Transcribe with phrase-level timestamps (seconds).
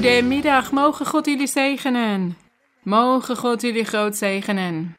[0.00, 2.36] Goedemiddag, mogen God jullie zegenen.
[2.82, 4.96] Mogen God jullie groot zegenen.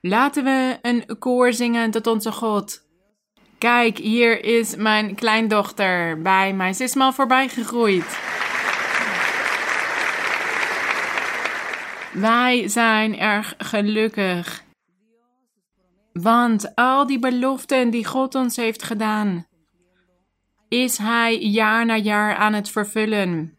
[0.00, 2.86] Laten we een koor zingen tot onze God.
[3.58, 6.72] Kijk, hier is mijn kleindochter bij mij.
[6.72, 8.18] Ze is mal voorbij gegroeid.
[12.12, 14.62] Wij zijn erg gelukkig.
[16.12, 19.46] Want al die beloften die God ons heeft gedaan,
[20.68, 23.55] is Hij jaar na jaar aan het vervullen.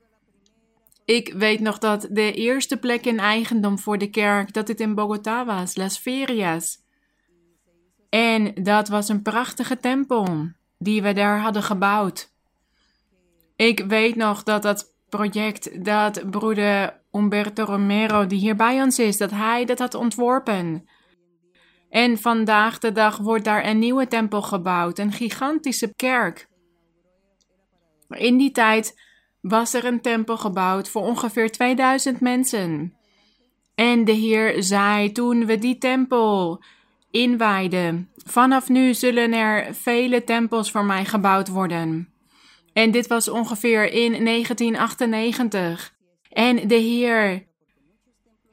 [1.08, 4.96] Ik weet nog dat de eerste plek in eigendom voor de kerk, dat het in
[4.96, 6.78] Bogota was, Las Ferias.
[8.10, 12.32] En dat was een prachtige tempel die we daar hadden gebouwd.
[13.56, 19.18] Ik weet nog dat dat project, dat broeder Umberto Romero, die hier bij ons is,
[19.18, 20.90] dat hij dat had ontworpen.
[21.90, 26.48] En vandaag de dag wordt daar een nieuwe tempel gebouwd, een gigantische kerk.
[28.10, 29.07] In die tijd
[29.50, 32.94] was er een tempel gebouwd voor ongeveer 2000 mensen.
[33.76, 36.64] En de Heer zei toen we die tempel
[37.12, 42.10] inwijden: Vanaf nu zullen er vele tempels voor mij gebouwd worden.
[42.74, 45.94] En dit was ongeveer in 1998.
[46.30, 47.47] En de Heer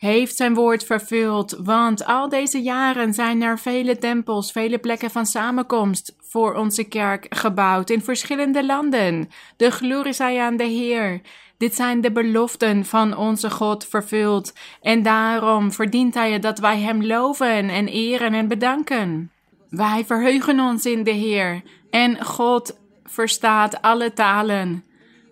[0.05, 5.27] heeft zijn woord vervuld, want al deze jaren zijn er vele tempels, vele plekken van
[5.27, 9.29] samenkomst voor onze kerk gebouwd in verschillende landen.
[9.57, 11.21] De glorie zij aan de Heer.
[11.59, 17.05] Dit zijn de beloften van onze God vervuld en daarom verdient Hij dat wij Hem
[17.05, 19.31] loven en eren en bedanken.
[19.69, 24.85] Wij verheugen ons in de Heer en God verstaat alle talen.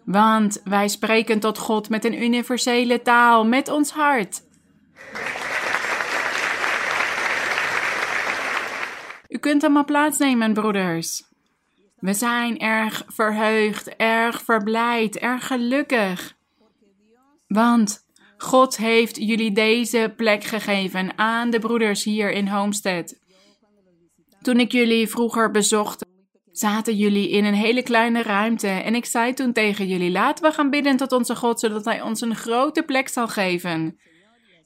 [0.05, 4.51] Want wij spreken tot God met een universele taal, met ons hart.
[9.29, 11.23] U kunt allemaal plaatsnemen, broeders.
[11.99, 16.37] We zijn erg verheugd, erg verblijd, erg gelukkig.
[17.47, 18.05] Want
[18.37, 23.19] God heeft jullie deze plek gegeven aan de broeders hier in Homestead.
[24.43, 26.05] Toen ik jullie vroeger bezocht,
[26.51, 30.53] zaten jullie in een hele kleine ruimte en ik zei toen tegen jullie: laten we
[30.53, 33.99] gaan bidden tot onze God, zodat Hij ons een grote plek zal geven.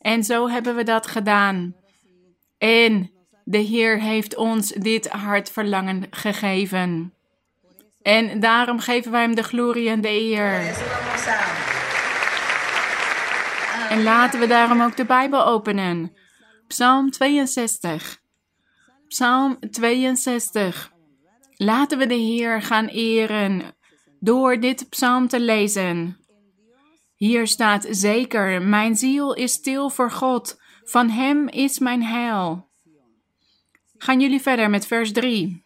[0.07, 1.75] En zo hebben we dat gedaan.
[2.59, 3.11] En
[3.45, 7.15] de Heer heeft ons dit hartverlangen gegeven.
[8.03, 10.53] En daarom geven wij Hem de glorie en de eer.
[13.89, 16.17] En laten we daarom ook de Bijbel openen.
[16.67, 18.21] Psalm 62.
[19.09, 20.93] Psalm 62.
[21.57, 23.63] Laten we de Heer gaan eren
[24.21, 26.26] door dit psalm te lezen.
[27.17, 32.69] Hier staat zeker: Mijn ziel is stil voor God, van Hem is mijn heil.
[33.99, 35.65] Gaan jullie verder met vers 3.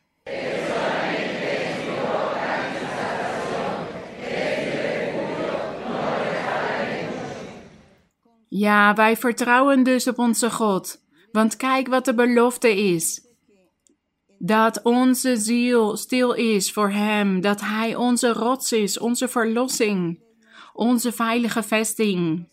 [8.48, 11.00] Ja, wij vertrouwen dus op onze God.
[11.32, 13.28] Want kijk wat de belofte is.
[14.38, 20.20] Dat onze ziel stil is voor Hem, dat Hij onze rots is, onze verlossing,
[20.80, 22.48] onze veilige vesting.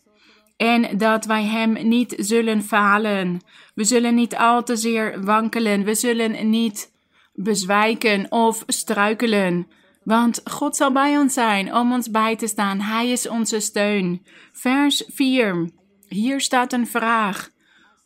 [0.56, 3.40] En dat wij Hem niet zullen falen.
[3.74, 5.84] We zullen niet al te zeer wankelen.
[5.84, 6.92] We zullen niet
[7.32, 9.66] bezwijken of struikelen.
[10.04, 12.80] Want God zal bij ons zijn om ons bij te staan.
[12.80, 14.26] Hij is onze steun.
[14.52, 15.70] Vers 4.
[16.08, 17.50] Hier staat een vraag.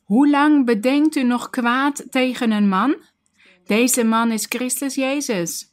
[0.05, 2.97] Hoe lang bedenkt u nog kwaad tegen een man?
[3.66, 5.72] Deze man is Christus Jezus.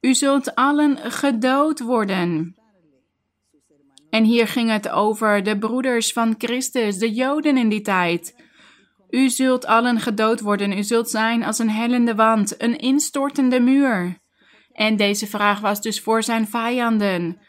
[0.00, 2.57] U zult allen gedood worden.
[4.10, 8.46] En hier ging het over de broeders van Christus, de Joden in die tijd.
[9.10, 14.18] U zult allen gedood worden, u zult zijn als een hellende wand, een instortende muur.
[14.72, 17.40] En deze vraag was dus voor zijn vijanden.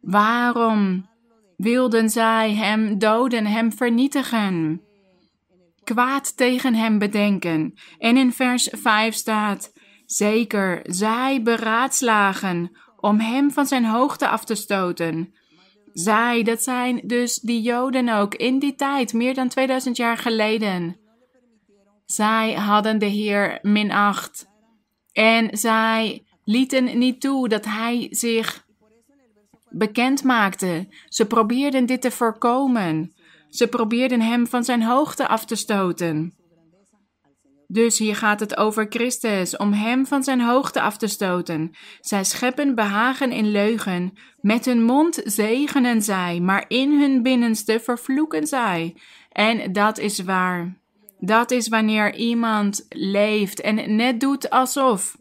[0.00, 1.08] Waarom
[1.56, 4.82] wilden zij hem doden, hem vernietigen?
[5.84, 7.74] Kwaad tegen hem bedenken.
[7.98, 9.72] En in vers 5 staat:
[10.06, 15.34] Zeker, zij beraadslagen om hem van zijn hoogte af te stoten.
[15.92, 20.96] Zij, dat zijn dus die Joden ook in die tijd, meer dan 2000 jaar geleden.
[22.06, 24.48] Zij hadden de Heer minacht.
[25.12, 28.66] En zij lieten niet toe dat hij zich
[29.70, 30.88] bekend maakte.
[31.08, 33.14] Ze probeerden dit te voorkomen.
[33.48, 36.37] Ze probeerden hem van zijn hoogte af te stoten.
[37.70, 41.70] Dus hier gaat het over Christus, om hem van zijn hoogte af te stoten.
[42.00, 48.46] Zij scheppen behagen in leugen, met hun mond zegenen zij, maar in hun binnenste vervloeken
[48.46, 48.96] zij.
[49.32, 50.78] En dat is waar.
[51.18, 55.16] Dat is wanneer iemand leeft en net doet alsof.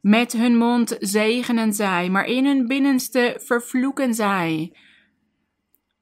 [0.00, 4.76] Met hun mond zegenen zij, maar in hun binnenste vervloeken zij.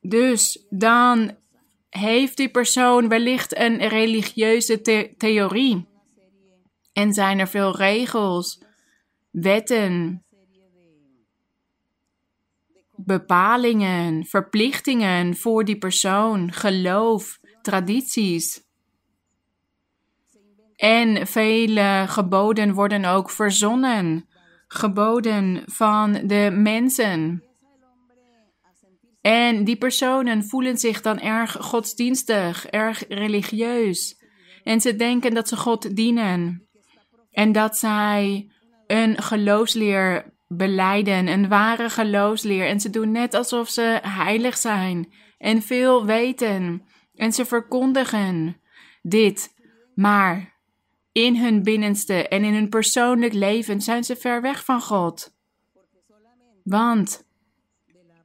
[0.00, 1.36] Dus dan
[1.98, 4.80] heeft die persoon wellicht een religieuze
[5.16, 5.88] theorie.
[6.92, 8.62] En zijn er veel regels,
[9.30, 10.24] wetten,
[12.96, 18.62] bepalingen, verplichtingen voor die persoon, geloof, tradities.
[20.76, 24.28] En vele geboden worden ook verzonnen,
[24.68, 27.44] geboden van de mensen.
[29.22, 34.20] En die personen voelen zich dan erg godsdienstig, erg religieus.
[34.62, 36.68] En ze denken dat ze God dienen.
[37.30, 38.50] En dat zij
[38.86, 42.66] een geloofsleer beleiden, een ware geloofsleer.
[42.66, 46.82] En ze doen net alsof ze heilig zijn en veel weten.
[47.14, 48.60] En ze verkondigen
[49.02, 49.54] dit.
[49.94, 50.60] Maar
[51.12, 55.34] in hun binnenste en in hun persoonlijk leven zijn ze ver weg van God.
[56.62, 57.30] Want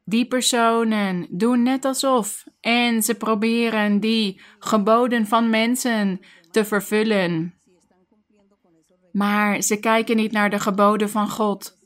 [0.08, 6.20] die personen doen net alsof en ze proberen die geboden van mensen
[6.52, 7.54] te vervullen.
[9.12, 11.78] Maar ze kijken niet naar de geboden van God.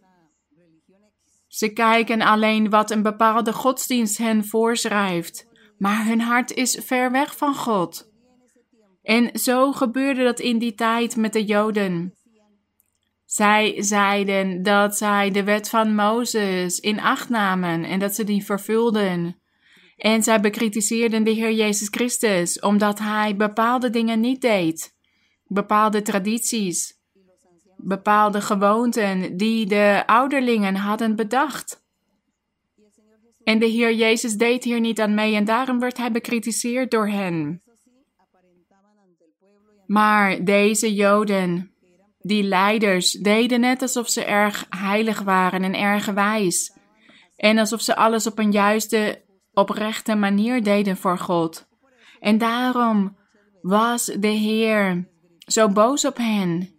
[1.48, 5.48] Ze kijken alleen wat een bepaalde godsdienst hen voorschrijft,
[5.78, 8.10] maar hun hart is ver weg van God.
[9.02, 12.14] En zo gebeurde dat in die tijd met de Joden.
[13.32, 18.46] Zij zeiden dat zij de wet van Mozes in acht namen en dat ze die
[18.46, 19.42] vervulden.
[19.98, 24.96] En zij bekritiseerden de Heer Jezus Christus omdat hij bepaalde dingen niet deed,
[25.48, 26.94] bepaalde tradities,
[27.78, 31.84] bepaalde gewoonten die de ouderlingen hadden bedacht.
[33.44, 37.08] En de Heer Jezus deed hier niet aan mee en daarom werd hij bekritiseerd door
[37.08, 37.62] hen.
[39.86, 41.71] Maar deze Joden
[42.22, 46.78] die leiders deden net alsof ze erg heilig waren en erg wijs.
[47.36, 49.22] En alsof ze alles op een juiste,
[49.54, 51.68] oprechte manier deden voor God.
[52.20, 53.18] En daarom
[53.62, 56.70] was de Heer zo boos op hen.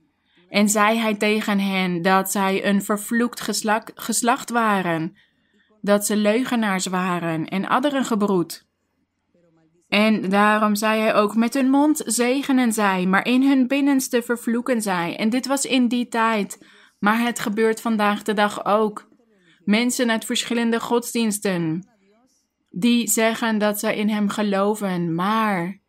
[0.49, 5.17] En zei hij tegen hen dat zij een vervloekt geslacht, geslacht waren,
[5.81, 8.71] dat ze leugenaars waren en adderengebroed.
[9.93, 14.83] En daarom zei hij ook: Met hun mond zegenen zij, maar in hun binnenste vervloeken
[14.83, 15.17] zij.
[15.17, 16.67] En dit was in die tijd.
[16.99, 19.09] Maar het gebeurt vandaag de dag ook.
[19.65, 21.89] Mensen uit verschillende godsdiensten.
[22.71, 25.81] Die zeggen dat zij in hem geloven, maar.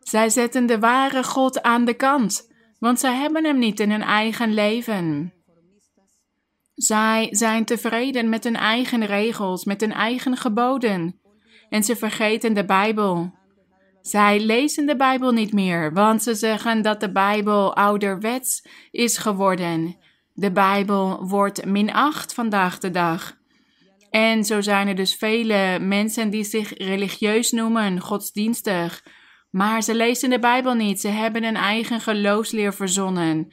[0.00, 4.02] Zij zetten de ware God aan de kant, want zij hebben hem niet in hun
[4.02, 5.32] eigen leven.
[6.74, 11.20] Zij zijn tevreden met hun eigen regels, met hun eigen geboden
[11.68, 13.32] en ze vergeten de Bijbel.
[14.00, 19.96] Zij lezen de Bijbel niet meer, want ze zeggen dat de Bijbel ouderwets is geworden.
[20.32, 23.36] De Bijbel wordt minacht vandaag de dag.
[24.10, 29.04] En zo zijn er dus vele mensen die zich religieus noemen, godsdienstig.
[29.50, 33.52] Maar ze lezen de Bijbel niet, ze hebben een eigen geloofsleer verzonnen.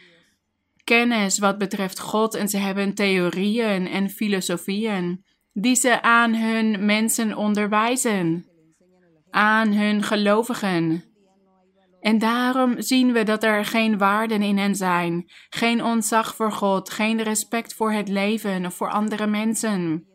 [0.84, 5.25] Kennis wat betreft God en ze hebben theorieën en filosofieën
[5.58, 8.46] die ze aan hun mensen onderwijzen,
[9.30, 11.04] aan hun gelovigen.
[12.00, 16.90] En daarom zien we dat er geen waarden in hen zijn, geen ontzag voor God,
[16.90, 20.08] geen respect voor het leven of voor andere mensen.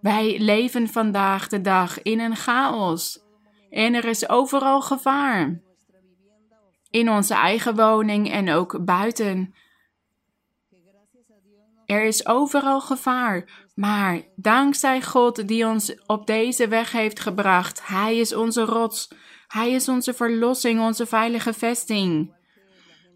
[0.00, 3.18] Wij leven vandaag de dag in een chaos
[3.70, 5.60] en er is overal gevaar.
[6.90, 9.54] In onze eigen woning en ook buiten.
[11.86, 18.16] Er is overal gevaar, maar dankzij God die ons op deze weg heeft gebracht, Hij
[18.16, 19.10] is onze rots,
[19.48, 22.34] Hij is onze verlossing, onze veilige vesting.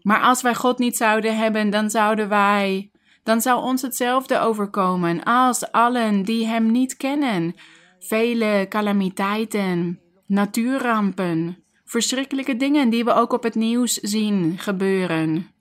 [0.01, 2.91] Maar als wij God niet zouden hebben, dan zouden wij,
[3.23, 7.55] dan zou ons hetzelfde overkomen als allen die Hem niet kennen.
[7.99, 15.58] Vele calamiteiten, natuurrampen, verschrikkelijke dingen die we ook op het nieuws zien gebeuren.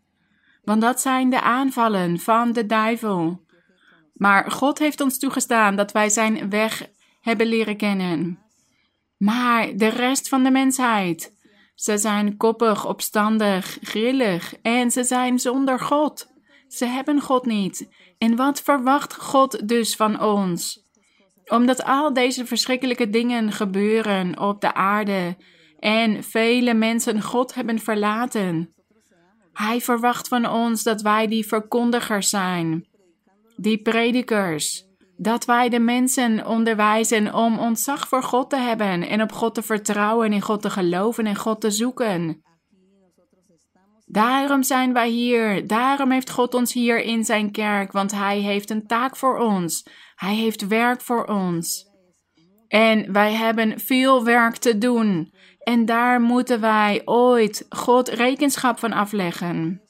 [0.68, 3.44] Want dat zijn de aanvallen van de duivel.
[4.14, 6.88] Maar God heeft ons toegestaan dat wij zijn weg
[7.20, 8.38] hebben leren kennen.
[9.16, 11.32] Maar de rest van de mensheid,
[11.75, 16.26] ze zijn koppig, opstandig, grillig en ze zijn zonder God.
[16.68, 17.88] Ze hebben God niet.
[18.18, 20.87] En wat verwacht God dus van ons?
[21.46, 25.37] Omdat al deze verschrikkelijke dingen gebeuren op de aarde
[25.78, 28.72] en vele mensen God hebben verlaten.
[29.58, 32.86] Hij verwacht van ons dat wij die verkondigers zijn,
[33.56, 34.84] die predikers,
[35.16, 39.62] dat wij de mensen onderwijzen om ontzag voor God te hebben en op God te
[39.62, 42.42] vertrouwen, in God te geloven en God te zoeken.
[44.06, 45.66] Daarom zijn wij hier.
[45.66, 49.86] Daarom heeft God ons hier in zijn kerk, want Hij heeft een taak voor ons.
[50.14, 51.86] Hij heeft werk voor ons.
[52.68, 55.32] En wij hebben veel werk te doen.
[55.68, 59.82] En daar moeten wij ooit God rekenschap van afleggen.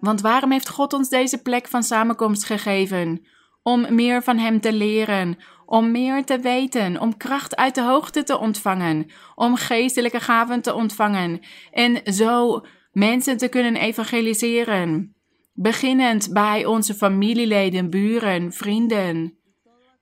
[0.00, 3.26] Want waarom heeft God ons deze plek van samenkomst gegeven?
[3.62, 8.22] Om meer van Hem te leren, om meer te weten, om kracht uit de hoogte
[8.22, 12.60] te ontvangen, om geestelijke gaven te ontvangen en zo
[12.92, 15.16] mensen te kunnen evangeliseren.
[15.52, 19.38] Beginnend bij onze familieleden, buren, vrienden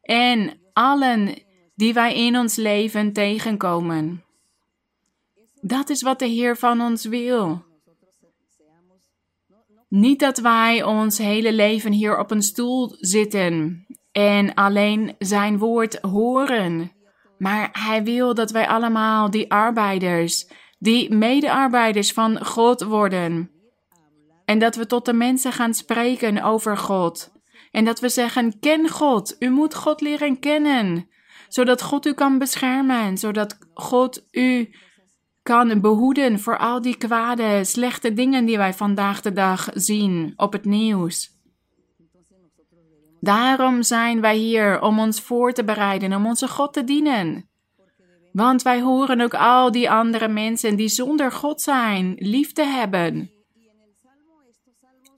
[0.02, 1.34] en allen
[1.74, 4.25] die wij in ons leven tegenkomen.
[5.66, 7.64] Dat is wat de Heer van ons wil.
[9.88, 15.98] Niet dat wij ons hele leven hier op een stoel zitten en alleen zijn woord
[16.00, 16.92] horen,
[17.38, 23.50] maar Hij wil dat wij allemaal die arbeiders, die medearbeiders van God worden.
[24.44, 27.32] En dat we tot de mensen gaan spreken over God.
[27.70, 31.08] En dat we zeggen: Ken God, u moet God leren kennen,
[31.48, 34.70] zodat God u kan beschermen, zodat God u
[35.46, 40.52] kan behoeden voor al die kwade, slechte dingen die wij vandaag de dag zien op
[40.52, 41.30] het nieuws.
[43.20, 47.48] Daarom zijn wij hier om ons voor te bereiden, om onze God te dienen.
[48.32, 53.30] Want wij horen ook al die andere mensen die zonder God zijn, lief te hebben.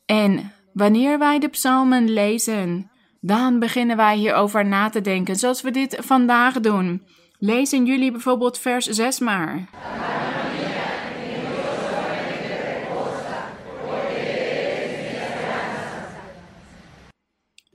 [0.07, 5.71] En wanneer wij de psalmen lezen, dan beginnen wij hierover na te denken, zoals we
[5.71, 7.03] dit vandaag doen.
[7.39, 9.69] Lezen jullie bijvoorbeeld vers 6 maar.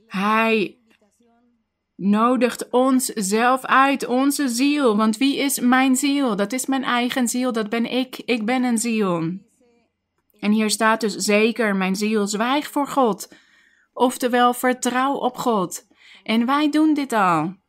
[0.06, 0.78] Hij
[1.96, 4.96] nodigt ons zelf uit, onze ziel.
[4.96, 6.36] Want wie is mijn ziel?
[6.36, 8.16] Dat is mijn eigen ziel, dat ben ik.
[8.16, 9.32] Ik ben een ziel.
[10.40, 13.34] En hier staat dus zeker, mijn ziel, zwijg voor God.
[13.92, 15.86] Oftewel, vertrouw op God.
[16.22, 17.62] En wij doen dit al.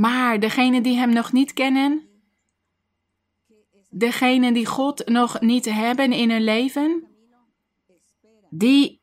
[0.00, 2.08] Maar degenen die Hem nog niet kennen,
[3.90, 7.06] degenen die God nog niet hebben in hun leven,
[8.50, 9.00] die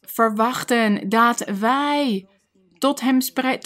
[0.00, 2.26] verwachten dat wij
[2.78, 3.18] tot, hem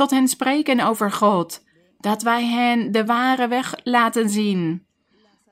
[0.08, 1.64] hen spreken over God.
[1.96, 4.86] Dat wij hen de ware weg laten zien.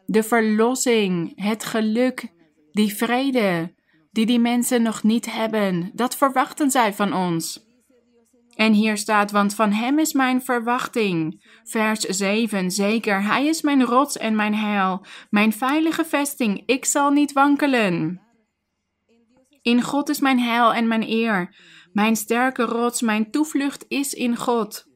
[0.06, 2.32] De verlossing, het geluk,
[2.72, 3.74] die vrede,
[4.10, 7.65] die die mensen nog niet hebben, dat verwachten zij van ons.
[8.56, 11.44] En hier staat, want van hem is mijn verwachting.
[11.64, 17.10] Vers 7, zeker, hij is mijn rots en mijn heil, mijn veilige vesting, ik zal
[17.10, 18.20] niet wankelen.
[19.62, 21.54] In God is mijn heil en mijn eer.
[21.92, 24.86] Mijn sterke rots, mijn toevlucht is in God.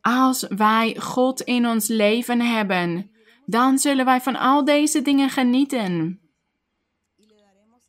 [0.00, 3.10] Als wij God in ons leven hebben,
[3.46, 6.21] dan zullen wij van al deze dingen genieten.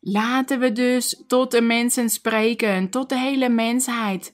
[0.05, 4.33] Laten we dus tot de mensen spreken, tot de hele mensheid.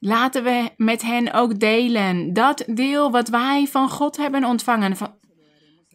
[0.00, 4.96] Laten we met hen ook delen dat deel wat wij van God hebben ontvangen.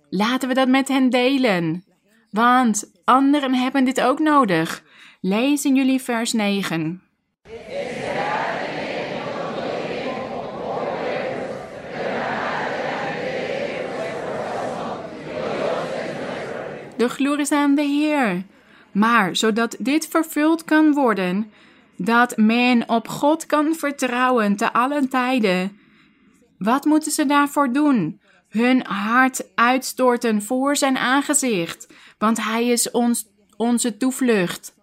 [0.10, 1.84] Laten we dat met hen delen.
[2.30, 4.84] Want anderen hebben dit ook nodig.
[5.22, 7.02] Lees in jullie vers 9.
[16.98, 18.46] De glorie is aan de Heer.
[18.98, 21.52] Maar zodat dit vervuld kan worden,
[21.96, 25.78] dat men op God kan vertrouwen te allen tijden,
[26.58, 28.22] wat moeten ze daarvoor doen?
[28.50, 31.88] Hun hart uitstorten voor zijn aangezicht,
[32.18, 33.28] want hij is ons,
[33.58, 34.76] onze toevlucht.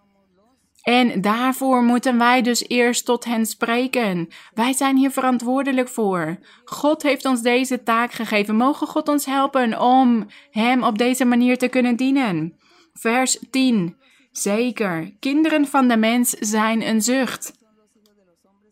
[0.83, 4.29] En daarvoor moeten wij dus eerst tot hen spreken.
[4.53, 6.39] Wij zijn hier verantwoordelijk voor.
[6.65, 8.57] God heeft ons deze taak gegeven.
[8.57, 12.59] Mogen God ons helpen om Hem op deze manier te kunnen dienen.
[12.93, 14.03] Vers 10.
[14.37, 17.53] Zeker, kinderen van de mens zijn een zucht.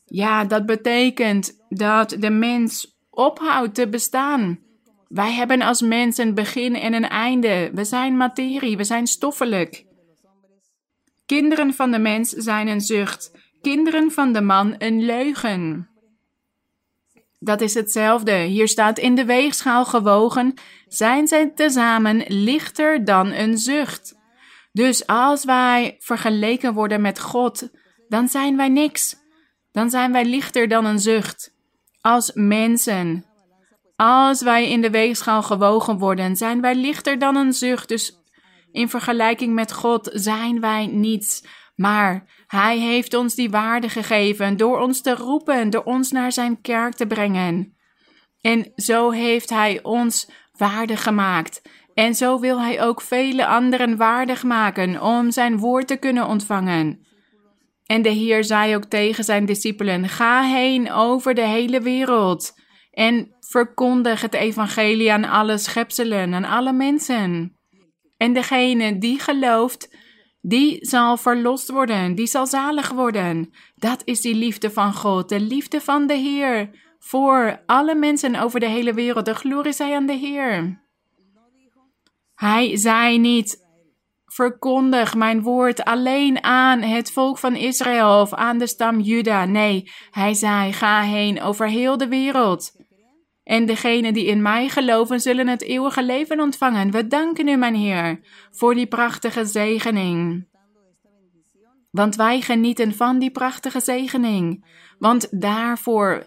[0.05, 4.59] Ja, dat betekent dat de mens ophoudt te bestaan.
[5.09, 7.71] Wij hebben als mens een begin en een einde.
[7.75, 9.85] We zijn materie, we zijn stoffelijk.
[11.27, 15.89] Kinderen van de mens zijn een zucht, kinderen van de man een leugen.
[17.39, 18.37] Dat is hetzelfde.
[18.37, 20.55] Hier staat in de weegschaal gewogen,
[20.89, 24.21] zijn zij tezamen lichter dan een zucht.
[24.73, 27.71] Dus als wij vergeleken worden met God,
[28.09, 29.17] dan zijn wij niks.
[29.73, 31.55] Dan zijn wij lichter dan een zucht.
[32.01, 33.25] Als mensen.
[33.97, 37.89] Als wij in de weegschaal gewogen worden, zijn wij lichter dan een zucht.
[37.89, 38.23] Dus
[38.73, 41.45] in vergelijking met God zijn wij niets.
[41.75, 46.61] Maar Hij heeft ons die waarde gegeven door ons te roepen, door ons naar Zijn
[46.61, 47.77] kerk te brengen.
[48.41, 51.63] En zo heeft Hij ons waardig gemaakt.
[51.95, 57.07] En zo wil hij ook vele anderen waardig maken om zijn woord te kunnen ontvangen.
[57.87, 62.53] En de Heer zei ook tegen zijn discipelen: Ga heen over de hele wereld
[62.91, 67.57] en verkondig het evangelie aan alle schepselen, aan alle mensen.
[68.17, 69.97] En degene die gelooft,
[70.41, 73.51] die zal verlost worden, die zal zalig worden.
[73.75, 78.61] Dat is die liefde van God, de liefde van de Heer voor alle mensen over
[78.61, 79.25] de hele wereld.
[79.25, 80.81] De glorie zij aan de Heer.
[82.43, 83.67] Hij zei niet,
[84.25, 89.45] verkondig mijn woord alleen aan het volk van Israël of aan de stam Juda.
[89.45, 92.73] Nee, hij zei, ga heen over heel de wereld.
[93.43, 96.91] En degenen die in mij geloven, zullen het eeuwige leven ontvangen.
[96.91, 98.21] We danken u, mijn Heer,
[98.51, 100.49] voor die prachtige zegening.
[101.91, 104.65] Want wij genieten van die prachtige zegening.
[104.99, 106.27] Want daarvoor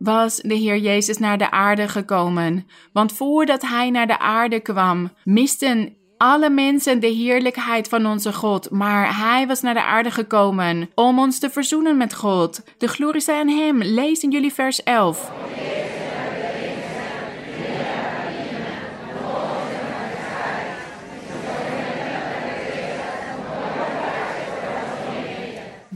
[0.00, 2.66] was de Heer Jezus naar de aarde gekomen.
[2.92, 8.70] Want voordat Hij naar de aarde kwam, misten alle mensen de heerlijkheid van onze God.
[8.70, 12.62] Maar Hij was naar de aarde gekomen om ons te verzoenen met God.
[12.78, 13.82] De glorie zij aan Hem.
[13.82, 15.32] Lees in jullie vers 11.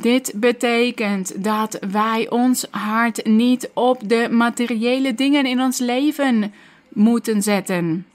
[0.05, 6.53] Dit betekent dat wij ons hart niet op de materiële dingen in ons leven
[6.89, 8.07] moeten zetten.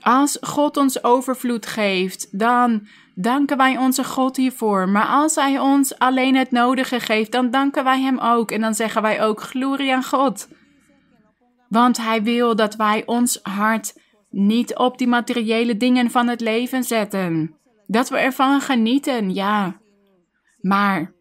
[0.00, 4.88] Als God ons overvloed geeft, dan danken wij onze God hiervoor.
[4.88, 8.50] Maar als Hij ons alleen het nodige geeft, dan danken wij Hem ook.
[8.50, 10.48] En dan zeggen wij ook glorie aan God.
[11.68, 13.98] Want Hij wil dat wij ons hart
[14.30, 17.56] niet op die materiële dingen van het leven zetten.
[17.86, 19.80] Dat we ervan genieten, ja.
[20.60, 21.20] Maar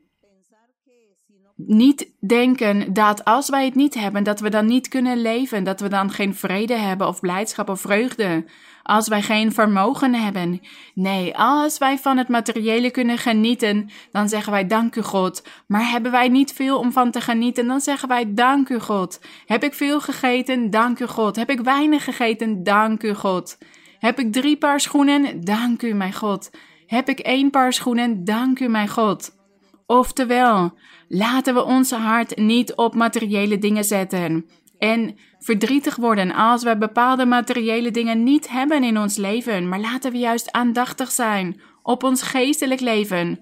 [1.68, 5.80] niet denken dat als wij het niet hebben, dat we dan niet kunnen leven, dat
[5.80, 8.46] we dan geen vrede hebben of blijdschap of vreugde,
[8.84, 10.62] als wij geen vermogen hebben.
[10.94, 15.48] Nee, als wij van het materiële kunnen genieten, dan zeggen wij dank u God.
[15.68, 19.20] Maar hebben wij niet veel om van te genieten, dan zeggen wij dank u God.
[19.46, 20.70] Heb ik veel gegeten?
[20.70, 21.36] Dank u God.
[21.36, 22.64] Heb ik weinig gegeten?
[22.64, 23.58] Dank u God.
[24.00, 25.44] Heb ik drie paar schoenen?
[25.44, 26.50] Dank u mijn God.
[26.88, 28.24] Heb ik één paar schoenen?
[28.26, 29.40] Dank u mijn God.
[29.86, 30.74] Oftewel,
[31.14, 34.46] laten we ons hart niet op materiële dingen zetten
[34.80, 40.12] en verdrietig worden als we bepaalde materiële dingen niet hebben in ons leven, maar laten
[40.12, 43.40] we juist aandachtig zijn op ons geestelijk leven,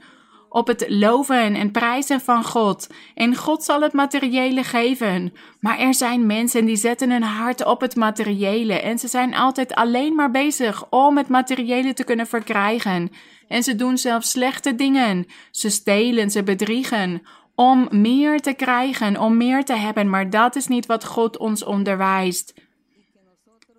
[0.50, 2.88] op het loven en prijzen van God.
[3.16, 5.34] En God zal het materiële geven.
[5.60, 9.76] Maar er zijn mensen die zetten hun hart op het materiële en ze zijn altijd
[9.76, 13.12] alleen maar bezig om het materiële te kunnen verkrijgen.
[13.48, 15.26] En ze doen zelfs slechte dingen.
[15.52, 17.22] Ze stelen, ze bedriegen
[17.60, 21.64] om meer te krijgen, om meer te hebben, maar dat is niet wat God ons
[21.64, 22.54] onderwijst.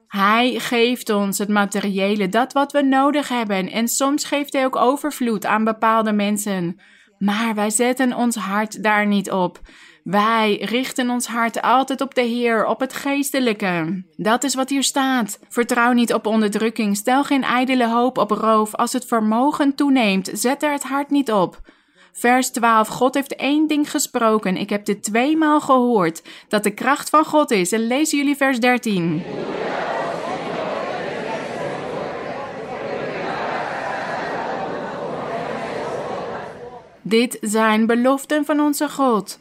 [0.07, 3.71] Hij geeft ons het materiële, dat wat we nodig hebben.
[3.71, 6.81] En soms geeft Hij ook overvloed aan bepaalde mensen.
[7.19, 9.61] Maar wij zetten ons hart daar niet op.
[10.05, 14.05] Wij richten ons hart altijd op de Heer, op het geestelijke.
[14.17, 15.39] Dat is wat hier staat.
[15.49, 16.97] Vertrouw niet op onderdrukking.
[16.97, 18.75] Stel geen ijdele hoop op roof.
[18.75, 21.61] Als het vermogen toeneemt, zet er het hart niet op.
[22.13, 22.89] Vers 12.
[22.89, 24.57] God heeft één ding gesproken.
[24.57, 26.23] Ik heb dit tweemaal gehoord.
[26.49, 27.73] Dat de kracht van God is.
[27.73, 29.23] En lezen jullie vers 13.
[37.03, 39.39] Dit zijn beloften van onze God.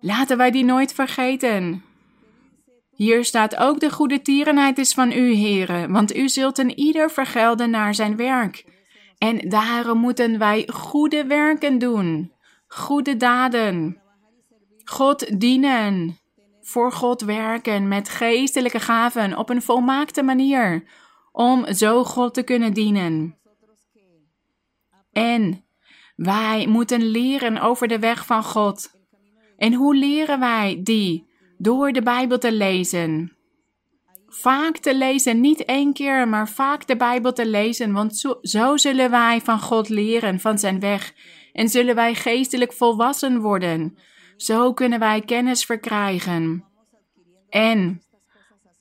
[0.00, 1.82] Laten wij die nooit vergeten.
[2.98, 7.10] Hier staat ook de goede tierenheid is van u, heren, want u zult een ieder
[7.10, 8.64] vergelden naar zijn werk.
[9.18, 12.32] En daarom moeten wij goede werken doen,
[12.66, 14.00] goede daden,
[14.84, 16.18] God dienen,
[16.60, 20.84] voor God werken met geestelijke gaven op een volmaakte manier,
[21.32, 23.38] om zo God te kunnen dienen.
[25.12, 25.64] En
[26.16, 28.90] wij moeten leren over de weg van God.
[29.56, 31.26] En hoe leren wij die?
[31.58, 33.37] Door de Bijbel te lezen.
[34.28, 39.10] Vaak te lezen, niet één keer, maar vaak de Bijbel te lezen, want zo, zullen
[39.10, 41.12] wij van God leren, van zijn weg.
[41.52, 43.98] En zullen wij geestelijk volwassen worden.
[44.36, 46.64] Zo kunnen wij kennis verkrijgen.
[47.48, 48.02] En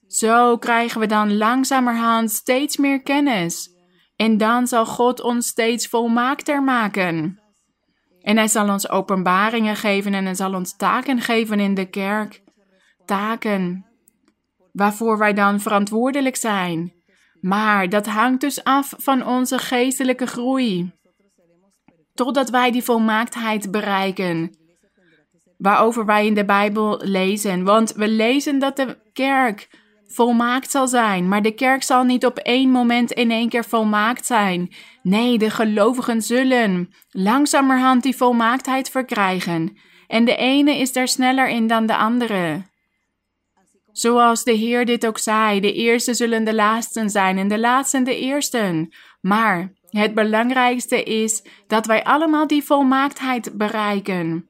[0.08, 3.70] zo krijgen we dan langzamerhand steeds meer kennis.
[4.16, 7.40] En dan zal God ons steeds volmaakter maken.
[8.22, 12.44] En hij zal ons openbaringen geven en hij zal ons taken geven in de kerk.
[13.06, 13.87] Taken
[14.78, 16.94] waarvoor wij dan verantwoordelijk zijn.
[17.42, 20.92] Maar dat hangt dus af van onze geestelijke groei.
[22.14, 24.58] Totdat wij die volmaaktheid bereiken.
[25.58, 27.64] Waarover wij in de Bijbel lezen.
[27.64, 29.68] Want we lezen dat de kerk
[30.08, 31.28] volmaakt zal zijn.
[31.28, 34.74] Maar de kerk zal niet op één moment in één keer volmaakt zijn.
[35.02, 39.78] Nee, de gelovigen zullen langzamerhand die volmaaktheid verkrijgen.
[40.08, 42.62] En de ene is daar sneller in dan de andere.
[43.98, 48.04] Zoals de Heer dit ook zei: de eerste zullen de laatsten zijn en de laatsten
[48.04, 48.94] de eersten.
[49.22, 54.50] Maar het belangrijkste is dat wij allemaal die volmaaktheid bereiken.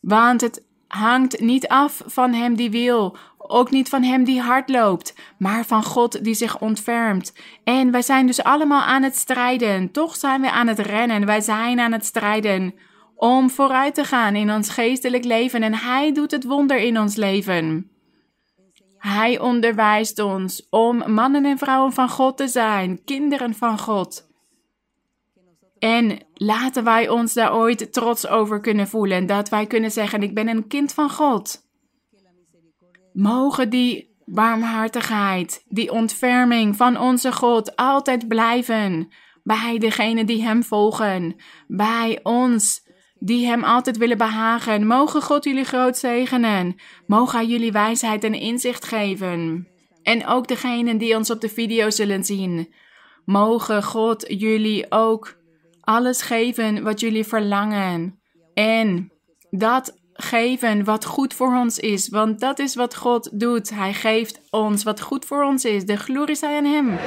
[0.00, 4.68] Want het hangt niet af van hem die wil, ook niet van hem die hard
[4.68, 7.32] loopt, maar van God die zich ontfermt.
[7.64, 9.90] En wij zijn dus allemaal aan het strijden.
[9.90, 11.26] Toch zijn we aan het rennen.
[11.26, 12.74] Wij zijn aan het strijden
[13.14, 15.62] om vooruit te gaan in ons geestelijk leven.
[15.62, 17.92] En Hij doet het wonder in ons leven.
[19.02, 24.28] Hij onderwijst ons om mannen en vrouwen van God te zijn, kinderen van God.
[25.78, 29.26] En laten wij ons daar ooit trots over kunnen voelen.
[29.26, 31.60] Dat wij kunnen zeggen: Ik ben een kind van God.
[33.12, 39.08] Mogen die barmhartigheid, die ontferming van onze God altijd blijven
[39.42, 41.36] bij degenen die Hem volgen,
[41.66, 42.81] bij ons
[43.24, 44.86] die Hem altijd willen behagen.
[44.86, 46.76] Mogen God jullie groot zegenen.
[47.06, 49.68] Mogen Hij jullie wijsheid en inzicht geven.
[50.02, 52.74] En ook degenen die ons op de video zullen zien.
[53.24, 55.36] Mogen God jullie ook
[55.80, 58.20] alles geven wat jullie verlangen.
[58.54, 59.12] En
[59.50, 63.70] dat geven wat goed voor ons is, want dat is wat God doet.
[63.70, 65.84] Hij geeft ons wat goed voor ons is.
[65.84, 66.98] De glorie zij aan Hem.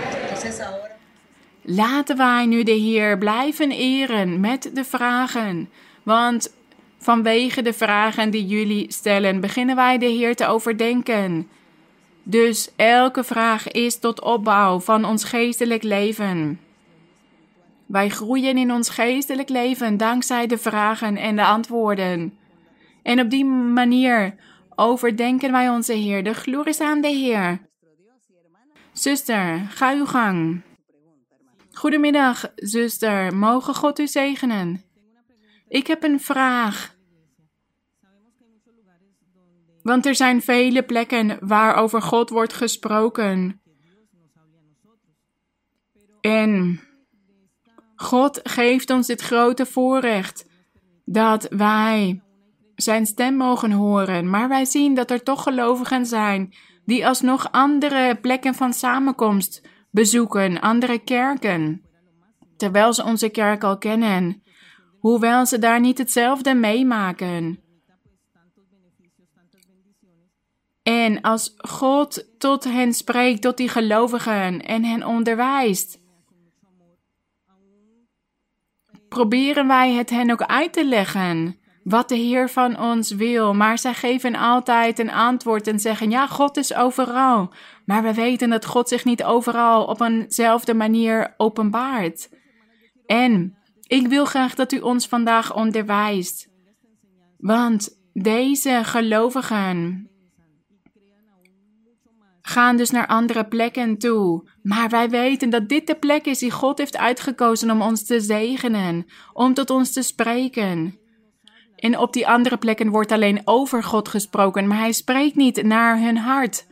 [1.61, 5.69] Laten wij nu de Heer blijven eren met de vragen,
[6.05, 6.55] want
[6.97, 11.47] vanwege de vragen die jullie stellen, beginnen wij de Heer te overdenken.
[12.23, 16.59] Dus elke vraag is tot opbouw van ons geestelijk leven.
[17.85, 22.37] Wij groeien in ons geestelijk leven dankzij de vragen en de antwoorden.
[23.03, 24.35] En op die manier
[24.75, 26.23] overdenken wij onze Heer.
[26.23, 27.59] De glorie is aan de Heer.
[28.93, 30.61] Zuster, ga uw gang.
[31.71, 33.35] Goedemiddag, zuster.
[33.35, 34.83] Mogen God u zegenen?
[35.75, 36.95] Ik heb een vraag.
[39.81, 43.61] Want er zijn vele plekken waar over God wordt gesproken.
[46.21, 46.79] En
[47.95, 50.45] God geeft ons dit grote voorrecht
[51.05, 52.21] dat wij
[52.75, 56.53] zijn stem mogen horen, maar wij zien dat er toch gelovigen zijn
[56.85, 59.61] die alsnog andere plekken van samenkomst
[59.91, 61.81] bezoeken, andere kerken,
[62.57, 64.43] terwijl ze onze kerk al kennen,
[65.05, 67.59] hoewel ze daar niet hetzelfde meemaken.
[70.83, 75.99] En als God tot hen spreekt, tot die gelovigen en hen onderwijst,
[79.09, 83.53] proberen wij het hen ook uit te leggen wat de Heer van ons wil.
[83.53, 87.53] Maar zij geven altijd een antwoord en zeggen: Ja, God is overal.
[87.85, 92.29] Maar we weten dat God zich niet overal op eenzelfde manier openbaart.
[93.05, 93.57] En
[93.87, 96.47] ik wil graag dat u ons vandaag onderwijst.
[97.37, 100.09] Want deze gelovigen
[102.41, 104.49] gaan dus naar andere plekken toe.
[104.63, 108.19] Maar wij weten dat dit de plek is die God heeft uitgekozen om ons te
[108.19, 110.99] zegenen, om tot ons te spreken.
[111.75, 115.99] En op die andere plekken wordt alleen over God gesproken, maar hij spreekt niet naar
[115.99, 116.67] hun hart.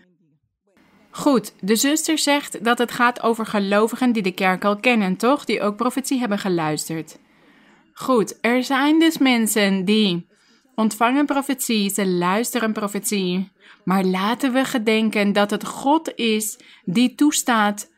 [1.15, 5.45] Goed, de zuster zegt dat het gaat over gelovigen die de kerk al kennen, toch?
[5.45, 7.19] Die ook profetie hebben geluisterd.
[7.93, 10.27] Goed, er zijn dus mensen die
[10.75, 13.51] ontvangen profetie, ze luisteren profetie.
[13.83, 17.91] Maar laten we gedenken dat het God is die toestaat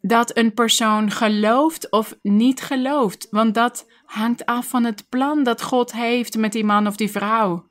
[0.00, 3.26] dat een persoon gelooft of niet gelooft.
[3.30, 7.10] Want dat hangt af van het plan dat God heeft met die man of die
[7.10, 7.66] vrouw.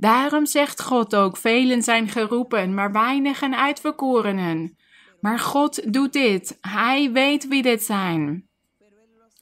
[0.00, 4.76] Daarom zegt God ook: velen zijn geroepen, maar weinigen uitverkorenen.
[5.20, 6.58] Maar God doet dit.
[6.60, 8.48] Hij weet wie dit zijn.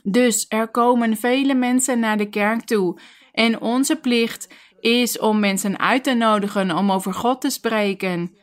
[0.03, 3.01] Dus er komen vele mensen naar de kerk toe.
[3.33, 8.37] En onze plicht is om mensen uit te nodigen om over God te spreken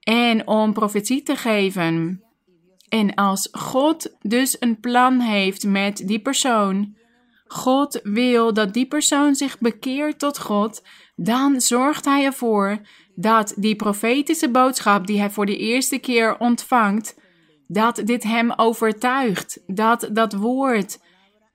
[0.00, 2.24] en om profetie te geven.
[2.88, 6.96] En als God dus een plan heeft met die persoon,
[7.46, 10.82] God wil dat die persoon zich bekeert tot God,
[11.16, 12.78] dan zorgt Hij ervoor
[13.14, 17.18] dat die profetische boodschap die hij voor de eerste keer ontvangt,
[17.66, 20.98] dat dit hem overtuigt, dat dat woord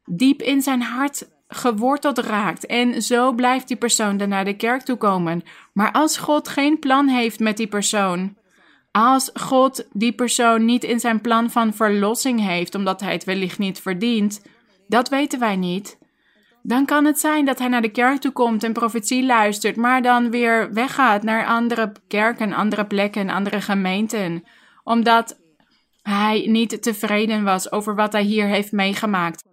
[0.06, 2.66] diep in zijn hart geworteld raakt.
[2.66, 5.44] En zo blijft die persoon dan naar de kerk toe komen.
[5.74, 8.38] Maar als God geen plan heeft met die persoon,
[8.92, 13.60] als God die persoon niet in zijn plan van verlossing heeft, omdat hij het wellicht
[13.60, 14.42] niet verdient,
[14.88, 15.98] dat weten wij niet
[16.70, 20.02] dan kan het zijn dat hij naar de kerk toe komt en profetie luistert, maar
[20.02, 24.44] dan weer weggaat naar andere kerken, andere plekken, andere gemeenten,
[24.84, 25.40] omdat
[26.02, 29.44] hij niet tevreden was over wat hij hier heeft meegemaakt.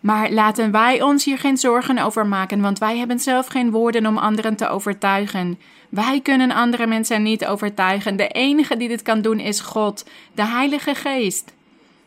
[0.00, 4.06] Maar laten wij ons hier geen zorgen over maken, want wij hebben zelf geen woorden
[4.06, 5.58] om anderen te overtuigen.
[5.88, 8.16] Wij kunnen andere mensen niet overtuigen.
[8.16, 11.54] De enige die dit kan doen is God, de Heilige Geest.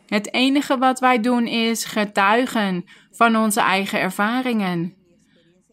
[0.06, 4.94] Het enige wat wij doen is getuigen van onze eigen ervaringen.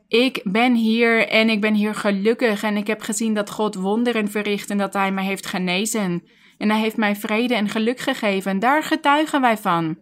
[0.08, 4.32] Ik ben hier en ik ben hier gelukkig en ik heb gezien dat God wonderen
[4.32, 6.24] verricht en dat Hij mij heeft genezen.
[6.58, 8.60] En Hij heeft mij vrede en geluk gegeven.
[8.60, 9.98] Daar getuigen wij van.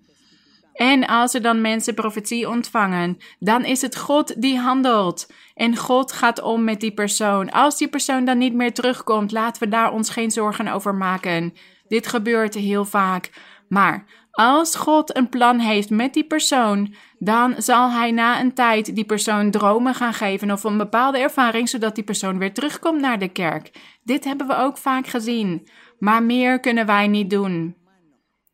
[0.74, 5.34] En als er dan mensen profetie ontvangen, dan is het God die handelt.
[5.54, 7.52] En God gaat om met die persoon.
[7.52, 11.54] Als die persoon dan niet meer terugkomt, laten we daar ons geen zorgen over maken.
[11.88, 13.30] Dit gebeurt heel vaak.
[13.68, 14.06] Maar
[14.38, 19.06] als God een plan heeft met die persoon, dan zal hij na een tijd die
[19.06, 23.28] persoon dromen gaan geven of een bepaalde ervaring, zodat die persoon weer terugkomt naar de
[23.28, 23.72] kerk.
[24.04, 25.68] Dit hebben we ook vaak gezien.
[26.00, 27.76] Maar meer kunnen wij niet doen.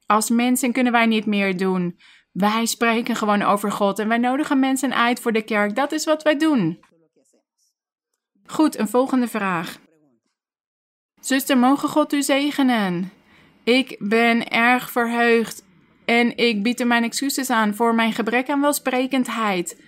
[0.05, 1.99] Als mensen kunnen wij niet meer doen.
[2.31, 5.75] Wij spreken gewoon over God en wij nodigen mensen uit voor de kerk.
[5.75, 6.79] Dat is wat wij doen.
[8.45, 9.77] Goed, een volgende vraag.
[11.21, 13.11] Zuster, mogen God u zegenen?
[13.63, 15.62] Ik ben erg verheugd
[16.05, 19.81] en ik bied er mijn excuses aan voor mijn gebrek aan welsprekendheid.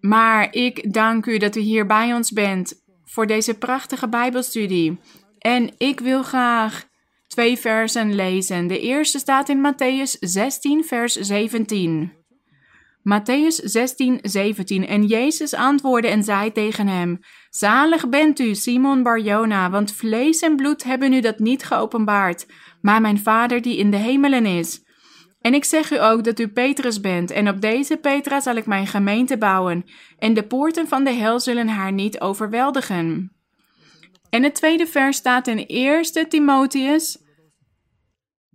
[0.00, 4.98] Maar ik dank u dat u hier bij ons bent voor deze prachtige Bijbelstudie.
[5.38, 6.84] En ik wil graag
[7.26, 8.66] twee versen lezen.
[8.66, 12.12] De eerste staat in Matthäus 16, vers 17.
[13.02, 14.86] Matthäus 16, 17.
[14.86, 17.18] En Jezus antwoordde en zei tegen hem:
[17.56, 22.46] Zalig bent u, Simon Barjona, want vlees en bloed hebben u dat niet geopenbaard,
[22.80, 24.82] maar mijn Vader die in de hemelen is.
[25.40, 28.66] En ik zeg u ook dat u Petrus bent, en op deze Petra zal ik
[28.66, 29.84] mijn gemeente bouwen,
[30.18, 33.32] en de poorten van de hel zullen haar niet overweldigen.
[34.30, 37.18] En het tweede vers staat in 1 Timotheus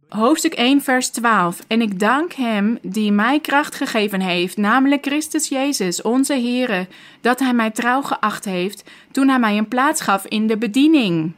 [0.10, 1.60] Hoofdstuk 1, vers 12.
[1.68, 6.88] En ik dank Hem die mij kracht gegeven heeft, namelijk Christus Jezus, onze Heere,
[7.22, 11.34] dat Hij mij trouw geacht heeft toen Hij mij een plaats gaf in de bediening.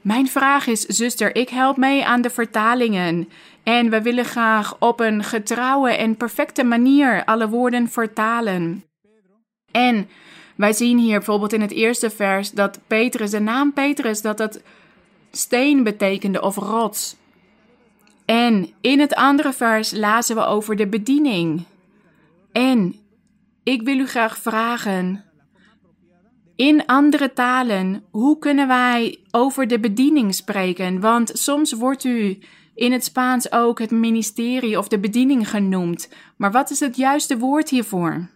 [0.00, 3.28] Mijn vraag is, zuster, ik help mee aan de vertalingen.
[3.62, 8.84] En we willen graag op een getrouwe en perfecte manier alle woorden vertalen.
[9.70, 10.08] En
[10.54, 14.60] wij zien hier bijvoorbeeld in het eerste vers dat Petrus, de naam Petrus, dat dat
[15.30, 17.16] steen betekende of rots.
[18.26, 21.64] En in het andere vers lazen we over de bediening.
[22.52, 22.94] En
[23.62, 25.24] ik wil u graag vragen,
[26.56, 31.00] in andere talen, hoe kunnen wij over de bediening spreken?
[31.00, 32.38] Want soms wordt u
[32.74, 36.08] in het Spaans ook het ministerie of de bediening genoemd.
[36.36, 38.28] Maar wat is het juiste woord hiervoor?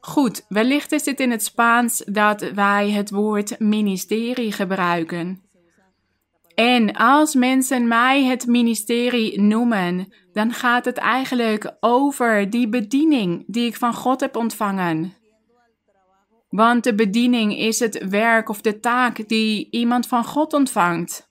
[0.00, 5.40] Goed, wellicht is het in het Spaans dat wij het woord ministerie gebruiken.
[6.62, 13.66] En als mensen mij het ministerie noemen, dan gaat het eigenlijk over die bediening die
[13.66, 15.14] ik van God heb ontvangen.
[16.48, 21.30] Want de bediening is het werk of de taak die iemand van God ontvangt.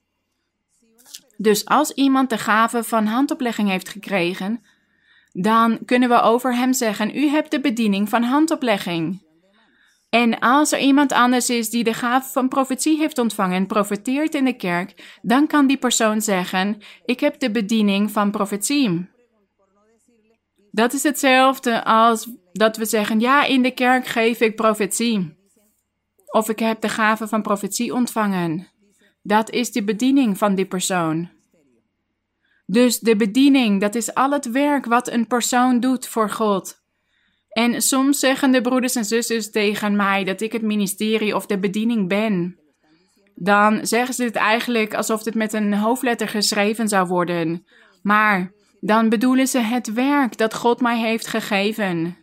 [1.38, 4.62] Dus als iemand de gave van handoplegging heeft gekregen,
[5.32, 9.31] dan kunnen we over hem zeggen: U hebt de bediening van handoplegging.
[10.12, 14.36] En als er iemand anders is die de gave van profetie heeft ontvangen en profeteert
[14.36, 19.10] in de kerk, dan kan die persoon zeggen: Ik heb de bediening van profetie.
[20.72, 25.40] Dat is hetzelfde als dat we zeggen: Ja, in de kerk geef ik profetie.
[26.26, 28.68] Of ik heb de gave van profetie ontvangen.
[29.22, 31.30] Dat is de bediening van die persoon.
[32.66, 36.81] Dus de bediening, dat is al het werk wat een persoon doet voor God.
[37.52, 41.60] En soms zeggen de broeders en zusters tegen mij dat ik het ministerie of de
[41.60, 42.60] bediening ben.
[43.36, 47.66] Dan zeggen ze het eigenlijk alsof het met een hoofdletter geschreven zou worden.
[48.02, 52.18] Maar dan bedoelen ze het werk dat God mij heeft gegeven.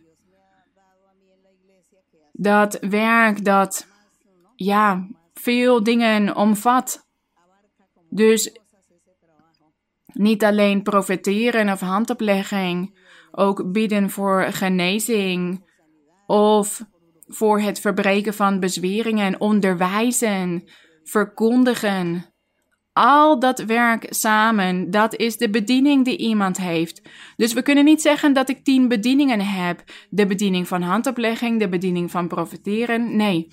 [2.31, 3.87] Dat werk dat,
[4.55, 7.07] ja, veel dingen omvat.
[8.09, 8.51] Dus
[10.05, 12.98] niet alleen profeteren of handoplegging,
[13.31, 15.67] ook bidden voor genezing
[16.25, 16.81] of
[17.27, 20.63] voor het verbreken van bezweringen, onderwijzen,
[21.03, 22.25] verkondigen.
[22.93, 27.01] Al dat werk samen, dat is de bediening die iemand heeft.
[27.35, 29.83] Dus we kunnen niet zeggen dat ik tien bedieningen heb.
[30.09, 33.15] De bediening van handoplegging, de bediening van profiteren.
[33.15, 33.47] Nee.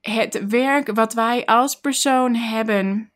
[0.00, 3.12] Het werk wat wij als persoon hebben,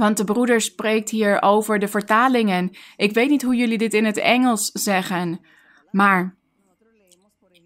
[0.00, 2.70] Want de broeder spreekt hier over de vertalingen.
[2.96, 5.40] Ik weet niet hoe jullie dit in het Engels zeggen,
[5.90, 6.36] maar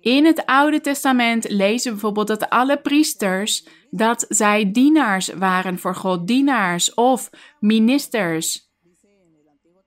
[0.01, 5.95] in het Oude Testament lezen we bijvoorbeeld dat alle priesters dat zij dienaars waren voor
[5.95, 8.71] God, dienaars of ministers.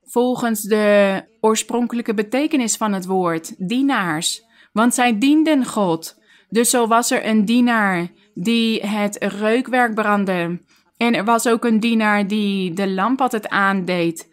[0.04, 4.44] Volgens de oorspronkelijke betekenis van het woord, dienaars.
[4.72, 6.18] Want zij dienden God.
[6.50, 10.60] Dus zo was er een dienaar die het reukwerk brandde.
[10.98, 14.30] En er was ook een dienaar die de lamp altijd aandeed.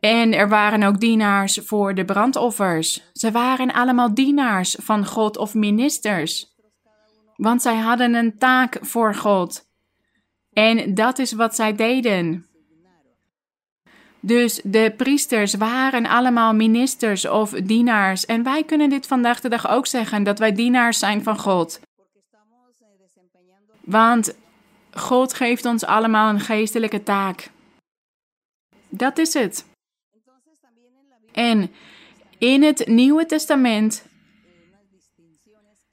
[0.00, 3.10] En er waren ook dienaars voor de brandoffers.
[3.12, 6.56] Ze waren allemaal dienaars van God of ministers.
[7.36, 9.66] Want zij hadden een taak voor God.
[10.52, 12.46] En dat is wat zij deden.
[14.20, 18.26] Dus de priesters waren allemaal ministers of dienaars.
[18.26, 21.80] En wij kunnen dit vandaag de dag ook zeggen, dat wij dienaars zijn van God.
[23.84, 24.36] Want
[24.98, 27.50] God geeft ons allemaal een geestelijke taak.
[28.88, 29.66] Dat is het.
[31.32, 31.70] En
[32.38, 34.06] in het Nieuwe Testament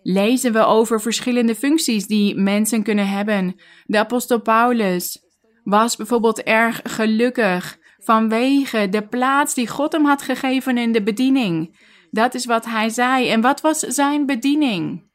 [0.01, 3.55] lezen we over verschillende functies die mensen kunnen hebben.
[3.85, 5.19] De apostel Paulus
[5.63, 11.79] was bijvoorbeeld erg gelukkig vanwege de plaats die God hem had gegeven in de bediening.
[12.11, 13.29] Dat is wat hij zei.
[13.29, 15.09] En wat was zijn bediening?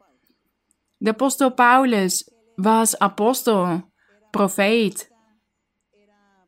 [0.96, 2.30] De apostel Paulus
[2.62, 3.92] was apostel,
[4.30, 5.10] profeet,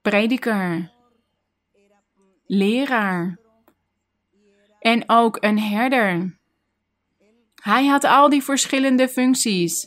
[0.03, 0.93] prediker,
[2.47, 3.39] leraar
[4.79, 6.41] en ook een herder.
[7.63, 9.87] Hij had al die verschillende functies.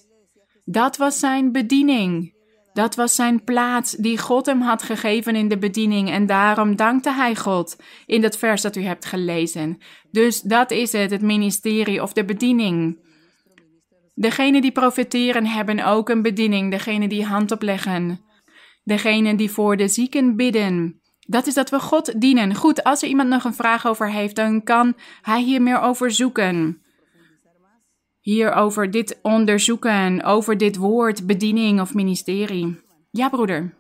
[0.63, 2.33] Dat was zijn bediening.
[2.73, 7.11] Dat was zijn plaats die God hem had gegeven in de bediening en daarom dankte
[7.11, 9.77] hij God in dat vers dat u hebt gelezen.
[10.11, 13.04] Dus dat is het, het ministerie of de bediening.
[14.15, 18.21] Degenen die profeteren hebben ook een bediening, degenen die hand opleggen,
[18.83, 21.01] degenen die voor de zieken bidden.
[21.19, 22.55] Dat is dat we God dienen.
[22.55, 26.11] Goed, als er iemand nog een vraag over heeft, dan kan hij hier meer over
[26.11, 26.81] zoeken.
[28.19, 32.79] Hier over dit onderzoeken, over dit woord, bediening of ministerie.
[33.11, 33.73] Ja, broeder.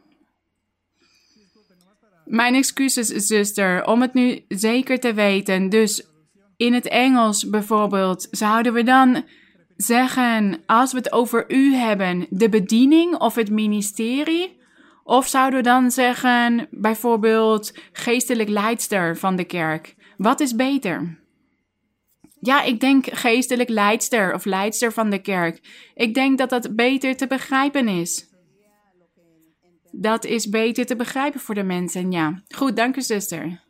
[2.25, 5.69] Mijn excuses, zuster, om het nu zeker te weten.
[5.69, 6.07] Dus
[6.57, 9.23] in het Engels bijvoorbeeld, zouden we dan
[9.75, 14.57] zeggen, als we het over u hebben, de bediening of het ministerie?
[15.03, 19.95] Of zouden we dan zeggen, bijvoorbeeld, geestelijk leidster van de kerk?
[20.17, 21.23] Wat is beter?
[22.39, 25.59] Ja, ik denk geestelijk leidster of leidster van de kerk.
[25.93, 28.33] Ik denk dat dat beter te begrijpen is.
[29.91, 32.43] Dat is beter te begrijpen voor de mensen, ja.
[32.55, 33.63] Goed, dank u, zuster.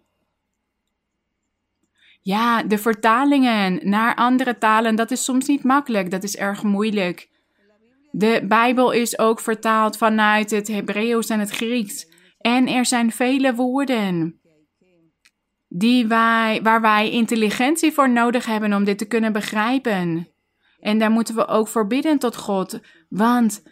[2.26, 6.12] Ja, de vertalingen naar andere talen, dat is soms niet makkelijk.
[6.12, 7.30] Dat is erg moeilijk.
[8.12, 12.08] De Bijbel is ook vertaald vanuit het Hebreeuws en het Grieks.
[12.38, 14.40] En er zijn vele woorden
[15.68, 20.28] die wij, waar wij intelligentie voor nodig hebben om dit te kunnen begrijpen.
[20.80, 23.64] En daar moeten we ook voor bidden tot God, want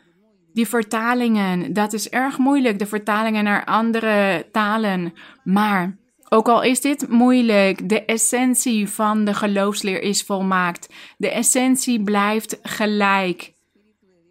[0.52, 5.13] die vertalingen, dat is erg moeilijk, de vertalingen naar andere talen.
[5.44, 5.98] Maar
[6.34, 10.93] ook al is dit moeilijk, de essentie van de geloofsleer is volmaakt.
[11.17, 13.54] De essentie blijft gelijk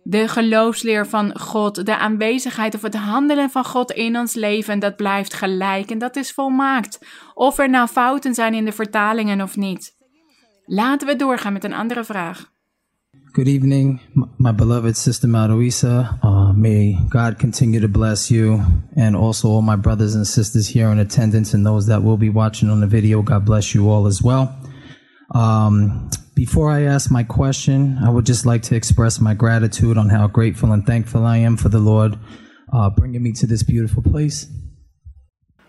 [0.03, 4.97] de geloofsleer van God, de aanwezigheid of het handelen van God in ons leven, dat
[4.97, 6.99] blijft gelijk en dat is volmaakt.
[7.35, 9.97] Of er nou fouten zijn in de vertalingen of niet.
[10.65, 12.53] Laten we doorgaan met een andere vraag.
[13.35, 14.01] Good evening,
[14.39, 16.19] my beloved sister Maruisa.
[16.23, 18.63] Uh, may God continue to bless you
[18.97, 22.29] and also all my brothers and sisters here in attendance and those that will be
[22.29, 23.23] watching on the video.
[23.23, 24.55] God bless you all as well.
[25.35, 30.11] Um, before I ask my question, I would just like to express my gratitude on
[30.11, 32.19] how grateful and thankful I am for the Lord
[32.73, 34.47] uh, bringing me to this beautiful place.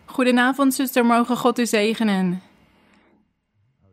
[0.07, 1.05] Goedenavond, zuster.
[1.05, 2.41] Mogen God u zegenen.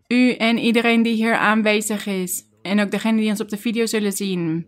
[0.09, 2.50] U en iedereen die hier aanwezig is.
[2.63, 4.67] En ook degenen die ons op de video zullen zien.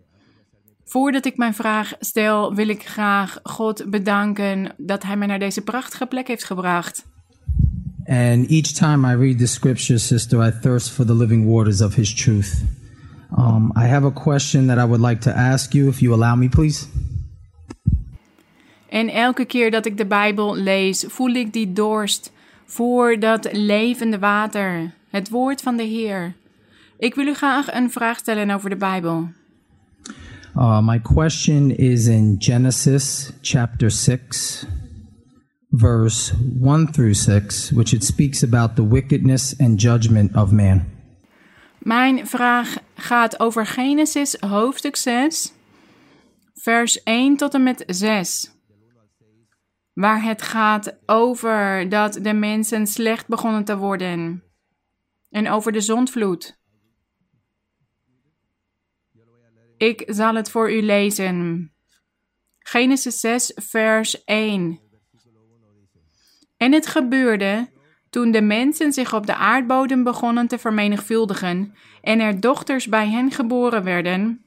[0.85, 5.61] Voordat ik mijn vraag stel, wil ik graag God bedanken dat Hij mij naar deze
[5.61, 7.05] prachtige plek heeft gebracht.
[8.05, 11.95] And each time I read the scripture, sister, I thirst for the living waters of
[11.95, 12.63] his truth.
[13.37, 16.35] Um, I have a question that I would like to ask you, if you allow
[16.35, 16.85] me, please.
[18.89, 22.31] En elke keer dat ik de Bijbel lees, voel ik die dorst
[22.65, 26.33] voor dat levende water, het woord van de Heer.
[26.97, 29.29] Ik wil u graag een vraag stellen over de Bijbel.
[30.55, 34.65] Uh, my question is in Genesis chapter 6,
[35.69, 40.83] verse 1 through 6, which it speaks about the wickedness and judgment of man.
[41.77, 45.53] Mijn vraag gaat over Genesis hoofdstuk 6,
[46.53, 48.53] vers 1 tot en met 6.
[49.93, 54.43] waar het gaat over dat de mensen slecht begonnen te worden.
[55.29, 56.61] En over de zondvloed.
[59.77, 61.67] Ik zal het voor u lezen.
[62.59, 64.79] Genesis 6, vers 1.
[66.57, 67.71] En het gebeurde
[68.09, 73.31] toen de mensen zich op de aardbodem begonnen te vermenigvuldigen en er dochters bij hen
[73.31, 74.45] geboren werden,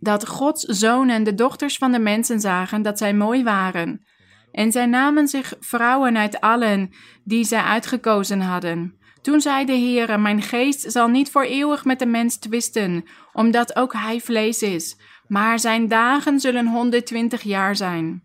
[0.00, 4.06] dat Gods zonen de dochters van de mensen zagen dat zij mooi waren.
[4.52, 6.90] En zij namen zich vrouwen uit allen
[7.24, 8.95] die zij uitgekozen hadden.
[9.26, 13.76] Toen zei de Heere, mijn geest zal niet voor eeuwig met de mens twisten, omdat
[13.76, 18.22] ook hij vlees is, maar zijn dagen zullen 120 jaar zijn.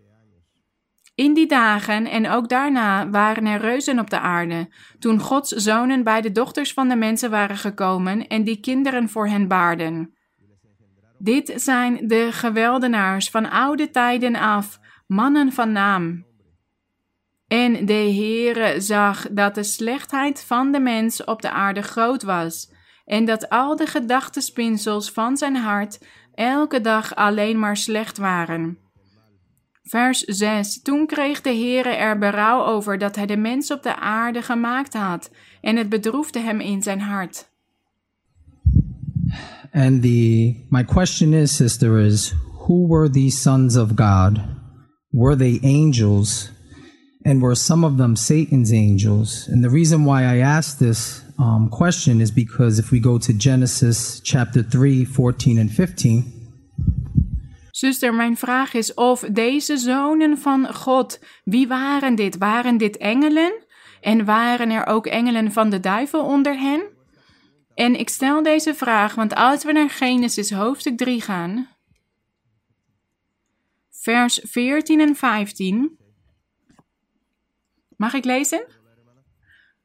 [1.16, 6.04] In die dagen en ook daarna waren er reuzen op de aarde, toen Gods zonen
[6.04, 10.14] bij de dochters van de mensen waren gekomen en die kinderen voor hen baarden.
[11.18, 16.26] Dit zijn de geweldenaars van oude tijden af, mannen van naam.
[17.52, 22.72] En de Heere zag dat de slechtheid van de mens op de aarde groot was,
[23.06, 25.99] en dat al de gedachtespinsels van zijn hart
[26.34, 28.78] elke dag alleen maar slecht waren.
[29.84, 30.82] Vers 6.
[30.82, 34.93] Toen kreeg de Heere er berouw over dat hij de mens op de aarde gemaakt
[34.93, 35.32] had,
[35.62, 37.49] en het bedroefde hem in zijn hart.
[39.72, 44.39] And the my question is, sister, is who were these sons of God?
[45.10, 46.60] Were they angels?
[47.24, 49.47] And were some of them Satan's angels?
[49.51, 53.34] And the reason why I ask this um, question is because if we go to
[53.34, 56.24] Genesis chapter 3, 14 and 15,
[57.72, 62.38] Zuster, mijn vraag is of deze zonen van God, wie waren dit?
[62.38, 63.53] Waren dit engelen?
[64.01, 66.82] En waren er ook engelen van de duivel onder hen?
[67.74, 71.67] En ik stel deze vraag, want als we naar Genesis hoofdstuk 3 gaan,
[73.89, 75.99] vers 14 en 15.
[78.02, 78.66] Mag ik lezen?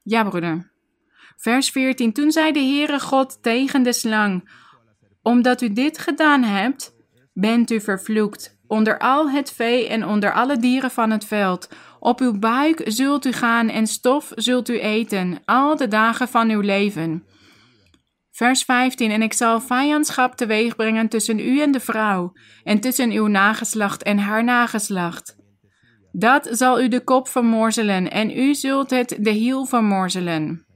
[0.03, 0.73] Ja, broeder.
[1.37, 2.13] Vers 14.
[2.13, 4.51] Toen zei de Heere God tegen de slang:
[5.23, 6.95] Omdat u dit gedaan hebt,
[7.33, 11.69] bent u vervloekt onder al het vee en onder alle dieren van het veld.
[12.01, 16.51] Op uw buik zult u gaan en stof zult u eten, al de dagen van
[16.51, 17.27] uw leven.
[18.31, 23.27] Vers 15: En ik zal vijandschap teweegbrengen tussen u en de vrouw, en tussen uw
[23.27, 25.36] nageslacht en haar nageslacht.
[26.19, 30.67] Dat zal u de kop vermorzelen, en u zult het de hiel vermorzelen.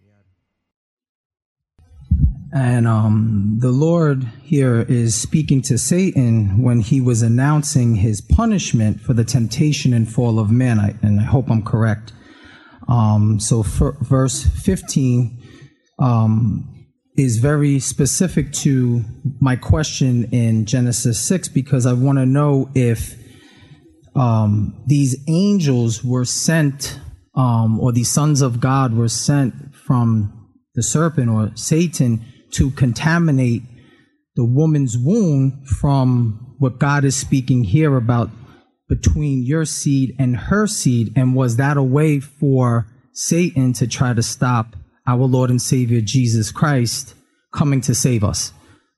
[2.52, 9.00] and um, the Lord here is speaking to Satan when he was announcing his punishment
[9.00, 10.80] for the temptation and fall of man.
[10.80, 12.12] I, and I hope I'm correct.
[12.88, 15.40] Um, so, for, verse 15
[16.00, 19.04] um, is very specific to
[19.40, 23.19] my question in Genesis 6 because I want to know if
[24.14, 26.98] um, these angels were sent,
[27.34, 33.62] um, or these sons of God were sent from the serpent or Satan to contaminate
[34.36, 38.30] the woman's womb from what God is speaking here about
[38.88, 41.12] between your seed and her seed.
[41.16, 46.00] And was that a way for Satan to try to stop our Lord and Savior
[46.00, 47.14] Jesus Christ
[47.52, 48.52] coming to save us?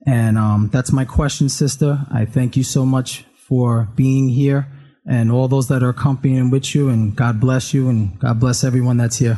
[0.07, 2.05] And um, that's my question, sister.
[2.11, 4.67] I thank you so much for being here
[5.05, 6.91] and all those that are accompanying with you.
[6.91, 9.37] And God bless you and God bless everyone that's here.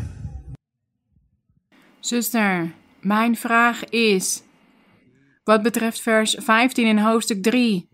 [2.01, 4.43] Zuster, mijn vraag is,
[5.45, 7.89] wat betreft vers 15 in hoofdstuk 3,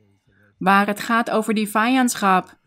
[0.58, 2.58] waar het gaat over die vijandschap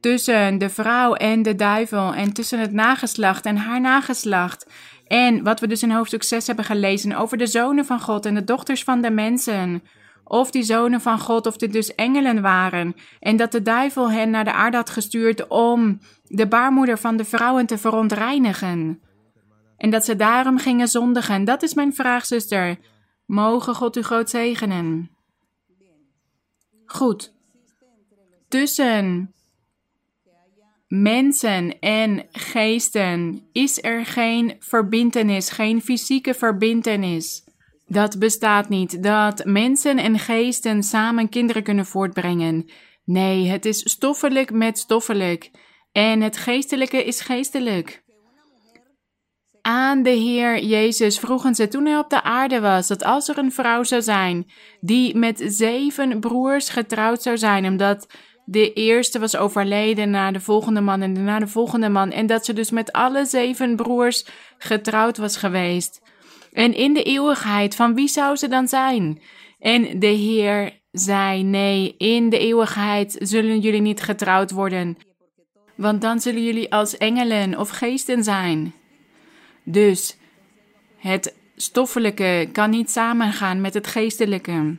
[0.00, 4.66] tussen de vrouw en de duivel en tussen het nageslacht en haar nageslacht.
[5.06, 8.34] En wat we dus in hoofdstuk 6 hebben gelezen over de zonen van God en
[8.34, 9.82] de dochters van de mensen.
[10.24, 12.94] Of die zonen van God, of dit dus engelen waren.
[13.20, 17.24] En dat de duivel hen naar de aarde had gestuurd om de baarmoeder van de
[17.24, 19.00] vrouwen te verontreinigen.
[19.76, 21.44] En dat ze daarom gingen zondigen.
[21.44, 22.78] Dat is mijn vraag, zuster.
[23.26, 25.10] Mogen God u groot zegenen.
[26.84, 27.32] Goed.
[28.48, 29.34] Tussen
[30.88, 37.41] mensen en geesten is er geen verbintenis, geen fysieke verbintenis.
[37.92, 42.70] Dat bestaat niet, dat mensen en geesten samen kinderen kunnen voortbrengen.
[43.04, 45.50] Nee, het is stoffelijk met stoffelijk.
[45.92, 48.02] En het geestelijke is geestelijk.
[49.62, 53.38] Aan de Heer Jezus vroegen ze toen hij op de aarde was dat als er
[53.38, 58.06] een vrouw zou zijn die met zeven broers getrouwd zou zijn, omdat
[58.44, 62.44] de eerste was overleden na de volgende man en na de volgende man, en dat
[62.44, 64.26] ze dus met alle zeven broers
[64.58, 66.00] getrouwd was geweest.
[66.52, 69.22] En in de eeuwigheid, van wie zou ze dan zijn?
[69.58, 74.96] En de Heer zei: Nee, in de eeuwigheid zullen jullie niet getrouwd worden,
[75.74, 78.74] want dan zullen jullie als engelen of geesten zijn.
[79.62, 80.16] Dus
[80.96, 84.76] het stoffelijke kan niet samengaan met het geestelijke.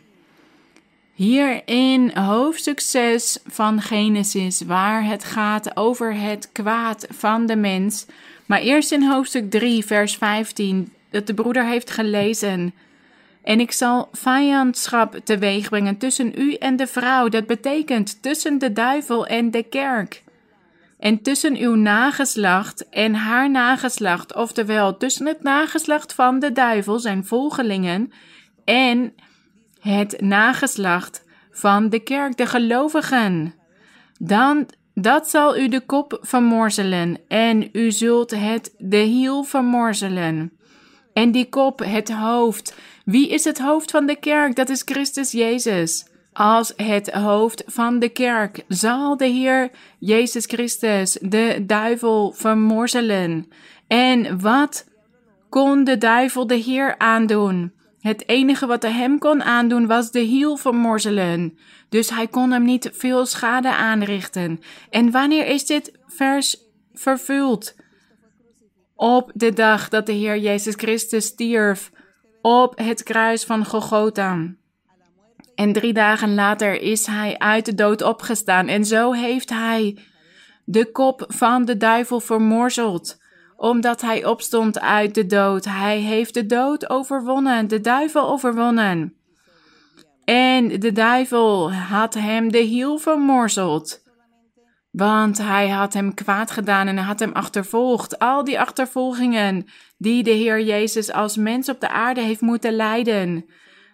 [1.14, 8.06] Hier in hoofdstuk 6 van Genesis, waar het gaat over het kwaad van de mens.
[8.46, 12.74] Maar eerst in hoofdstuk 3, vers 15, dat de broeder heeft gelezen.
[13.44, 17.28] En ik zal vijandschap teweegbrengen tussen u en de vrouw.
[17.28, 20.24] Dat betekent tussen de duivel en de kerk.
[21.00, 27.26] En tussen uw nageslacht en haar nageslacht, oftewel tussen het nageslacht van de duivel, zijn
[27.26, 28.12] volgelingen,
[28.64, 29.14] en
[29.80, 33.54] het nageslacht van de kerk, de gelovigen.
[34.20, 40.52] Dan, dat zal u de kop vermorzelen en u zult het de hiel vermorzelen.
[41.14, 42.76] En die kop, het hoofd.
[43.06, 44.56] Wie is het hoofd van de kerk?
[44.56, 46.06] Dat is Christus Jezus.
[46.34, 53.48] Als het hoofd van de kerk zal de Heer Jezus Christus de duivel vermorzelen.
[53.88, 54.86] En wat
[55.50, 57.74] kon de duivel de Heer aandoen?
[58.00, 61.58] Het enige wat hij hem kon aandoen was de hiel vermorzelen.
[61.90, 64.60] Dus hij kon hem niet veel schade aanrichten.
[64.90, 66.58] En wanneer is dit vers
[66.94, 67.76] vervuld?
[69.04, 71.92] Op de dag dat de Heer Jezus Christus stierf
[72.42, 74.56] op het kruis van Golgotha.
[75.56, 78.68] En drie dagen later is hij uit de dood opgestaan.
[78.68, 79.98] En zo heeft hij
[80.66, 83.18] de kop van de duivel vermorzeld
[83.58, 85.66] omdat hij opstond uit de dood.
[85.66, 89.14] Hij heeft de dood overwonnen, de duivel overwonnen.
[90.26, 94.03] En de duivel had hem de hiel vermorzeld.
[94.94, 98.20] Want hij had hem kwaad gedaan en hij had hem achtervolgd.
[98.20, 99.66] Al die achtervolgingen
[99.98, 103.46] die de Heer Jezus als mens op de aarde heeft moeten lijden.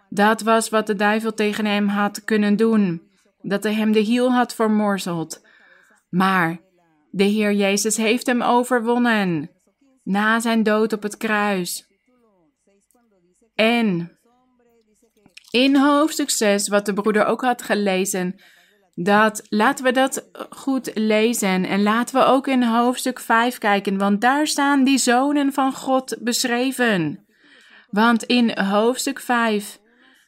[0.10, 3.02] Dat was wat de duivel tegen hem had kunnen doen.
[3.42, 5.42] Dat hij hem de hiel had vermorzeld.
[6.10, 6.60] Maar
[7.12, 9.50] de Heer Jezus heeft hem overwonnen
[10.04, 11.88] na zijn dood op het kruis.
[13.56, 14.18] En
[15.50, 18.42] in hoofdstuk 6, wat de broeder ook had gelezen,
[19.04, 24.22] dat laten we dat goed lezen en laten we ook in hoofdstuk 5 kijken, want
[24.22, 27.26] daar staan die zonen van God beschreven.
[27.90, 29.80] Want in hoofdstuk 5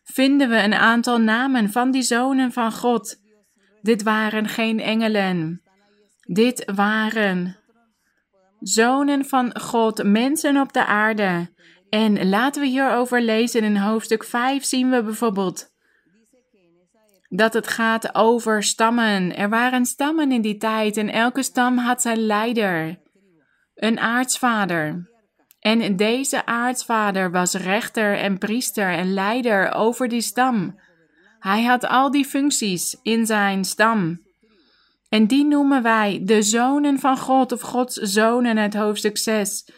[0.04, 3.16] vinden we een aantal namen van die zonen van God.
[3.82, 5.62] Dit waren geen engelen.
[6.28, 7.58] Dit waren
[8.60, 11.54] zonen van God, mensen op de aarde.
[11.90, 15.72] En laten we hierover lezen in hoofdstuk 5 zien we bijvoorbeeld
[17.34, 19.36] dat het gaat over stammen.
[19.36, 23.00] Er waren stammen in die tijd en elke stam had zijn leider,
[23.76, 25.10] een aartsvader.
[25.60, 30.80] En deze aartsvader was rechter en priester en leider over die stam.
[31.40, 34.22] Hij had al die functies in zijn stam.
[35.10, 39.70] En die noemen wij de zonen van God of Gods zonen uit hoofdstuk 6.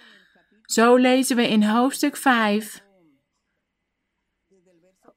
[0.61, 2.82] Zo lezen we in hoofdstuk 5.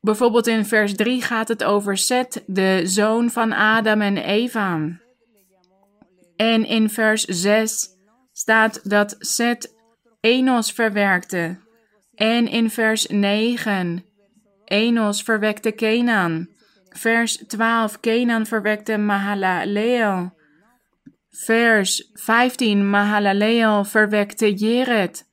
[0.06, 5.00] Bijvoorbeeld in vers 3 gaat het over Seth, de zoon van Adam en Eva.
[6.36, 7.88] En in vers 6
[8.32, 9.74] staat dat Seth
[10.20, 11.58] Enos verwerkte.
[12.14, 14.04] En in vers 9
[14.64, 16.48] Enos verwekte Kenan.
[16.88, 20.34] Vers 12, Kenan verwekte Mahalaleel.
[21.30, 25.28] Vers 15, Mahalaleel verwekte Jeret.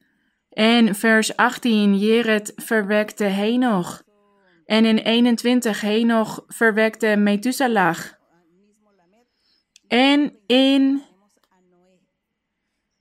[0.49, 4.02] En vers 18, Jeret verwekte Henoch.
[4.73, 7.97] En in 21, Henoch verwekte Methuselah.
[9.87, 11.01] En in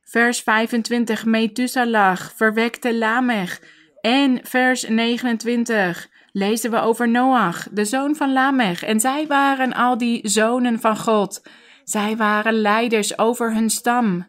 [0.03, 3.61] vers 25, Methuselah verwekte Lamech.
[4.01, 8.83] En vers 29, lezen we over Noach, de zoon van Lamech.
[8.83, 11.43] En zij waren al die zonen van God.
[11.85, 14.27] Zij waren leiders over hun stam.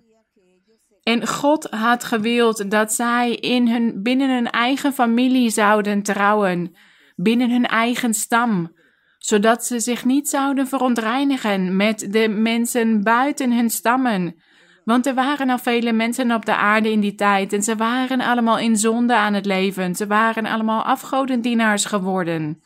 [1.03, 6.75] En God had gewild dat zij in hun, binnen hun eigen familie zouden trouwen,
[7.23, 8.71] binnen hun eigen stam,
[9.17, 14.35] zodat ze zich niet zouden verontreinigen met de mensen buiten hun stammen.
[14.83, 18.21] Want er waren al vele mensen op de aarde in die tijd en ze waren
[18.21, 19.95] allemaal in zonde aan het leven.
[19.95, 22.61] Ze waren allemaal afgodendienaars geworden.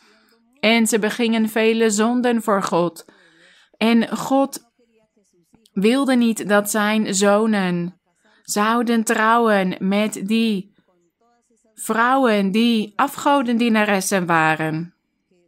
[0.59, 3.05] En ze begingen vele zonden voor God.
[3.77, 4.59] En God
[5.73, 7.99] wilde niet dat zijn zonen
[8.41, 10.75] zouden trouwen met die
[11.80, 14.93] vrouwen die afgodendienaressen waren,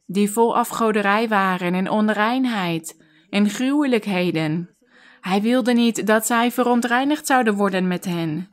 [0.05, 4.69] die vol afgoderij waren en onreinheid en gruwelijkheden.
[5.21, 8.49] Hij wilde niet dat zij verontreinigd zouden worden met hen.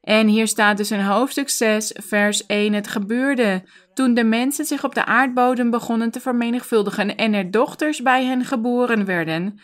[0.00, 3.62] En hier staat dus in hoofdstuk 6, vers 1: Het gebeurde
[3.94, 8.44] toen de mensen zich op de aardbodem begonnen te vermenigvuldigen en er dochters bij hen
[8.44, 9.60] geboren werden,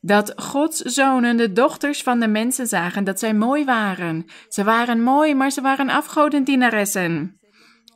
[0.00, 4.24] dat Gods zonen de dochters van de mensen zagen dat zij mooi waren.
[4.48, 7.40] Ze waren mooi, maar ze waren afgodendienaressen.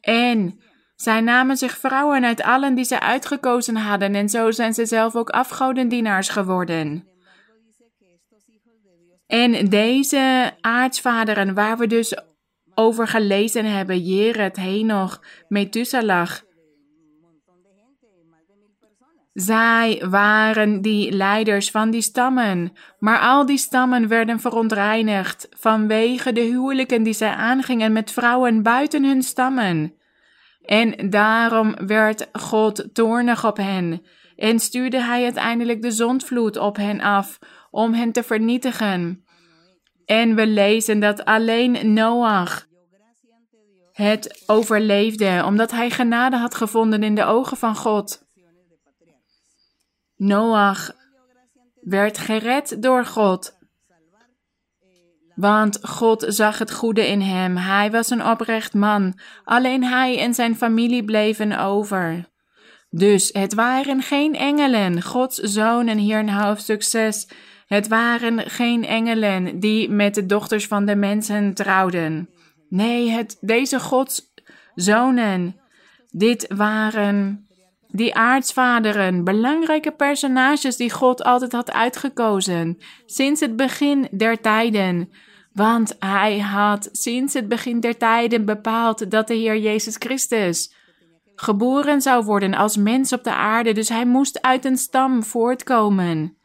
[0.00, 0.60] En
[0.96, 5.16] zij namen zich vrouwen uit allen die ze uitgekozen hadden, en zo zijn ze zelf
[5.16, 7.08] ook afgodendienaars geworden.
[9.26, 12.16] En deze aartsvaderen, waar we dus
[12.74, 16.30] over gelezen hebben, Jered, Henoch, Methuselah,
[19.34, 26.40] zij waren die leiders van die stammen, maar al die stammen werden verontreinigd vanwege de
[26.40, 29.94] huwelijken die zij aangingen met vrouwen buiten hun stammen.
[30.64, 34.02] En daarom werd God toornig op hen
[34.36, 37.38] en stuurde hij uiteindelijk de zondvloed op hen af
[37.70, 39.24] om hen te vernietigen.
[40.04, 42.66] En we lezen dat alleen Noach
[43.92, 48.23] het overleefde, omdat hij genade had gevonden in de ogen van God.
[50.24, 50.90] Noach
[51.80, 53.58] werd gered door God.
[55.34, 57.56] Want God zag het goede in hem.
[57.56, 59.18] Hij was een oprecht man.
[59.44, 62.28] Alleen hij en zijn familie bleven over.
[62.90, 67.28] Dus het waren geen engelen, Gods zonen hier in hoofdstuk 6.
[67.66, 72.30] Het waren geen engelen die met de dochters van de mensen trouwden.
[72.68, 74.32] Nee, het, deze Gods
[74.74, 75.60] zonen,
[76.10, 77.43] dit waren
[77.96, 85.12] die aartsvaderen, belangrijke personages die God altijd had uitgekozen, sinds het begin der tijden.
[85.52, 90.74] Want hij had sinds het begin der tijden bepaald dat de Heer Jezus Christus
[91.34, 96.36] geboren zou worden als mens op de aarde, dus hij moest uit een stam voortkomen.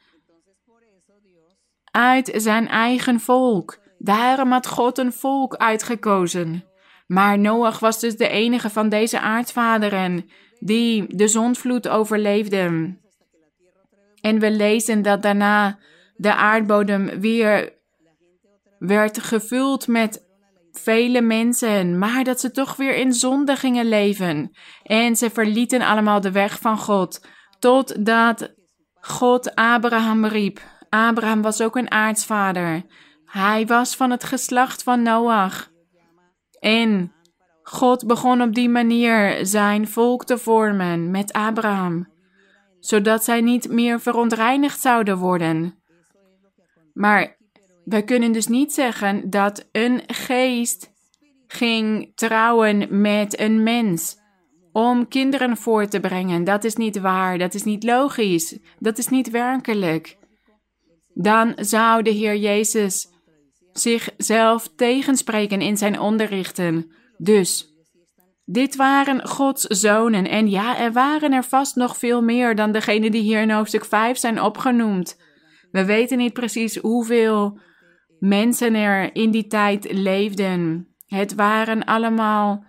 [1.91, 3.79] Uit zijn eigen volk.
[3.97, 6.63] Daarom had God een volk uitgekozen.
[7.07, 10.29] Maar Noach was dus de enige van deze aartsvaderen
[10.59, 12.95] die de zondvloed overleefde.
[14.21, 15.79] En we lezen dat daarna
[16.15, 17.73] de aardbodem weer
[18.79, 20.27] werd gevuld met
[20.71, 24.51] vele mensen, maar dat ze toch weer in zonde gingen leven.
[24.83, 27.25] En ze verlieten allemaal de weg van God,
[27.59, 28.53] totdat
[28.99, 30.61] God Abraham riep.
[30.89, 32.83] Abraham was ook een aartsvader.
[33.25, 35.69] Hij was van het geslacht van Noach.
[36.59, 37.13] En
[37.71, 42.07] God begon op die manier zijn volk te vormen met Abraham,
[42.79, 45.75] zodat zij niet meer verontreinigd zouden worden.
[46.93, 47.37] Maar
[47.85, 50.91] we kunnen dus niet zeggen dat een geest
[51.47, 54.17] ging trouwen met een mens
[54.71, 56.43] om kinderen voor te brengen.
[56.43, 60.17] Dat is niet waar, dat is niet logisch, dat is niet werkelijk.
[61.13, 63.07] Dan zou de Heer Jezus
[63.71, 66.97] zichzelf tegenspreken in zijn onderrichten.
[67.21, 67.67] Dus,
[68.45, 70.27] dit waren Gods zonen.
[70.27, 73.85] En ja, er waren er vast nog veel meer dan degene die hier in hoofdstuk
[73.85, 75.21] 5 zijn opgenoemd.
[75.71, 77.59] We weten niet precies hoeveel
[78.19, 80.87] mensen er in die tijd leefden.
[81.05, 82.63] Het waren allemaal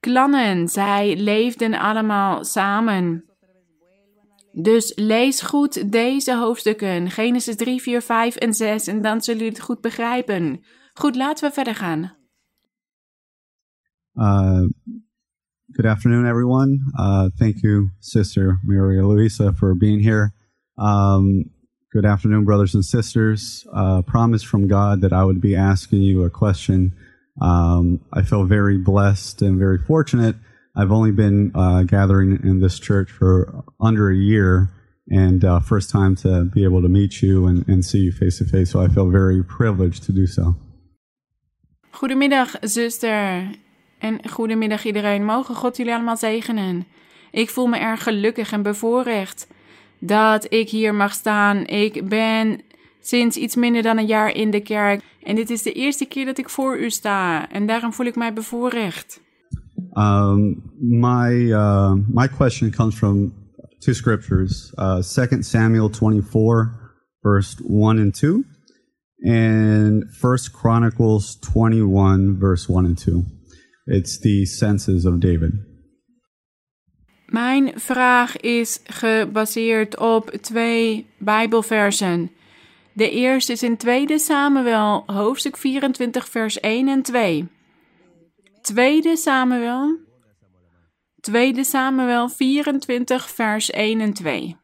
[0.00, 0.68] klannen.
[0.68, 3.24] Zij leefden allemaal samen.
[4.52, 9.56] Dus lees goed deze hoofdstukken, Genesis 3, 4, 5 en 6, en dan zullen jullie
[9.56, 10.64] het goed begrijpen.
[10.92, 12.23] Goed, laten we verder gaan.
[14.20, 14.64] Uh,
[15.72, 16.80] good afternoon, everyone.
[16.98, 20.32] Uh, thank you, Sister Maria Luisa, for being here.
[20.78, 21.50] Um,
[21.92, 23.66] good afternoon, brothers and sisters.
[23.72, 26.92] Uh, promise from God that I would be asking you a question.
[27.40, 30.36] Um, I feel very blessed and very fortunate.
[30.76, 34.70] I've only been uh, gathering in this church for under a year,
[35.08, 38.38] and uh, first time to be able to meet you and, and see you face
[38.38, 38.70] to face.
[38.70, 40.56] So I feel very privileged to do so.
[41.92, 43.56] Goedemiddag, zuster.
[43.98, 45.24] En goedemiddag iedereen.
[45.24, 46.86] Mogen God jullie allemaal zegenen.
[47.30, 49.46] Ik voel me erg gelukkig en bevoorrecht
[49.98, 51.66] dat ik hier mag staan.
[51.66, 52.60] Ik ben
[53.00, 55.02] sinds iets minder dan een jaar in de kerk.
[55.22, 57.50] En dit is de eerste keer dat ik voor u sta.
[57.50, 59.20] En daarom voel ik mij bevoorrecht.
[59.94, 63.32] Um, my, uh, my question comes from
[63.78, 66.72] two scriptures uh, 2 Samuel 24,
[67.22, 68.44] verse 1 and 2,
[69.22, 73.24] and 1 Chronicles 21, verse 1 and 2.
[73.86, 75.52] It's the senses of David.
[77.26, 82.30] Mijn vraag is gebaseerd op twee Bijbelversen.
[82.92, 87.48] De eerste is in 2 Samuel, hoofdstuk 24, vers 1 en 2.
[88.60, 89.98] 2 Samuel,
[91.20, 94.56] 2 Samuel 24, vers 1 en 2.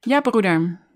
[0.00, 0.87] Ja, broeder.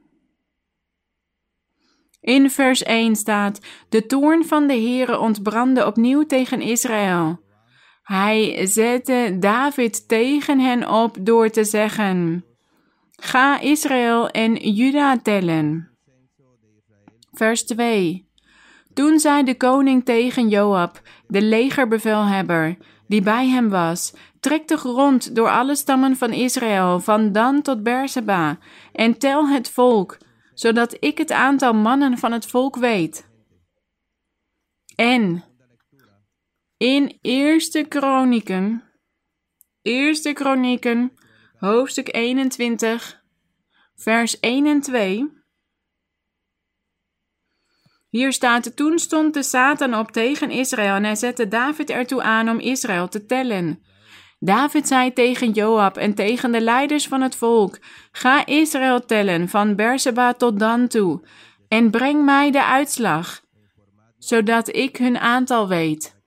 [2.23, 7.41] In vers 1 staat: De toorn van de Heere ontbrandde opnieuw tegen Israël.
[8.03, 12.45] Hij zette David tegen hen op door te zeggen:
[13.17, 15.91] Ga Israël en Juda tellen.
[17.33, 18.31] Vers 2.
[18.95, 25.35] Toen zei de koning tegen Joab, de legerbevelhebber, die bij hem was: Trek de grond
[25.35, 28.59] door alle stammen van Israël, van Dan tot Berseba,
[28.93, 30.19] en tel het volk,
[30.55, 33.31] zodat ik het aantal mannen van het volk weet.
[34.95, 35.45] En
[36.77, 38.83] in Eerste Kronieken,
[39.83, 41.13] Eerste Kronieken,
[41.59, 43.23] hoofdstuk 21,
[43.95, 45.41] vers 1 en 2.
[48.09, 52.49] Hier staat, toen stond de Satan op tegen Israël en hij zette David ertoe aan
[52.49, 53.83] om Israël te tellen.
[54.45, 57.79] David zei tegen Joab en tegen de leiders van het volk,
[58.13, 61.21] ga Israël tellen van Berseba tot Dan toe
[61.69, 63.41] en breng mij de uitslag,
[64.19, 66.21] zodat ik hun aantal weet.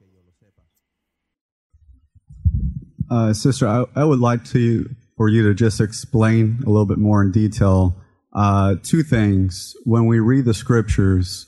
[3.11, 6.97] Uh, sister, I, I would like to for you to just explain a little bit
[6.97, 7.95] more in detail
[8.33, 9.77] uh, two things.
[9.83, 11.47] When we read the scriptures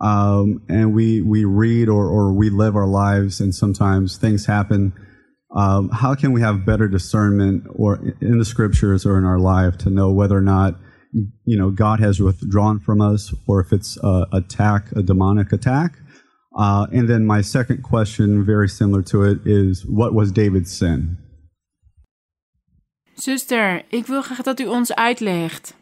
[0.00, 4.92] um, and we we read or or we live our lives, and sometimes things happen.
[5.56, 9.78] Um, how can we have better discernment or in the scriptures or in our life
[9.78, 10.74] to know whether or not
[11.44, 15.98] you know God has withdrawn from us or if it's a attack, a demonic attack?
[16.58, 21.18] Uh, and then my second question, very similar to it, is what was David's sin?
[23.14, 25.74] Zuster, ik wil graag dat u ons uitlegt.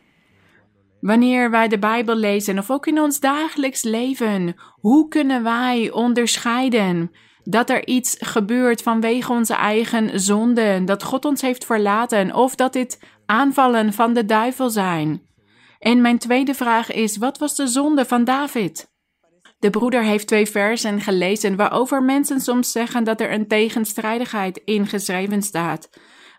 [1.01, 7.11] Wanneer wij de Bijbel lezen of ook in ons dagelijks leven, hoe kunnen wij onderscheiden
[7.45, 12.73] dat er iets gebeurt vanwege onze eigen zonden, dat God ons heeft verlaten of dat
[12.73, 15.23] dit aanvallen van de duivel zijn?
[15.79, 18.93] En mijn tweede vraag is: wat was de zonde van David?
[19.59, 25.43] De broeder heeft twee versen gelezen waarover mensen soms zeggen dat er een tegenstrijdigheid ingeschreven
[25.43, 25.89] staat.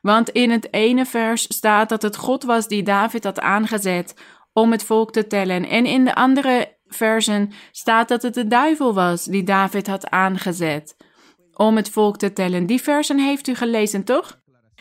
[0.01, 4.15] Want in het ene vers staat dat het God was die David had aangezet
[4.53, 5.67] om het volk te tellen.
[5.67, 10.95] En in de andere versen staat dat het de duivel was die David had aangezet
[11.53, 12.65] om het volk te tellen.
[12.65, 14.39] Die versen heeft u gelezen, toch?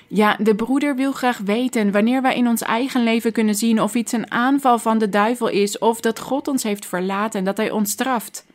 [0.08, 3.94] Ja, de broeder wil graag weten wanneer wij in ons eigen leven kunnen zien of
[3.94, 7.56] iets een aanval van de duivel is of dat God ons heeft verlaten en dat
[7.56, 8.46] hij ons straft.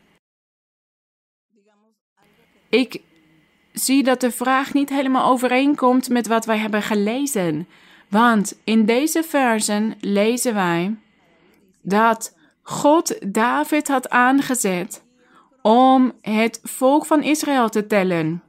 [2.70, 3.02] Ik
[3.74, 7.68] zie dat de vraag niet helemaal overeenkomt met wat wij hebben gelezen.
[8.10, 10.96] Want in deze versen lezen wij
[11.82, 12.38] dat
[12.70, 15.04] God David had aangezet
[15.62, 18.44] om het volk van Israël te tellen.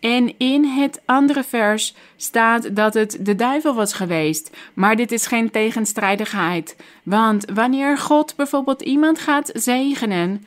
[0.00, 4.56] En in het andere vers staat dat het de duivel was geweest.
[4.74, 6.76] Maar dit is geen tegenstrijdigheid.
[7.04, 10.44] Want wanneer God bijvoorbeeld iemand gaat zegenen,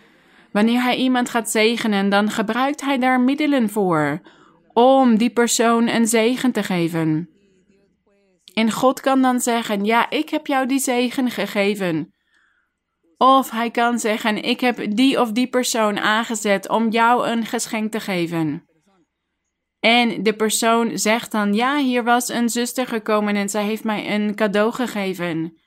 [0.52, 4.22] wanneer hij iemand gaat zegenen, dan gebruikt hij daar middelen voor
[4.74, 7.30] om die persoon een zegen te geven.
[8.58, 12.14] En God kan dan zeggen: Ja, ik heb jou die zegen gegeven.
[13.18, 17.92] Of hij kan zeggen: Ik heb die of die persoon aangezet om jou een geschenk
[17.92, 18.66] te geven.
[19.80, 24.14] En de persoon zegt dan: Ja, hier was een zuster gekomen en zij heeft mij
[24.16, 25.58] een cadeau gegeven.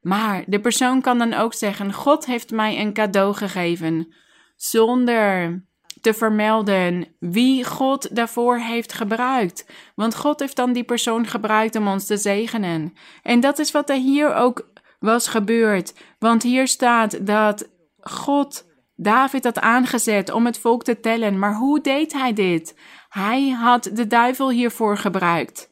[0.00, 4.14] Maar de persoon kan dan ook zeggen: God heeft mij een cadeau gegeven.
[4.56, 5.64] Zonder
[6.00, 9.66] te vermelden wie God daarvoor heeft gebruikt.
[9.94, 12.94] Want God heeft dan die persoon gebruikt om ons te zegenen.
[13.22, 15.94] En dat is wat er hier ook was gebeurd.
[16.18, 17.68] Want hier staat dat
[18.00, 21.38] God David had aangezet om het volk te tellen.
[21.38, 22.78] Maar hoe deed hij dit?
[23.08, 25.70] Hij had de duivel hiervoor gebruikt.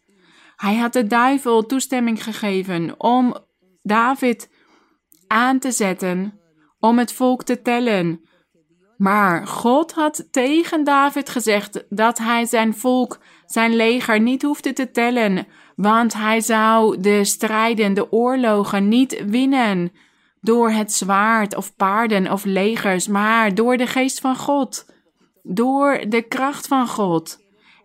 [0.57, 3.37] Hij had de duivel toestemming gegeven om
[3.83, 4.51] David
[5.27, 6.41] aan te zetten
[6.79, 8.28] om het volk te tellen.
[8.99, 14.91] Maar God had tegen David gezegd dat hij zijn volk, zijn leger niet hoefde te
[14.91, 15.47] tellen,
[15.77, 19.93] want hij zou de strijden, de oorlogen niet winnen
[20.41, 24.87] door het zwaard of paarden of legers, maar door de geest van God,
[25.43, 27.39] door de kracht van God.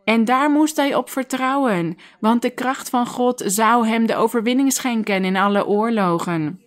[0.03, 4.73] En daar moest hij op vertrouwen, want de kracht van God zou hem de overwinning
[4.73, 6.61] schenken in alle oorlogen.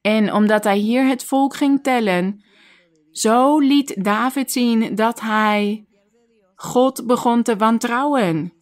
[0.00, 2.44] En omdat hij hier het volk ging tellen,
[3.20, 5.84] zo liet David zien dat hij
[6.54, 8.52] God begon te wantrouwen.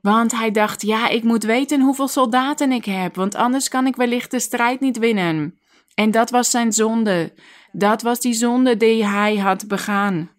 [0.00, 3.96] Want hij dacht: ja, ik moet weten hoeveel soldaten ik heb, want anders kan ik
[3.96, 5.58] wellicht de strijd niet winnen.
[5.94, 7.32] En dat was zijn zonde.
[7.72, 10.30] Dat was die zonde die hij had begaan.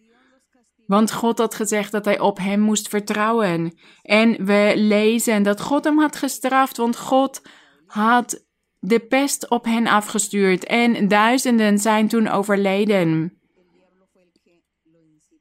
[0.85, 3.77] Want God had gezegd dat hij op hem moest vertrouwen.
[4.01, 7.41] En we lezen dat God hem had gestraft, want God
[7.85, 8.45] had
[8.79, 13.41] de pest op hen afgestuurd en duizenden zijn toen overleden.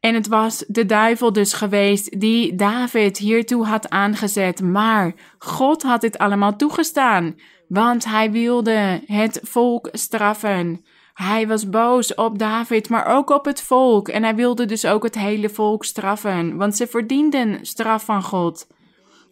[0.02, 4.62] En het was de duivel dus geweest die David hiertoe had aangezet.
[4.62, 7.34] Maar God had dit allemaal toegestaan,
[7.68, 10.84] want hij wilde het volk straffen.
[11.14, 14.08] Hij was boos op David, maar ook op het volk.
[14.08, 18.66] En hij wilde dus ook het hele volk straffen, want ze verdienden straf van God.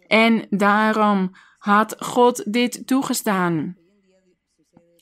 [0.07, 3.77] En daarom had God dit toegestaan.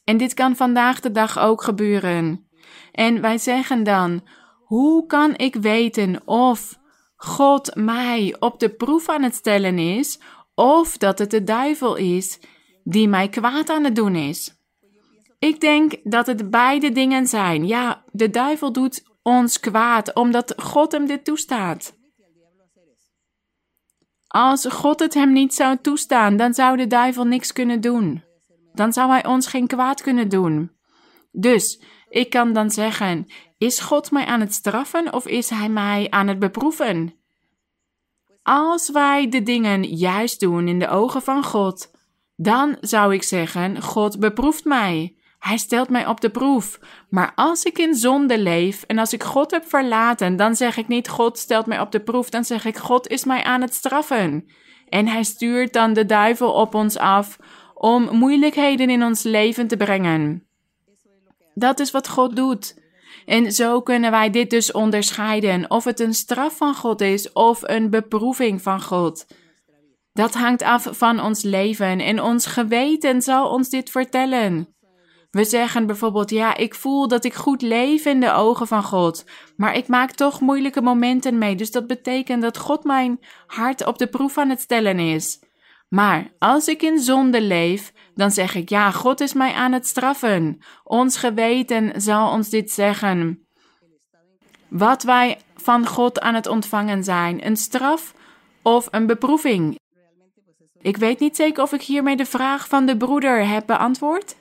[0.04, 2.48] En dit kan vandaag de dag ook gebeuren.
[2.92, 4.22] En wij zeggen dan:
[4.70, 6.80] hoe kan ik weten of
[7.16, 10.20] God mij op de proef aan het stellen is,
[10.56, 12.40] of dat het de duivel is
[12.84, 14.58] die mij kwaad aan het doen is?
[15.40, 17.68] Ik denk dat het beide dingen zijn.
[17.68, 21.98] Ja, de duivel doet ons kwaad omdat God hem dit toestaat.
[24.28, 28.24] Als God het hem niet zou toestaan, dan zou de duivel niks kunnen doen.
[28.74, 30.72] Dan zou hij ons geen kwaad kunnen doen.
[31.32, 33.28] Dus ik kan dan zeggen:
[33.60, 37.14] Is God mij aan het straffen of is hij mij aan het beproeven?
[38.44, 41.92] Als wij de dingen juist doen in de ogen van God,
[42.36, 45.16] dan zou ik zeggen: God beproeft mij.
[45.40, 46.80] Hij stelt mij op de proef.
[47.10, 50.88] Maar als ik in zonde leef en als ik God heb verlaten, dan zeg ik
[50.88, 53.74] niet God stelt mij op de proef, dan zeg ik God is mij aan het
[53.74, 54.50] straffen.
[54.90, 57.38] En hij stuurt dan de duivel op ons af
[57.74, 60.48] om moeilijkheden in ons leven te brengen.
[61.54, 62.88] Dat is wat God doet.
[63.30, 67.60] En zo kunnen wij dit dus onderscheiden, of het een straf van God is of
[67.62, 69.26] een beproeving van God.
[70.14, 74.74] Dat hangt af van ons leven en ons geweten zal ons dit vertellen.
[75.32, 79.26] We zeggen bijvoorbeeld, ja, ik voel dat ik goed leef in de ogen van God,
[79.56, 81.56] maar ik maak toch moeilijke momenten mee.
[81.56, 85.40] Dus dat betekent dat God mijn hart op de proef aan het stellen is.
[85.90, 89.88] Maar als ik in zonde leef, dan zeg ik, ja, God is mij aan het
[89.88, 90.58] straffen.
[90.84, 93.48] Ons geweten zal ons dit zeggen.
[94.68, 98.16] Wat wij van God aan het ontvangen zijn, een straf
[98.62, 99.78] of een beproeving.
[100.82, 104.36] Ik weet niet zeker of ik hiermee de vraag van de broeder heb beantwoord.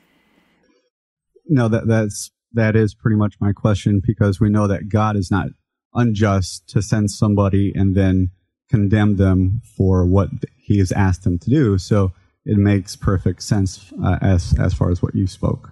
[1.44, 5.28] No, that that's that is pretty much my question because we know that God is
[5.28, 5.52] not
[5.90, 8.32] unjust to send somebody and then
[8.66, 10.28] condemn them for what
[10.68, 11.78] he has asked them to do.
[11.78, 12.12] So
[12.44, 15.70] it makes perfect sense uh, as as far as what you spoke.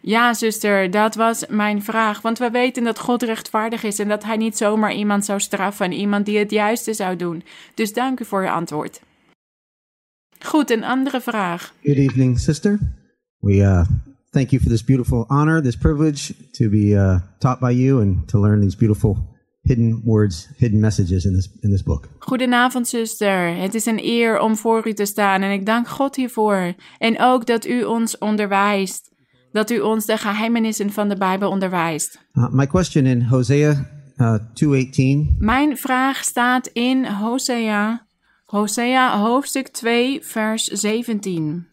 [0.00, 2.20] Ja, zuster, dat was mijn vraag.
[2.22, 5.92] Want we weten dat God rechtvaardig is en dat hij niet zomaar iemand zou straffen,
[5.92, 7.42] iemand die het juiste zou doen.
[7.74, 9.00] Dus dank u voor je antwoord.
[10.38, 11.74] Goed, een andere vraag.
[11.82, 12.78] Good evening, sister.
[13.38, 13.86] We uh,
[14.30, 18.28] thank you for this beautiful honor, this privilege to be uh, taught by you and
[18.28, 19.16] to learn these beautiful
[19.68, 22.08] hidden words, hidden messages in this in this book.
[22.18, 23.56] Goedenavond, zuster.
[23.56, 26.74] Het is een eer om voor u te staan en ik dank God hiervoor.
[26.98, 29.10] En ook dat u ons onderwijst,
[29.52, 32.26] dat u ons de geheimenissen van de Bijbel onderwijst.
[32.32, 35.36] Uh, my question in Hosea uh, 2:18.
[35.38, 38.06] Mijn vraag staat in Hosea,
[38.44, 41.66] Hosea hoofdstuk 2, vers 17.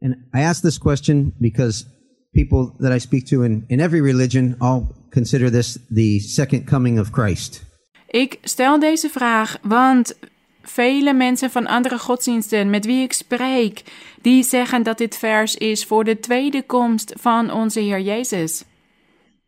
[0.00, 1.84] And I ask this question because
[2.32, 7.00] people that I speak to in, in every religion all consider this the second coming
[7.00, 7.64] of Christ.
[8.08, 10.14] Ik stel deze vraag, want
[10.62, 13.82] vele mensen van andere godsdiensten met wie ik spreek,
[14.22, 18.64] die zeggen dat dit vers is voor de tweede komst van onze Heer Jezus.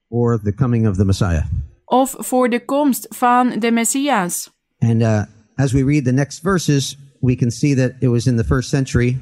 [0.08, 1.44] Or the coming of the Messiah.
[1.84, 4.50] Of voor de komst van de Messias.
[4.78, 5.22] And uh,
[5.54, 8.68] as we read the next verses, we can see that it was in the first
[8.68, 9.18] century,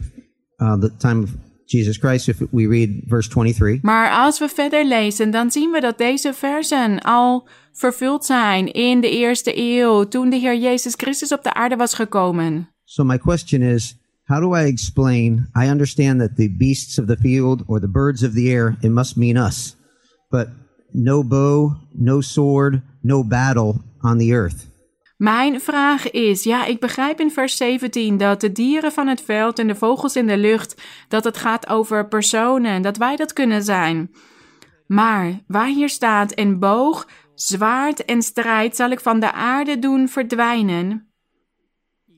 [0.58, 1.30] uh, the time of
[1.64, 3.82] Jesus Christ, if we read verse 23.
[3.82, 9.00] Maar als we verder lezen, dan zien we dat deze versen al vervuld zijn in
[9.00, 12.68] de eerste eeuw, toen de Heer Jezus Christus op de aarde was gekomen.
[12.84, 15.48] So my question is, how do I explain?
[15.56, 18.90] I understand that the beasts of the field or the birds of the air, it
[18.90, 19.76] must mean us.
[20.30, 20.48] But
[20.92, 24.71] no bow, no sword, no battle on the earth.
[25.22, 29.58] Mijn vraag is, ja, ik begrijp in vers 17 dat de dieren van het veld
[29.58, 33.62] en de vogels in de lucht, dat het gaat over personen, dat wij dat kunnen
[33.62, 34.14] zijn.
[34.86, 40.08] Maar waar hier staat, en boog, zwaard en strijd zal ik van de aarde doen
[40.08, 41.12] verdwijnen.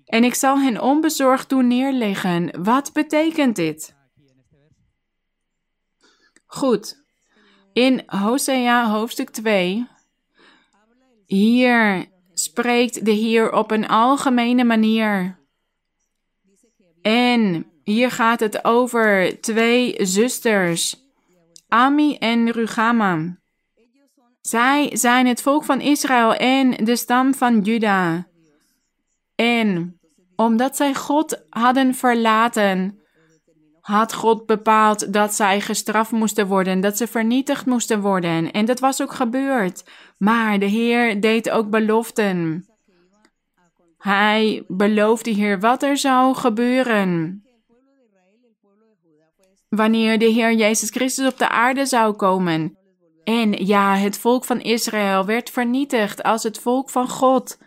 [0.05, 2.63] En ik zal hen onbezorgd doen neerleggen.
[2.63, 3.97] Wat betekent dit?
[6.47, 7.05] Goed.
[7.73, 9.89] In Hosea hoofdstuk 2,
[11.27, 15.39] hier spreekt de Heer op een algemene manier.
[17.03, 20.97] En hier gaat het over twee zusters,
[21.69, 23.37] Ami en Rugama.
[24.41, 28.27] Zij zijn het volk van Israël en de stam van Juda.
[29.35, 29.99] En
[30.37, 32.99] omdat zij God hadden verlaten,
[33.81, 38.51] had God bepaald dat zij gestraft moesten worden, dat ze vernietigd moesten worden.
[38.53, 39.85] En dat was ook gebeurd.
[40.17, 42.67] Maar de Heer deed ook beloften.
[43.99, 47.43] Hij beloofde hier wat er zou gebeuren.
[49.69, 52.79] Wanneer de Heer Jezus Christus op de aarde zou komen.
[53.25, 57.59] En ja, het volk van Israël werd vernietigd als het volk van God.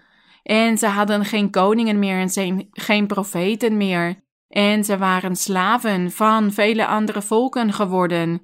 [0.43, 4.25] En ze hadden geen koningen meer en geen profeten meer.
[4.47, 8.41] En ze waren slaven van vele andere volken geworden.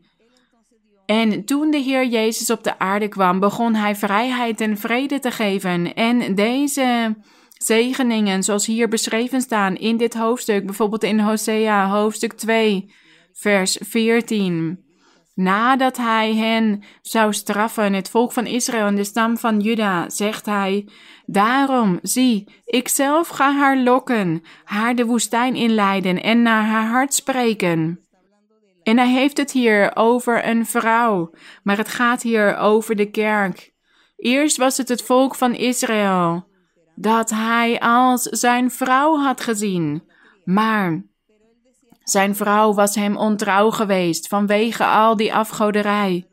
[1.13, 5.31] En toen de Heer Jezus op de aarde kwam, begon hij vrijheid en vrede te
[5.31, 5.93] geven.
[5.93, 7.15] En deze
[7.57, 12.93] zegeningen, zoals hier beschreven staan in dit hoofdstuk, bijvoorbeeld in Hosea hoofdstuk 2,
[13.33, 14.79] vers 14.
[15.33, 20.45] Nadat hij hen zou straffen, het volk van Israël en de stam van Juda, zegt
[20.45, 20.87] hij:
[21.25, 27.13] Daarom, zie, ik zelf ga haar lokken, haar de woestijn inleiden en naar haar hart
[27.13, 28.03] spreken.
[28.83, 31.31] En hij heeft het hier over een vrouw,
[31.63, 33.73] maar het gaat hier over de kerk.
[34.17, 36.47] Eerst was het het volk van Israël,
[36.95, 40.03] dat hij als zijn vrouw had gezien,
[40.43, 41.03] maar
[42.03, 46.27] zijn vrouw was hem ontrouw geweest vanwege al die afgoderij.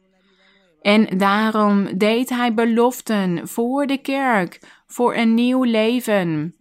[0.81, 6.55] En daarom deed hij beloften voor de kerk, voor een nieuw leven.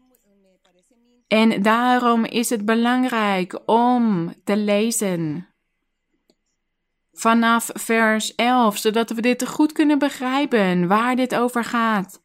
[1.27, 5.48] En daarom is het belangrijk om te lezen.
[7.19, 12.21] Vanaf vers 11, zodat we dit goed kunnen begrijpen waar dit over gaat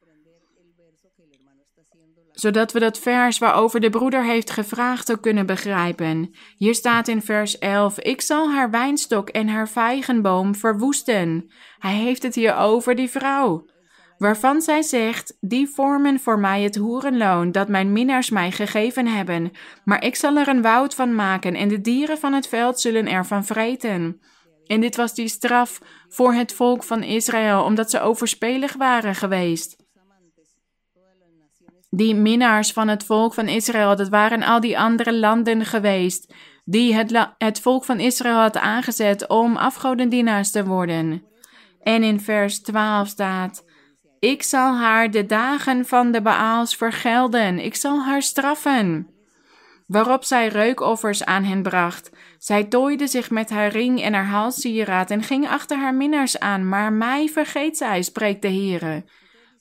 [2.35, 6.35] zodat we dat vers waarover de broeder heeft gevraagd ook kunnen begrijpen.
[6.57, 11.51] Hier staat in vers 11: Ik zal haar wijnstok en haar vijgenboom verwoesten.
[11.79, 13.67] Hij heeft het hier over die vrouw.
[14.19, 19.51] Waarvan zij zegt: Die vormen voor mij het hoerenloon dat mijn minnaars mij gegeven hebben.
[19.85, 23.09] Maar ik zal er een woud van maken en de dieren van het veld zullen
[23.09, 24.21] ervan vreten.
[24.67, 29.83] En dit was die straf voor het volk van Israël, omdat ze overspelig waren geweest
[31.97, 36.35] die minnaars van het volk van Israël, dat waren al die andere landen geweest,
[36.65, 41.23] die het, het volk van Israël had aangezet om afgodendienaars te worden.
[41.83, 43.65] En in vers 12 staat:
[44.19, 49.14] Ik zal haar de dagen van de Baals vergelden, ik zal haar straffen.
[49.87, 52.11] Waarop zij reukoffers aan hen bracht.
[52.39, 56.69] Zij tooide zich met haar ring en haar halssieraad en ging achter haar minnaars aan,
[56.69, 59.05] maar mij vergeet zij, spreekt de Heere.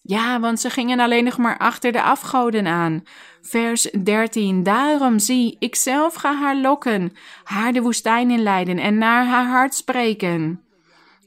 [0.01, 3.03] Ja, want ze gingen alleen nog maar achter de afgoden aan.
[3.41, 4.63] Vers 13.
[4.63, 7.13] Daarom zie, ik zelf ga haar lokken,
[7.43, 10.63] haar de woestijn inleiden en naar haar hart spreken.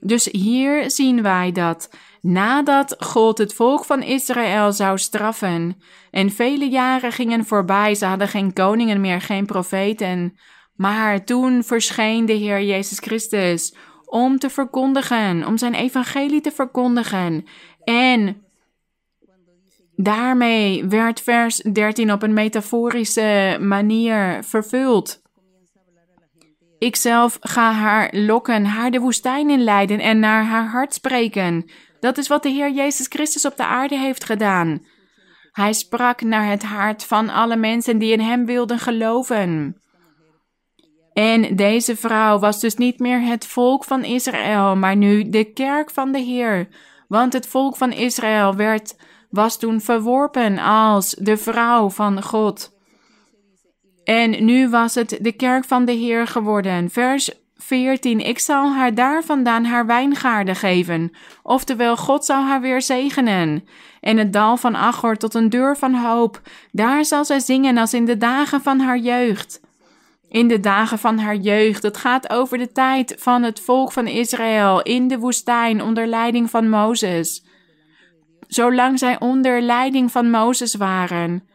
[0.00, 1.90] Dus hier zien wij dat
[2.26, 5.76] nadat God het volk van Israël zou straffen,
[6.10, 10.38] en vele jaren gingen voorbij, ze hadden geen koningen meer, geen profeten,
[10.74, 13.74] maar toen verscheen de Heer Jezus Christus
[14.04, 17.44] om te verkondigen, om zijn evangelie te verkondigen.
[17.84, 18.46] En
[19.96, 25.22] Daarmee werd vers 13 op een metaforische manier vervuld.
[26.78, 31.70] Ikzelf ga haar lokken, haar de woestijn inleiden en naar haar hart spreken.
[32.06, 34.84] Dat is wat de Heer Jezus Christus op de aarde heeft gedaan.
[35.52, 39.80] Hij sprak naar het hart van alle mensen die in Hem wilden geloven.
[41.12, 45.90] En deze vrouw was dus niet meer het volk van Israël, maar nu de kerk
[45.90, 46.68] van de Heer.
[47.08, 48.96] Want het volk van Israël werd
[49.30, 52.72] was toen verworpen als de vrouw van God.
[54.04, 56.90] En nu was het de kerk van de Heer geworden.
[56.90, 58.20] Vers 14.
[58.20, 61.10] Ik zal haar daar vandaan haar wijngaarden geven.
[61.42, 63.68] Oftewel, God zal haar weer zegenen.
[64.00, 66.40] En het dal van Achor tot een deur van hoop.
[66.72, 69.60] Daar zal zij zingen als in de dagen van haar jeugd.
[70.28, 71.82] In de dagen van haar jeugd.
[71.82, 76.50] Het gaat over de tijd van het volk van Israël in de woestijn onder leiding
[76.50, 77.44] van Mozes
[78.48, 81.48] zolang zij onder leiding van Mozes waren,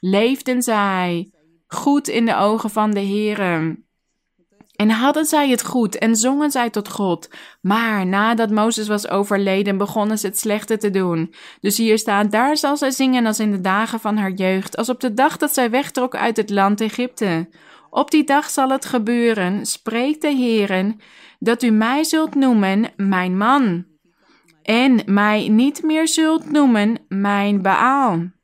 [0.00, 1.30] leefden zij
[1.66, 3.84] goed in de ogen van de Heere.
[4.76, 7.28] En hadden zij het goed en zongen zij tot God.
[7.60, 11.34] Maar nadat Mozes was overleden, begonnen ze het slechte te doen.
[11.60, 14.88] Dus hier staat: Daar zal zij zingen als in de dagen van haar jeugd, als
[14.88, 17.48] op de dag dat zij wegtrok uit het land Egypte.
[17.90, 20.96] Op die dag zal het gebeuren, spreekt de Heere,
[21.38, 23.84] dat u mij zult noemen mijn man
[24.62, 28.34] en mij niet meer zult noemen mijn Baal.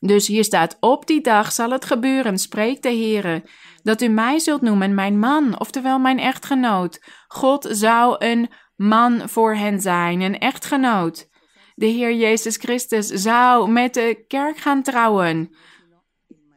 [0.00, 3.42] Dus hier staat, op die dag zal het gebeuren, spreekt de Heere,
[3.84, 7.04] dat u mij zult noemen mijn man, oftewel mijn echtgenoot.
[7.26, 11.28] God zou een man voor hen zijn, een echtgenoot.
[11.74, 15.56] De Heer Jezus Christus zou met de kerk gaan trouwen.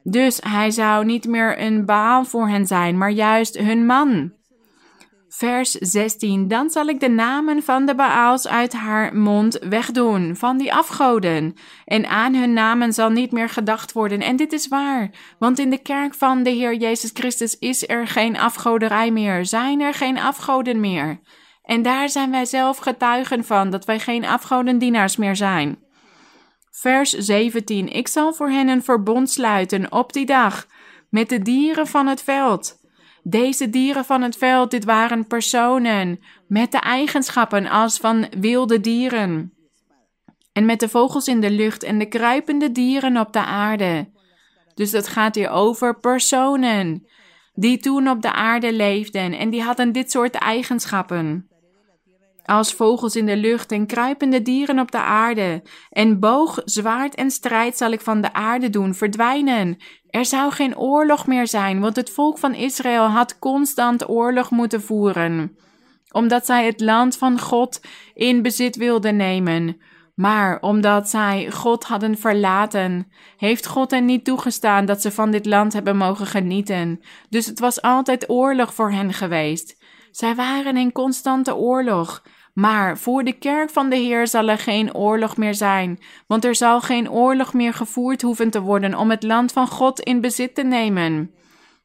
[0.03, 4.36] Dus hij zou niet meer een baal voor hen zijn, maar juist hun man.
[5.37, 6.47] Vers 16.
[6.47, 11.53] Dan zal ik de namen van de Baals uit haar mond wegdoen, van die afgoden.
[11.85, 14.21] En aan hun namen zal niet meer gedacht worden.
[14.21, 15.09] En dit is waar,
[15.39, 19.81] want in de kerk van de Heer Jezus Christus is er geen afgoderij meer, zijn
[19.81, 21.19] er geen afgoden meer.
[21.61, 25.79] En daar zijn wij zelf getuigen van, dat wij geen afgodendienaars meer zijn.
[26.71, 27.87] Vers 17.
[27.87, 30.67] Ik zal voor hen een verbond sluiten op die dag
[31.09, 32.76] met de dieren van het veld.
[33.29, 39.53] Deze dieren van het veld, dit waren personen met de eigenschappen als van wilde dieren.
[40.53, 44.09] En met de vogels in de lucht en de kruipende dieren op de aarde.
[44.73, 47.07] Dus dat gaat hier over personen
[47.53, 51.47] die toen op de aarde leefden en die hadden dit soort eigenschappen
[52.47, 55.61] als vogels in de lucht en kruipende dieren op de aarde.
[55.89, 59.77] En boog, zwaard en strijd zal ik van de aarde doen verdwijnen.
[60.09, 64.81] Er zou geen oorlog meer zijn, want het volk van Israël had constant oorlog moeten
[64.81, 65.57] voeren,
[66.11, 67.81] omdat zij het land van God
[68.13, 69.81] in bezit wilden nemen.
[70.15, 75.45] Maar omdat zij God hadden verlaten, heeft God hen niet toegestaan dat ze van dit
[75.45, 77.01] land hebben mogen genieten.
[77.29, 79.77] Dus het was altijd oorlog voor hen geweest.
[80.11, 82.23] Zij waren in constante oorlog.
[82.57, 86.55] Maar voor de kerk van de Heer zal er geen oorlog meer zijn, want er
[86.55, 90.55] zal geen oorlog meer gevoerd hoeven te worden om het land van God in bezit
[90.55, 91.31] te nemen.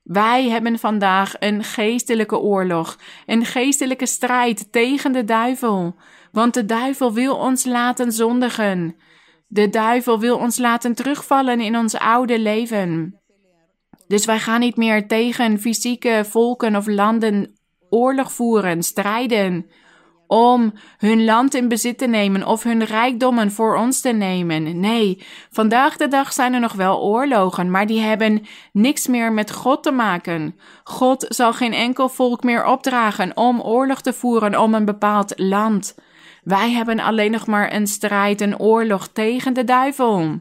[0.03, 5.97] Wij hebben vandaag een geestelijke oorlog, een geestelijke strijd tegen de duivel,
[6.31, 8.97] want de duivel wil ons laten zondigen.
[9.47, 13.21] De duivel wil ons laten terugvallen in ons oude leven.
[14.07, 17.59] Dus wij gaan niet meer tegen fysieke volken of landen
[17.89, 19.67] oorlog voeren, strijden
[20.33, 24.81] om hun land in bezit te nemen of hun rijkdommen voor ons te nemen.
[24.81, 29.53] Nee, vandaag de dag zijn er nog wel oorlogen, maar die hebben niks meer met
[29.53, 30.59] God te maken.
[30.85, 35.95] God zal geen enkel volk meer opdragen om oorlog te voeren om een bepaald land.
[36.43, 40.41] Wij hebben alleen nog maar een strijd, een oorlog tegen de duivel.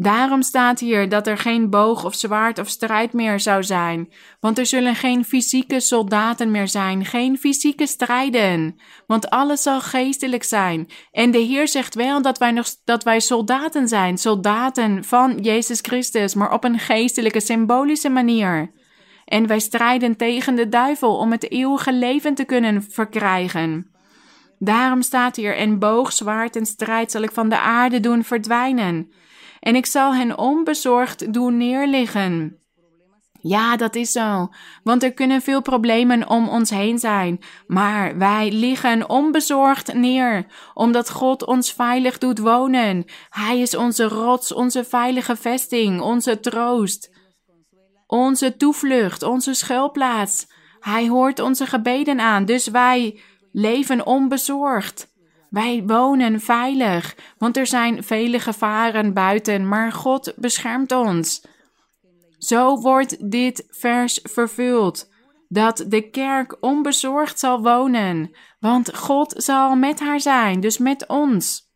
[0.00, 4.58] Daarom staat hier dat er geen boog of zwaard of strijd meer zou zijn, want
[4.58, 10.88] er zullen geen fysieke soldaten meer zijn, geen fysieke strijden, want alles zal geestelijk zijn.
[11.12, 15.78] En de Heer zegt wel dat wij nog dat wij soldaten zijn, soldaten van Jezus
[15.80, 18.70] Christus, maar op een geestelijke, symbolische manier.
[19.24, 23.90] En wij strijden tegen de duivel om het eeuwige leven te kunnen verkrijgen.
[24.58, 29.12] Daarom staat hier: en boog, zwaard en strijd zal ik van de aarde doen verdwijnen
[29.68, 32.58] en ik zal hen onbezorgd doen neerliggen.
[33.40, 34.48] Ja, dat is zo.
[34.82, 37.40] Want er kunnen veel problemen om ons heen zijn.
[37.66, 43.04] Maar wij liggen onbezorgd neer, omdat God ons veilig doet wonen.
[43.28, 47.10] Hij is onze rots, onze veilige vesting, onze troost,
[48.06, 50.46] onze toevlucht, onze schuilplaats.
[50.80, 53.20] Hij hoort onze gebeden aan, dus wij
[53.52, 55.16] leven onbezorgd.
[55.50, 61.46] Wij wonen veilig, want er zijn vele gevaren buiten, maar God beschermt ons.
[62.38, 65.10] Zo wordt dit vers vervuld,
[65.48, 71.66] dat de kerk onbezorgd zal wonen, want God zal met haar zijn, dus met ons.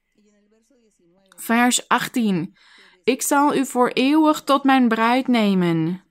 [1.37, 2.57] Vers 18.
[3.05, 6.05] Ik zal u voor eeuwig tot mijn bruid nemen.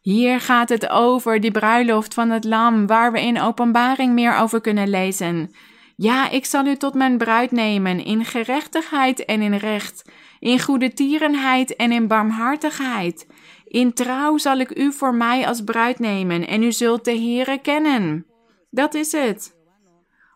[0.00, 4.60] Hier gaat het over die bruiloft van het lam, waar we in openbaring meer over
[4.60, 5.54] kunnen lezen.
[5.96, 10.04] Ja, ik zal u tot mijn bruid nemen in gerechtigheid en in recht,
[10.38, 13.26] in goede tierenheid en in barmhartigheid.
[13.64, 17.58] In trouw zal ik u voor mij als bruid nemen en u zult de Heere
[17.58, 18.26] kennen.
[18.70, 19.56] Dat is het.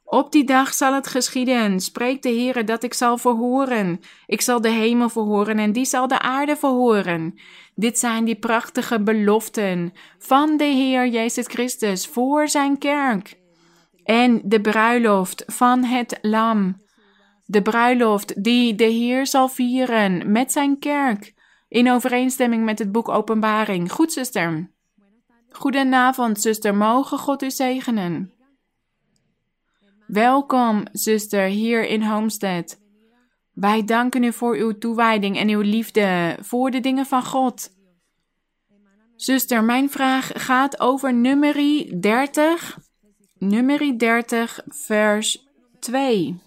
[0.05, 4.01] Op die dag zal het geschieden, spreekt de Heere, dat ik zal verhoren.
[4.27, 7.39] Ik zal de hemel verhoren en die zal de aarde verhoren.
[7.75, 13.38] Dit zijn die prachtige beloften van de Heer Jezus Christus voor zijn kerk
[14.09, 16.83] en de bruiloft van het lam.
[17.45, 21.35] De bruiloft die de Heer zal vieren met zijn kerk,
[21.69, 23.93] in overeenstemming met het boek Openbaring.
[23.93, 24.71] Goed, zuster.
[25.51, 26.75] Goedenavond, zuster.
[26.75, 28.33] Mogen God u zegenen.
[30.07, 32.79] Welkom, zuster, hier in Homestead.
[33.53, 37.71] Wij danken u voor uw toewijding en uw liefde voor de dingen van God.
[39.17, 42.87] Zuster, mijn vraag gaat over nummerie 30
[43.41, 45.47] Nummer 30, vers
[45.79, 46.41] 2.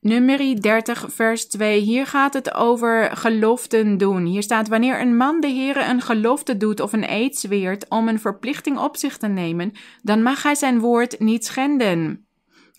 [0.00, 1.80] Nummer 30, vers 2.
[1.80, 4.24] Hier gaat het over geloften doen.
[4.24, 8.08] Hier staat: Wanneer een man de Heer een gelofte doet of een eed zweert om
[8.08, 9.72] een verplichting op zich te nemen,
[10.02, 12.26] dan mag hij zijn woord niet schenden.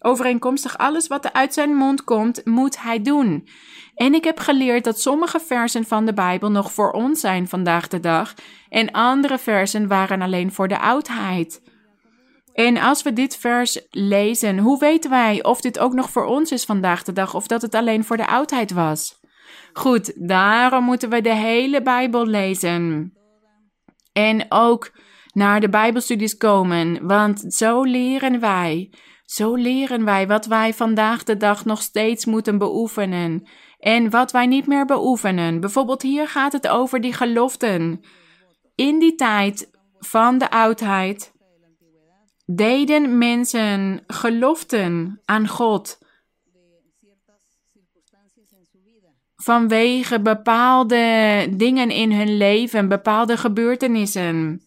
[0.05, 3.47] Overeenkomstig alles wat er uit zijn mond komt, moet hij doen.
[3.95, 7.87] En ik heb geleerd dat sommige versen van de Bijbel nog voor ons zijn vandaag
[7.87, 8.33] de dag,
[8.69, 11.61] en andere versen waren alleen voor de oudheid.
[12.53, 16.51] En als we dit vers lezen, hoe weten wij of dit ook nog voor ons
[16.51, 19.19] is vandaag de dag, of dat het alleen voor de oudheid was?
[19.73, 23.13] Goed, daarom moeten we de hele Bijbel lezen.
[24.13, 24.91] En ook
[25.33, 28.91] naar de Bijbelstudies komen, want zo leren wij.
[29.33, 33.47] Zo leren wij wat wij vandaag de dag nog steeds moeten beoefenen
[33.79, 35.59] en wat wij niet meer beoefenen.
[35.59, 38.01] Bijvoorbeeld hier gaat het over die geloften.
[38.75, 39.69] In die tijd
[39.99, 41.31] van de oudheid
[42.45, 45.97] deden mensen geloften aan God
[49.35, 54.62] vanwege bepaalde dingen in hun leven, bepaalde gebeurtenissen.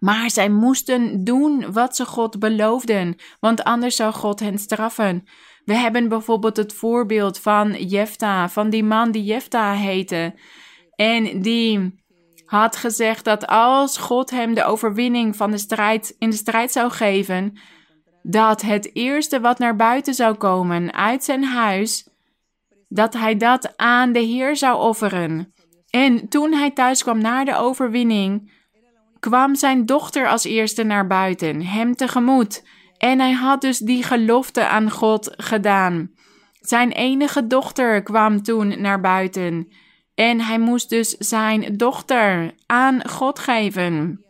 [0.00, 5.24] Maar zij moesten doen wat ze God beloofden, want anders zou God hen straffen.
[5.64, 10.34] We hebben bijvoorbeeld het voorbeeld van Jefta, van die man die Jefta heette.
[10.96, 11.98] En die
[12.44, 16.90] had gezegd dat als God hem de overwinning van de strijd, in de strijd zou
[16.90, 17.58] geven,
[18.22, 22.08] dat het eerste wat naar buiten zou komen uit zijn huis,
[22.88, 25.54] dat hij dat aan de Heer zou offeren.
[25.90, 28.52] En toen hij thuis kwam na de overwinning,
[29.20, 32.64] kwam zijn dochter als eerste naar buiten, hem tegemoet.
[32.96, 36.10] En hij had dus die gelofte aan God gedaan.
[36.60, 39.68] Zijn enige dochter kwam toen naar buiten.
[40.14, 44.24] En hij moest dus zijn dochter aan God geven.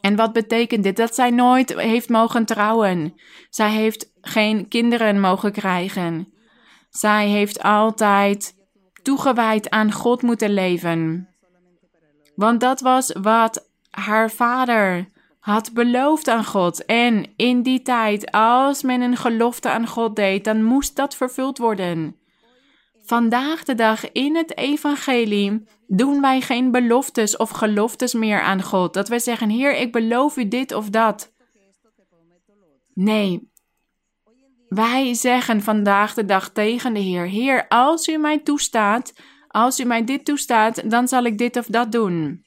[0.00, 0.96] En wat betekent dit?
[0.96, 3.14] Dat zij nooit heeft mogen trouwen.
[3.50, 6.32] Zij heeft geen kinderen mogen krijgen.
[6.90, 8.54] Zij heeft altijd
[9.02, 11.28] toegewijd aan God moeten leven.
[12.34, 15.08] Want dat was wat haar vader
[15.38, 16.84] had beloofd aan God.
[16.84, 21.58] En in die tijd, als men een gelofte aan God deed, dan moest dat vervuld
[21.58, 22.16] worden.
[23.04, 28.94] Vandaag de dag in het evangelie doen wij geen beloftes of geloftes meer aan God.
[28.94, 31.32] Dat wij zeggen, Heer, ik beloof u dit of dat.
[32.94, 33.50] Nee,
[34.68, 39.12] wij zeggen vandaag de dag tegen de Heer: Heer, als u mij toestaat,
[39.48, 42.45] als u mij dit toestaat, dan zal ik dit of dat doen.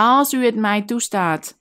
[0.00, 1.58] Als u het mij toestaat.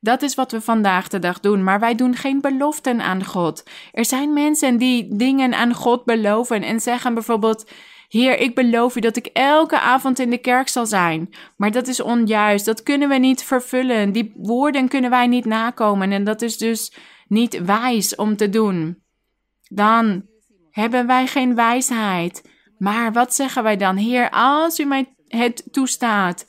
[0.00, 3.62] Dat is wat we vandaag de dag doen, maar wij doen geen beloften aan God.
[3.92, 7.70] Er zijn mensen die dingen aan God beloven en zeggen bijvoorbeeld:
[8.08, 11.34] Heer, ik beloof u dat ik elke avond in de kerk zal zijn.
[11.56, 14.12] Maar dat is onjuist, dat kunnen we niet vervullen.
[14.12, 16.92] Die woorden kunnen wij niet nakomen en dat is dus
[17.26, 19.02] niet wijs om te doen
[19.74, 20.26] dan
[20.70, 22.50] hebben wij geen wijsheid.
[22.78, 23.96] Maar wat zeggen wij dan?
[23.96, 26.46] Heer, als u mij het toestaat,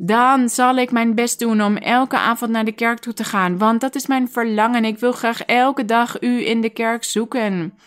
[0.00, 3.58] dan zal ik mijn best doen om elke avond naar de kerk toe te gaan.
[3.58, 4.84] Want dat is mijn verlangen.
[4.84, 7.78] Ik wil graag elke dag u in de kerk zoeken.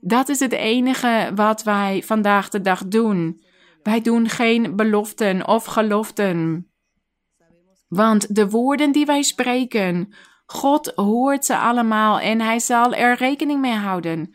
[0.00, 3.42] Dat is het enige wat wij vandaag de dag doen.
[3.82, 6.66] Wij doen geen beloften of geloften.
[7.88, 10.14] Want de woorden die wij spreken,
[10.46, 14.34] God hoort ze allemaal en hij zal er rekening mee houden.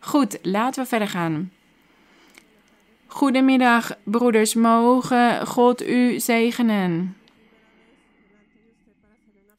[0.00, 1.52] Goed, laten we verder gaan.
[3.16, 4.54] Goedemiddag, broeders.
[4.54, 7.16] Mogen God u zegenen.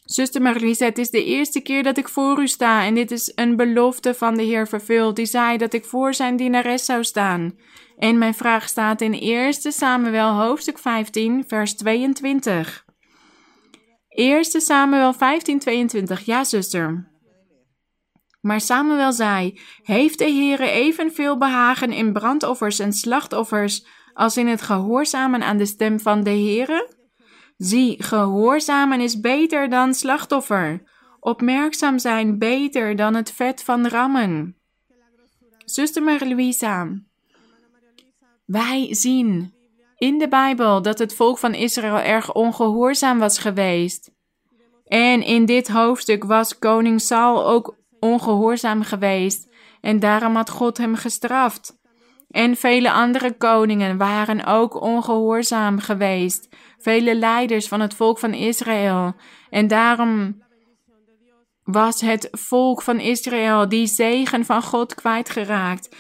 [0.06, 3.32] Zuster Marlies, het is de eerste keer dat ik voor u sta en dit is
[3.36, 5.16] een belofte van de Heer vervuld.
[5.16, 7.58] Die zei dat ik voor zijn dienares zou staan.
[7.98, 12.86] En mijn vraag staat in 1 Samuel hoofdstuk 15, vers 22.
[14.10, 16.24] 1 Samuel 15:22.
[16.26, 17.17] Ja, zuster.
[18.42, 24.62] Maar Samuel zei: Heeft de Heere evenveel behagen in brandoffers en slachtoffers als in het
[24.62, 26.96] gehoorzamen aan de stem van de Heere?
[27.58, 30.84] Zie, gehoorzamen is beter dan slachtoffer.
[31.20, 34.56] Opmerkzaam zijn beter dan het vet van rammen.
[35.66, 36.94] Zuster Marie-Louisa,
[38.46, 39.54] wij zien
[39.98, 44.12] in de Bijbel dat het volk van Israël erg ongehoorzaam was geweest.
[44.86, 49.48] En in dit hoofdstuk was koning Saul ook ongehoorzaam geweest
[49.82, 51.76] en daarom had God hem gestraft.
[52.30, 59.16] En vele andere koningen waren ook ongehoorzaam geweest, vele leiders van het volk van Israël.
[59.50, 60.44] En daarom
[61.64, 65.96] was het volk van Israël die zegen van God kwijtgeraakt.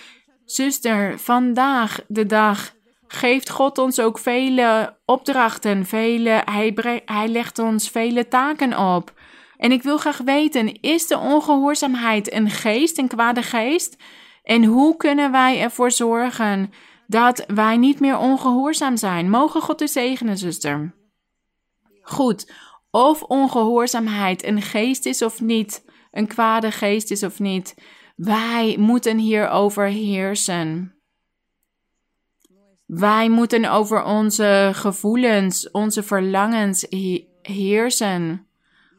[0.45, 2.75] Zuster, vandaag de dag
[3.07, 9.16] geeft God ons ook vele opdrachten, vele, hij, hij legt ons vele taken op.
[9.57, 13.95] En ik wil graag weten, is de ongehoorzaamheid een geest, een kwade geest?
[14.43, 16.71] En hoe kunnen wij ervoor zorgen
[17.07, 19.29] dat wij niet meer ongehoorzaam zijn?
[19.29, 20.95] Mogen God u zegenen, zuster.
[22.01, 22.51] Goed,
[22.91, 27.75] of ongehoorzaamheid een geest is of niet, een kwade geest is of niet.
[28.15, 30.95] Wij moeten hierover heersen.
[32.85, 36.85] Wij moeten over onze gevoelens, onze verlangens
[37.41, 38.46] heersen.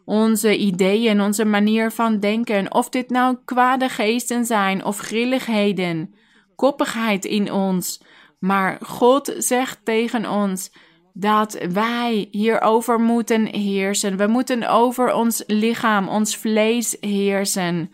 [0.08, 6.14] Onze ideeën, onze manier van denken, of dit nou kwade geesten zijn of grilligheden,
[6.56, 8.02] koppigheid in ons.
[8.38, 10.72] Maar God zegt tegen ons
[11.12, 14.16] dat wij hierover moeten heersen.
[14.16, 17.92] We moeten over ons lichaam, ons vlees heersen.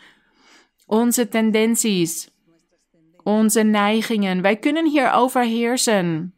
[0.86, 2.30] Onze tendenties,
[3.22, 4.42] onze neigingen.
[4.42, 6.34] Wij kunnen hierover heersen.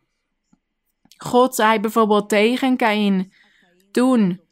[1.16, 3.32] God zei bijvoorbeeld tegen Kain
[3.90, 4.44] toen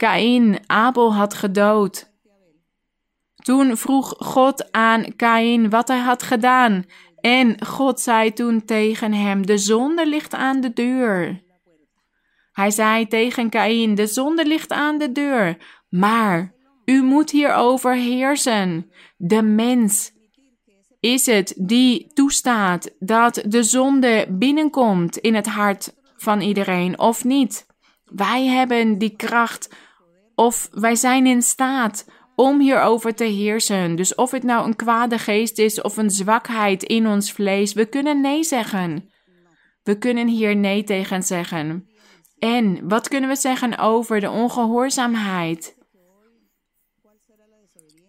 [0.00, 2.10] Kain Abel had gedood.
[3.34, 6.84] Toen vroeg God aan Kain wat hij had gedaan.
[7.20, 11.42] En God zei toen tegen hem: De zonde ligt aan de deur.
[12.52, 15.56] Hij zei tegen Kain: De zonde ligt aan de deur,
[15.88, 16.54] maar
[16.84, 18.90] u moet hierover heersen.
[19.16, 20.12] De mens
[21.00, 27.66] is het die toestaat dat de zonde binnenkomt in het hart van iedereen of niet.
[28.04, 29.68] Wij hebben die kracht
[30.40, 32.04] of wij zijn in staat
[32.34, 33.96] om hierover te heersen.
[33.96, 37.86] Dus of het nou een kwade geest is of een zwakheid in ons vlees, we
[37.86, 39.10] kunnen nee zeggen.
[39.82, 41.88] We kunnen hier nee tegen zeggen.
[42.38, 45.76] En wat kunnen we zeggen over de ongehoorzaamheid?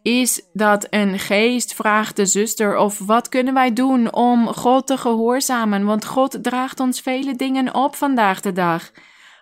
[0.01, 4.97] Is dat een geest, vraagt de zuster, of wat kunnen wij doen om God te
[4.97, 5.85] gehoorzamen?
[5.85, 8.91] Want God draagt ons vele dingen op vandaag de dag.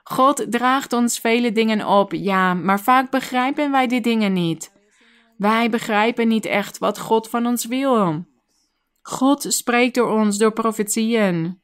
[0.09, 4.71] God draagt ons vele dingen op, ja, maar vaak begrijpen wij die dingen niet.
[5.37, 8.25] Wij begrijpen niet echt wat God van ons wil.
[9.01, 11.61] God spreekt door ons door profetieën.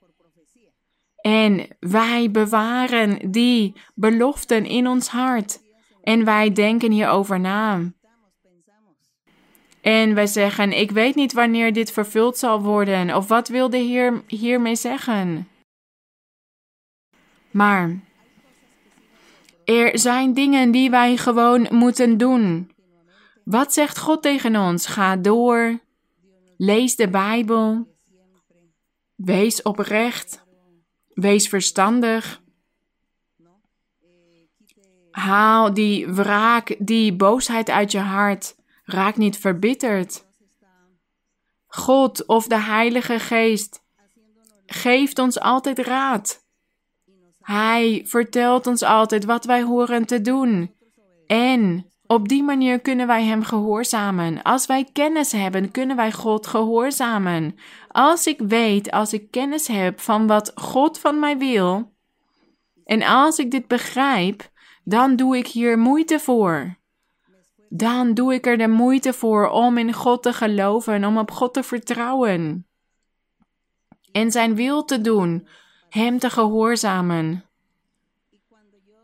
[1.16, 5.60] En wij bewaren die beloften in ons hart.
[6.04, 7.94] En wij denken hierover na.
[9.82, 13.78] En wij zeggen: Ik weet niet wanneer dit vervuld zal worden, of wat wil de
[13.78, 15.48] Heer hiermee zeggen?
[17.52, 18.05] Maar
[19.66, 22.72] er zijn dingen die wij gewoon moeten doen.
[23.44, 24.86] Wat zegt God tegen ons?
[24.88, 25.80] Ga door.
[26.58, 27.88] Lees de Bijbel.
[29.16, 30.44] Wees oprecht.
[31.14, 32.42] Wees verstandig.
[35.12, 38.56] Haal die wraak, die boosheid uit je hart.
[38.84, 40.26] Raak niet verbitterd.
[41.68, 43.84] God of de Heilige Geest
[44.66, 46.45] geeft ons altijd raad.
[47.46, 50.76] Hij vertelt ons altijd wat wij horen te doen.
[51.28, 54.42] En op die manier kunnen wij Hem gehoorzamen.
[54.42, 57.56] Als wij kennis hebben, kunnen wij God gehoorzamen.
[57.88, 61.94] Als ik weet, als ik kennis heb van wat God van mij wil,
[62.86, 64.50] en als ik dit begrijp,
[64.84, 66.78] dan doe ik hier moeite voor.
[67.70, 71.54] Dan doe ik er de moeite voor om in God te geloven, om op God
[71.54, 72.68] te vertrouwen.
[74.12, 75.48] En Zijn wil te doen,
[75.96, 77.44] Hem te gehoorzamen.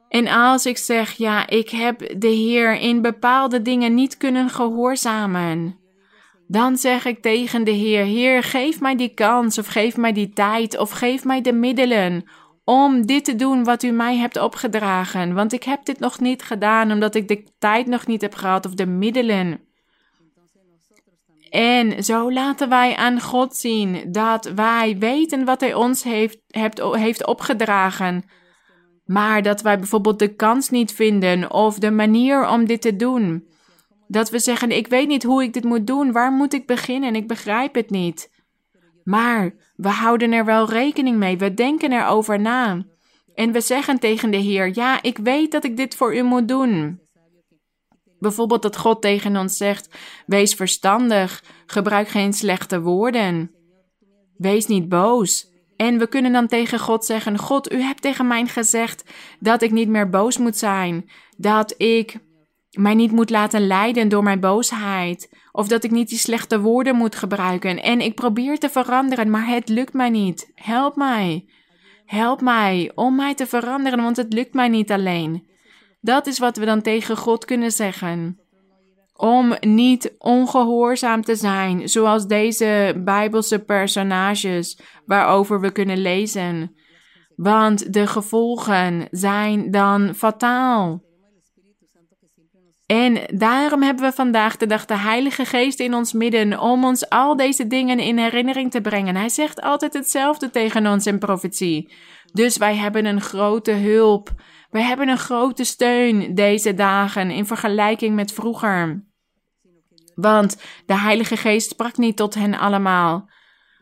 [0.10, 5.80] En als ik zeg, ja, ik heb de Heer in bepaalde dingen niet kunnen gehoorzamen,
[6.48, 10.30] dan zeg ik tegen de Heer: Heer, geef mij die kans, of geef mij die
[10.30, 12.24] tijd, of geef mij de middelen
[12.64, 15.34] om dit te doen wat u mij hebt opgedragen.
[15.34, 18.66] Want ik heb dit nog niet gedaan omdat ik de tijd nog niet heb gehad
[18.66, 19.60] of de middelen.
[21.52, 26.38] En zo laten wij aan God zien dat wij weten wat Hij ons heeft,
[26.92, 28.24] heeft opgedragen
[29.12, 33.48] maar dat wij bijvoorbeeld de kans niet vinden of de manier om dit te doen.
[34.08, 37.16] Dat we zeggen: Ik weet niet hoe ik dit moet doen, waar moet ik beginnen?
[37.16, 38.30] Ik begrijp het niet.
[39.04, 42.86] Maar we houden er wel rekening mee, we denken erover na.
[43.36, 46.48] En we zeggen tegen de Heer: Ja, ik weet dat ik dit voor u moet
[46.48, 47.00] doen.
[48.22, 49.90] Bijvoorbeeld dat God tegen ons zegt:
[50.26, 53.52] Wees verstandig, gebruik geen slechte woorden.
[54.38, 55.50] Wees niet boos.
[55.76, 59.04] En we kunnen dan tegen God zeggen: God, u hebt tegen mij gezegd
[59.40, 61.10] dat ik niet meer boos moet zijn.
[61.38, 62.18] Dat ik
[62.72, 65.30] mij niet moet laten leiden door mijn boosheid.
[65.52, 67.82] Of dat ik niet die slechte woorden moet gebruiken.
[67.82, 70.52] En ik probeer te veranderen, maar het lukt mij niet.
[70.56, 71.46] Help mij.
[72.06, 75.50] Help mij om mij te veranderen, want het lukt mij niet alleen.
[76.02, 78.42] Dat is wat we dan tegen God kunnen zeggen
[79.22, 86.76] om niet ongehoorzaam te zijn, zoals deze Bijbelse personages waarover we kunnen lezen.
[87.36, 91.04] Want de gevolgen zijn dan fataal.
[92.86, 97.10] En daarom hebben we vandaag de dag de Heilige Geest in ons midden om ons
[97.10, 99.16] al deze dingen in herinnering te brengen.
[99.16, 101.94] Hij zegt altijd hetzelfde tegen ons in profetie.
[102.34, 104.30] Dus wij hebben een grote hulp.
[104.72, 109.04] Wij hebben een grote steun deze dagen in vergelijking met vroeger.
[110.16, 113.30] Want de Heilige Geest sprak niet tot hen allemaal.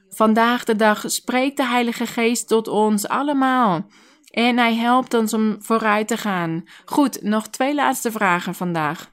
[0.09, 3.87] Vandaag de dag spreekt de Heilige Geest tot ons allemaal.
[4.29, 6.63] En hij helpt ons om vooruit te gaan.
[6.85, 9.11] Goed, nog twee laatste vragen vandaag.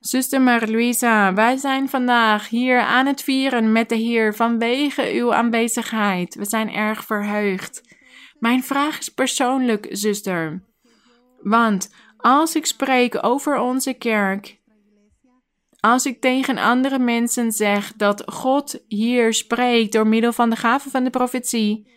[0.00, 6.34] Zuster Marie-Louisa, wij zijn vandaag hier aan het vieren met de Heer vanwege uw aanwezigheid.
[6.34, 7.91] We zijn erg verheugd.
[8.42, 10.62] Mijn vraag is persoonlijk, zuster.
[11.42, 14.60] Want als ik spreek over onze kerk,
[15.80, 20.90] als ik tegen andere mensen zeg dat God hier spreekt door middel van de gave
[20.90, 21.88] van de profetie,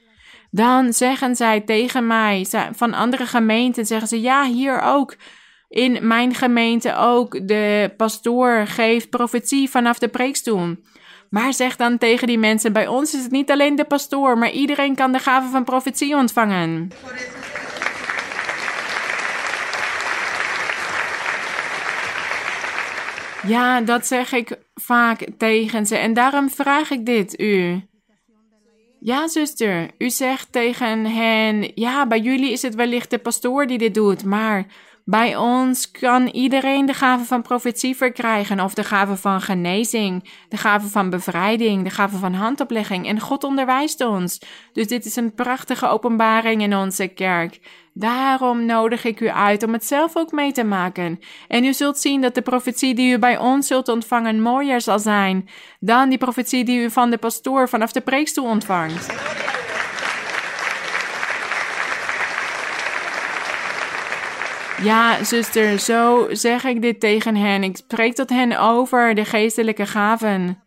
[0.51, 5.15] dan zeggen zij tegen mij, van andere gemeenten, zeggen ze ja, hier ook.
[5.67, 7.47] In mijn gemeente ook.
[7.47, 10.75] De pastoor geeft profetie vanaf de preekstoel.
[11.35, 14.51] Maar zeg dan tegen die mensen: bij ons is het niet alleen de pastoor, maar
[14.51, 16.91] iedereen kan de gave van profetie ontvangen.
[23.47, 27.81] Ja, dat zeg ik vaak tegen ze en daarom vraag ik dit u.
[28.99, 33.77] Ja, zuster, u zegt tegen hen: ja, bij jullie is het wellicht de pastoor die
[33.77, 34.65] dit doet, maar
[35.05, 40.57] bij ons kan iedereen de gave van profetie verkrijgen, of de gave van genezing, de
[40.57, 43.07] gave van bevrijding, de gave van handoplegging.
[43.07, 44.39] En God onderwijst ons.
[44.73, 47.59] Dus dit is een prachtige openbaring in onze kerk.
[47.93, 51.19] Daarom nodig ik u uit om het zelf ook mee te maken.
[51.47, 54.99] En u zult zien dat de profetie die u bij ons zult ontvangen mooier zal
[54.99, 55.49] zijn
[55.79, 59.13] dan die profetie die u van de pastoor vanaf de preekstoel ontvangt.
[64.81, 67.63] Ja, zuster, zo zeg ik dit tegen hen.
[67.63, 70.63] Ik spreek tot hen over de geestelijke gaven.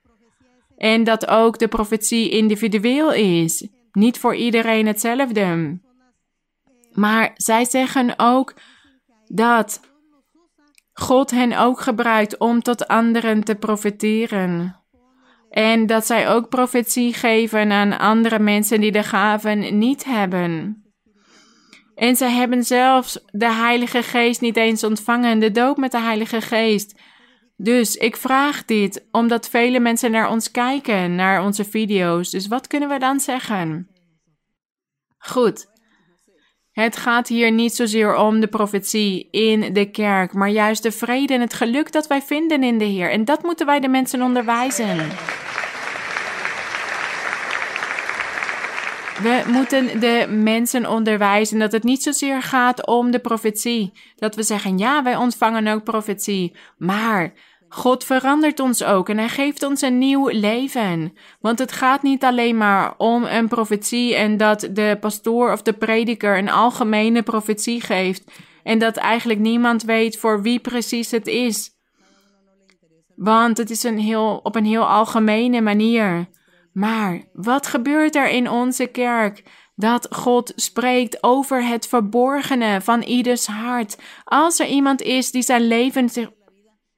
[0.77, 3.69] En dat ook de profetie individueel is.
[3.93, 5.79] Niet voor iedereen hetzelfde.
[6.93, 8.55] Maar zij zeggen ook
[9.27, 9.81] dat
[10.93, 14.77] God hen ook gebruikt om tot anderen te profeteren.
[15.51, 20.83] En dat zij ook profetie geven aan andere mensen die de gaven niet hebben.
[21.99, 26.41] En zij hebben zelfs de Heilige Geest niet eens ontvangen, de doop met de Heilige
[26.41, 27.01] Geest.
[27.57, 32.31] Dus ik vraag dit omdat vele mensen naar ons kijken, naar onze video's.
[32.31, 33.89] Dus wat kunnen we dan zeggen?
[35.19, 35.67] Goed.
[36.71, 41.35] Het gaat hier niet zozeer om de profetie in de kerk, maar juist de vrede
[41.35, 43.11] en het geluk dat wij vinden in de Heer.
[43.11, 44.97] En dat moeten wij de mensen onderwijzen.
[49.23, 53.93] We moeten de mensen onderwijzen dat het niet zozeer gaat om de profetie.
[54.17, 56.57] Dat we zeggen, ja, wij ontvangen ook profetie.
[56.77, 57.33] Maar
[57.69, 61.13] God verandert ons ook en Hij geeft ons een nieuw leven.
[61.41, 65.73] Want het gaat niet alleen maar om een profetie en dat de pastoor of de
[65.73, 68.25] prediker een algemene profetie geeft.
[68.63, 71.71] En dat eigenlijk niemand weet voor wie precies het is.
[73.15, 76.29] Want het is een heel, op een heel algemene manier.
[76.79, 79.43] Maar wat gebeurt er in onze kerk?
[79.75, 83.99] Dat God spreekt over het verborgene van ieders hart.
[84.25, 86.31] Als er iemand is die zijn leven zich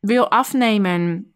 [0.01, 1.33] wil afnemen,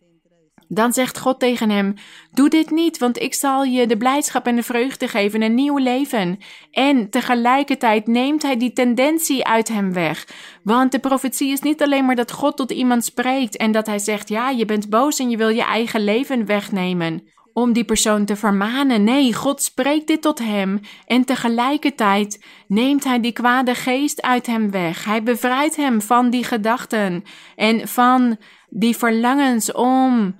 [0.69, 1.95] dan zegt God tegen hem:
[2.33, 5.79] Doe dit niet, want ik zal je de blijdschap en de vreugde geven, een nieuw
[5.79, 6.39] leven.
[6.71, 10.29] En tegelijkertijd neemt hij die tendentie uit hem weg.
[10.63, 13.99] Want de profetie is niet alleen maar dat God tot iemand spreekt en dat hij
[13.99, 18.25] zegt: Ja, je bent boos en je wil je eigen leven wegnemen om die persoon
[18.25, 19.05] te vermanen.
[19.05, 24.71] Nee, God spreekt dit tot hem en tegelijkertijd neemt hij die kwade geest uit hem
[24.71, 25.05] weg.
[25.05, 27.25] Hij bevrijdt hem van die gedachten
[27.57, 28.37] en van
[28.69, 30.37] die verlangens om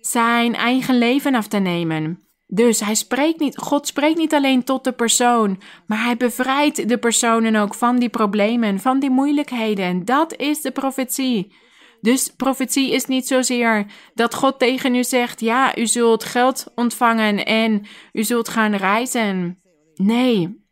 [0.00, 2.28] zijn eigen leven af te nemen.
[2.46, 6.98] Dus hij spreekt niet, God spreekt niet alleen tot de persoon, maar hij bevrijdt de
[6.98, 10.04] personen ook van die problemen, van die moeilijkheden.
[10.04, 11.54] Dat is de profetie.
[12.00, 17.44] Dus profetie is niet zozeer dat God tegen u zegt: ja, u zult geld ontvangen
[17.46, 19.58] en u zult gaan reizen.
[19.94, 20.64] Nee,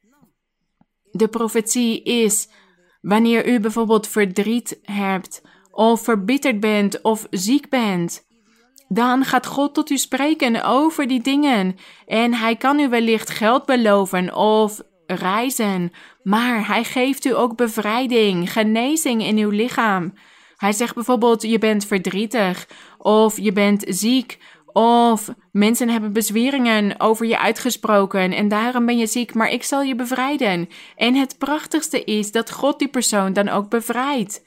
[1.11, 2.49] de profetie is
[3.01, 8.27] wanneer u bijvoorbeeld verdriet hebt, of verbitterd bent, of ziek bent.
[8.89, 11.77] Dan gaat God tot u spreken over die dingen.
[12.07, 15.93] En hij kan u wellicht geld beloven of reizen.
[16.23, 20.13] Maar hij geeft u ook bevrijding, genezing in uw lichaam.
[20.59, 22.69] Hij zegt bijvoorbeeld: je bent verdrietig,
[22.99, 24.39] of je bent ziek,
[24.73, 29.83] of mensen hebben bezweringen over je uitgesproken en daarom ben je ziek, maar ik zal
[29.83, 30.69] je bevrijden.
[30.97, 34.47] En het prachtigste is dat God die persoon dan ook bevrijdt.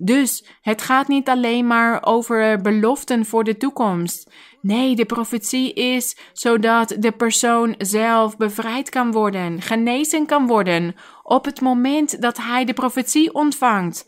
[0.00, 4.30] Dus het gaat niet alleen maar over beloften voor de toekomst.
[4.60, 11.44] Nee, de profetie is zodat de persoon zelf bevrijd kan worden, genezen kan worden op
[11.44, 14.06] het moment dat hij de profetie ontvangt.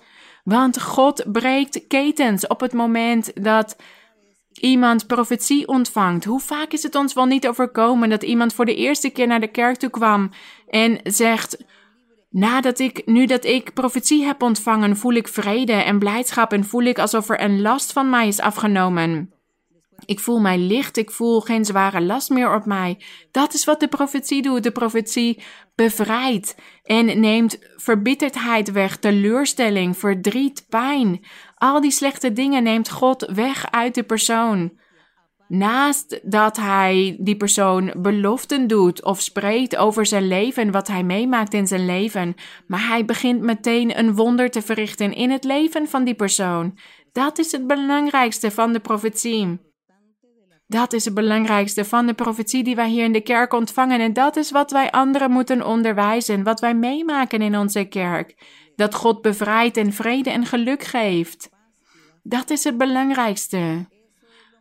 [0.51, 3.77] Want God breekt ketens op het moment dat
[4.53, 6.25] iemand profetie ontvangt.
[6.25, 9.41] Hoe vaak is het ons wel niet overkomen dat iemand voor de eerste keer naar
[9.41, 10.31] de kerk toe kwam
[10.69, 11.65] en zegt:
[12.31, 16.83] Nadat ik, nu dat ik profetie heb ontvangen, voel ik vrede en blijdschap en voel
[16.83, 19.40] ik alsof er een last van mij is afgenomen.
[20.11, 22.99] Ik voel mij licht, ik voel geen zware last meer op mij.
[23.31, 24.63] Dat is wat de profetie doet.
[24.63, 25.43] De profetie
[25.75, 31.25] bevrijdt en neemt verbitterdheid weg, teleurstelling, verdriet, pijn.
[31.55, 34.73] Al die slechte dingen neemt God weg uit de persoon.
[35.49, 41.55] Naast dat hij die persoon beloften doet of spreekt over zijn leven, wat hij meemaakt
[41.55, 42.35] in zijn leven,
[42.67, 46.79] maar hij begint meteen een wonder te verrichten in het leven van die persoon.
[47.13, 49.69] Dat is het belangrijkste van de profetie.
[50.71, 54.01] Dat is het belangrijkste van de profetie die wij hier in de kerk ontvangen.
[54.01, 58.35] En dat is wat wij anderen moeten onderwijzen, wat wij meemaken in onze kerk.
[58.77, 61.51] Dat God bevrijdt en vrede en geluk geeft.
[62.23, 63.89] Dat is het belangrijkste.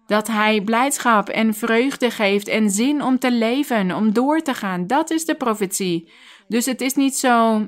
[0.07, 4.88] Dat Hij blijdschap en vreugde geeft en zin om te leven, om door te gaan.
[4.88, 6.11] Dat is de profetie.
[6.48, 7.65] Dus het is niet zo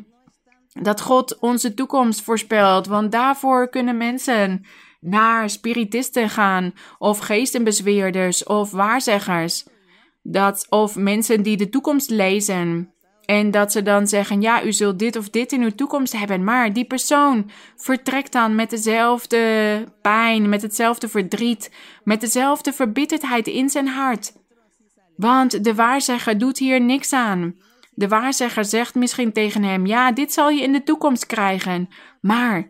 [0.82, 4.66] dat God onze toekomst voorspelt, want daarvoor kunnen mensen
[5.02, 9.66] naar spiritisten gaan, of geestenbezweerders, of waarzeggers.
[10.24, 12.94] Dat, of mensen die de toekomst lezen.
[13.26, 16.44] En dat ze dan zeggen: Ja, u zult dit of dit in uw toekomst hebben.
[16.44, 21.72] Maar die persoon vertrekt dan met dezelfde pijn, met hetzelfde verdriet,
[22.04, 24.34] met dezelfde verbitterdheid in zijn hart.
[25.16, 27.56] Want de waarzegger doet hier niks aan.
[27.94, 31.90] De waarzegger zegt misschien tegen hem: Ja, dit zal je in de toekomst krijgen.
[32.22, 32.70] Maar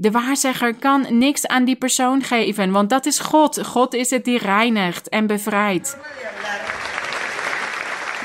[0.00, 3.66] de waarzegger kan niks aan die persoon geven, want dat is God.
[3.66, 5.98] God is het die reinigt en bevrijdt.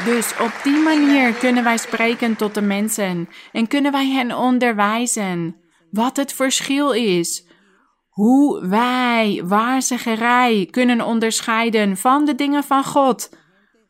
[0.05, 5.55] Dus op die manier kunnen wij spreken tot de mensen en kunnen wij hen onderwijzen
[5.91, 7.47] wat het verschil is.
[8.09, 13.29] Hoe wij waarzeggerij kunnen onderscheiden van de dingen van God.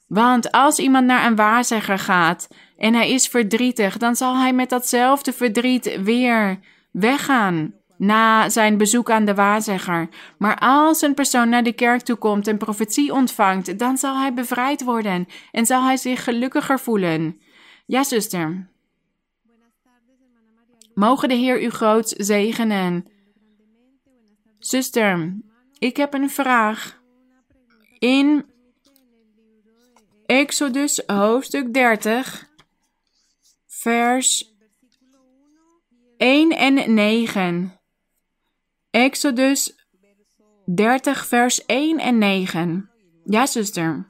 [0.07, 2.47] Want als iemand naar een waarzegger gaat
[2.77, 6.59] en hij is verdrietig, dan zal hij met datzelfde verdriet weer
[6.99, 10.09] weggaan na zijn bezoek aan de waarzegger.
[10.37, 14.33] Maar als een persoon naar de kerk toe komt en profetie ontvangt, dan zal hij
[14.33, 17.41] bevrijd worden en zal hij zich gelukkiger voelen.
[17.85, 18.69] Ja, zuster.
[20.93, 23.05] Mogen de Heer u groot zegenen.
[24.59, 25.35] Zuster,
[25.77, 27.01] ik heb een vraag.
[27.99, 28.45] In
[30.25, 32.49] Exodus hoofdstuk 30,
[33.67, 34.54] vers
[36.17, 37.79] 1 en 9.
[38.89, 39.75] Exodus
[40.65, 42.89] 30, vers 1 en 9.
[43.25, 44.07] Ja, zuster.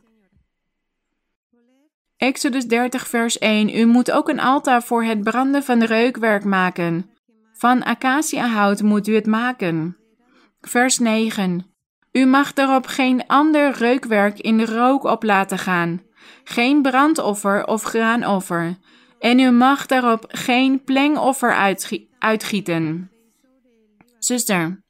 [2.17, 3.77] Exodus 30, vers 1.
[3.77, 7.09] U moet ook een altaar voor het branden van reukwerk maken.
[7.53, 9.97] Van acaciahout moet u het maken.
[10.61, 11.65] Vers 9.
[12.11, 16.01] U mag daarop geen ander reukwerk in rook op laten gaan.
[16.43, 18.77] Geen brandoffer of graanoffer.
[19.25, 21.75] En u mag daarop geen plengoffer
[22.19, 23.11] uitgieten.
[24.19, 24.83] Zuster,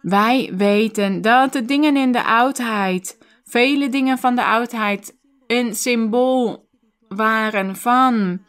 [0.00, 6.68] wij weten dat de dingen in de oudheid, vele dingen van de oudheid, een symbool
[7.08, 8.40] waren van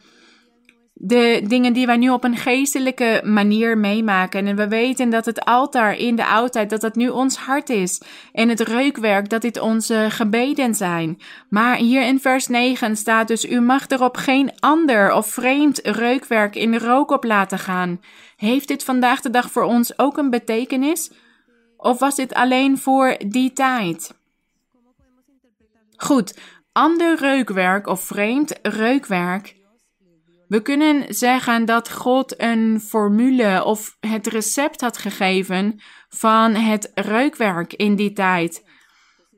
[1.02, 4.46] de dingen die wij nu op een geestelijke manier meemaken.
[4.46, 8.02] En we weten dat het altaar in de oudheid, dat dat nu ons hart is.
[8.32, 11.20] En het reukwerk, dat dit onze gebeden zijn.
[11.48, 16.54] Maar hier in vers 9 staat dus, u mag erop geen ander of vreemd reukwerk
[16.54, 18.00] in rook op laten gaan.
[18.36, 21.10] Heeft dit vandaag de dag voor ons ook een betekenis?
[21.76, 24.14] Of was dit alleen voor die tijd?
[25.96, 26.38] Goed,
[26.72, 29.58] ander reukwerk of vreemd reukwerk
[30.50, 37.72] we kunnen zeggen dat God een formule of het recept had gegeven van het reukwerk
[37.72, 38.64] in die tijd.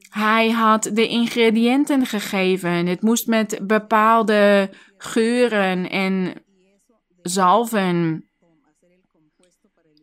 [0.09, 2.87] Hij had de ingrediënten gegeven.
[2.87, 6.33] Het moest met bepaalde geuren en
[7.23, 8.25] zalven.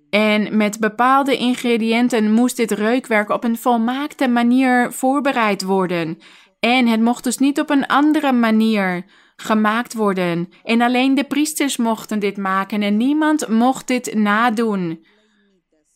[0.09, 6.17] En met bepaalde ingrediënten moest dit reukwerk op een volmaakte manier voorbereid worden.
[6.59, 9.05] En het mocht dus niet op een andere manier
[9.41, 10.49] gemaakt worden.
[10.63, 15.05] En alleen de priesters mochten dit maken en niemand mocht dit nadoen.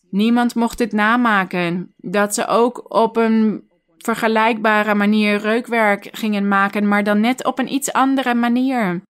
[0.10, 1.94] Niemand mocht dit namaken.
[1.98, 7.74] Dat ze ook op een vergelijkbare manier reukwerk gingen maken, maar dan net op een
[7.74, 9.02] iets andere manier.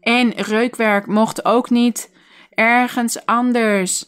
[0.00, 2.14] En reukwerk mocht ook niet
[2.50, 4.04] ergens anders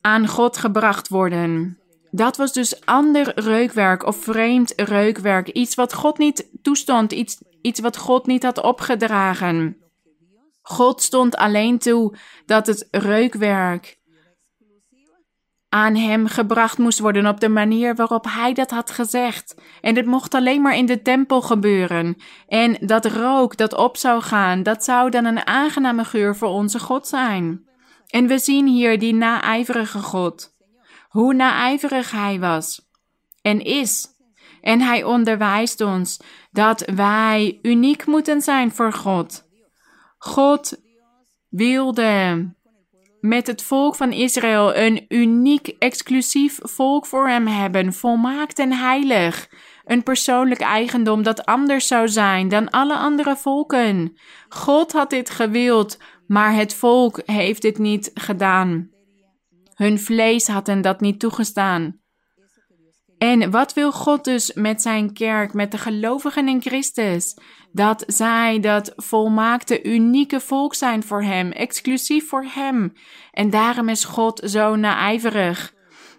[0.00, 1.78] aan God gebracht worden.
[2.10, 5.48] Dat was dus ander reukwerk of vreemd reukwerk.
[5.48, 9.76] Iets wat God niet toestond, iets, iets wat God niet had opgedragen.
[10.62, 12.16] God stond alleen toe
[12.46, 14.00] dat het reukwerk
[15.68, 19.54] aan hem gebracht moest worden op de manier waarop hij dat had gezegd.
[19.80, 22.16] En het mocht alleen maar in de tempel gebeuren.
[22.46, 26.78] En dat rook dat op zou gaan, dat zou dan een aangename geur voor onze
[26.78, 27.68] God zijn.
[28.06, 30.54] En we zien hier die naijverige God.
[31.08, 32.88] Hoe naijverig hij was
[33.42, 34.06] en is.
[34.60, 36.20] En hij onderwijst ons
[36.52, 39.48] dat wij uniek moeten zijn voor God.
[40.18, 40.80] God
[41.48, 42.50] wilde
[43.20, 49.48] met het volk van Israël een uniek, exclusief volk voor hem hebben, volmaakt en heilig.
[49.84, 54.16] Een persoonlijk eigendom dat anders zou zijn dan alle andere volken.
[54.48, 58.90] God had dit gewild, maar het volk heeft dit niet gedaan.
[59.74, 62.01] Hun vlees had hen dat niet toegestaan.
[63.22, 67.36] En wat wil God dus met zijn kerk, met de gelovigen in Christus?
[67.72, 72.92] Dat zij dat volmaakte, unieke volk zijn voor Hem, exclusief voor Hem.
[73.32, 75.74] En daarom is God zo naijverig.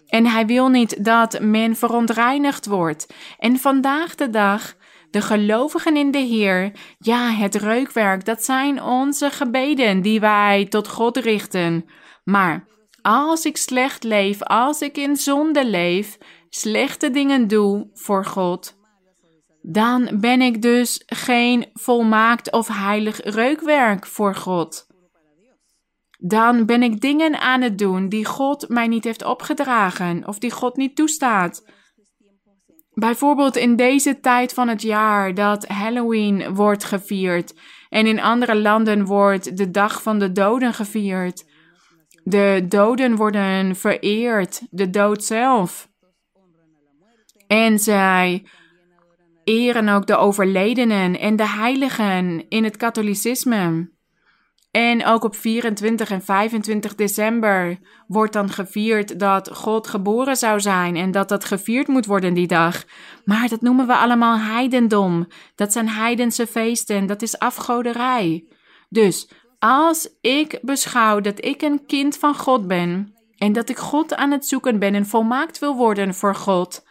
[0.06, 3.14] En Hij wil niet dat men verontreinigd wordt.
[3.38, 4.74] En vandaag de dag,
[5.10, 10.88] de gelovigen in de Heer, ja, het reukwerk, dat zijn onze gebeden die wij tot
[10.88, 11.84] God richten.
[12.24, 12.66] Maar
[13.02, 16.18] als ik slecht leef, als ik in zonde leef,
[16.54, 18.76] slechte dingen doe voor God,
[19.62, 24.86] dan ben ik dus geen volmaakt of heilig reukwerk voor God.
[26.18, 30.50] Dan ben ik dingen aan het doen die God mij niet heeft opgedragen of die
[30.50, 31.64] God niet toestaat.
[32.90, 37.54] Bijvoorbeeld in deze tijd van het jaar dat Halloween wordt gevierd
[37.88, 41.44] en in andere landen wordt de Dag van de Doden gevierd.
[42.24, 45.92] De doden worden vereerd, de dood zelf.
[47.54, 48.46] En zij
[49.44, 53.92] eren ook de overledenen en de heiligen in het katholicisme.
[54.70, 60.96] En ook op 24 en 25 december wordt dan gevierd dat God geboren zou zijn
[60.96, 62.84] en dat dat gevierd moet worden die dag.
[63.24, 65.26] Maar dat noemen we allemaal heidendom.
[65.54, 68.44] Dat zijn heidense feesten, dat is afgoderij.
[68.88, 74.14] Dus als ik beschouw dat ik een kind van God ben en dat ik God
[74.14, 76.82] aan het zoeken ben en volmaakt wil worden voor God,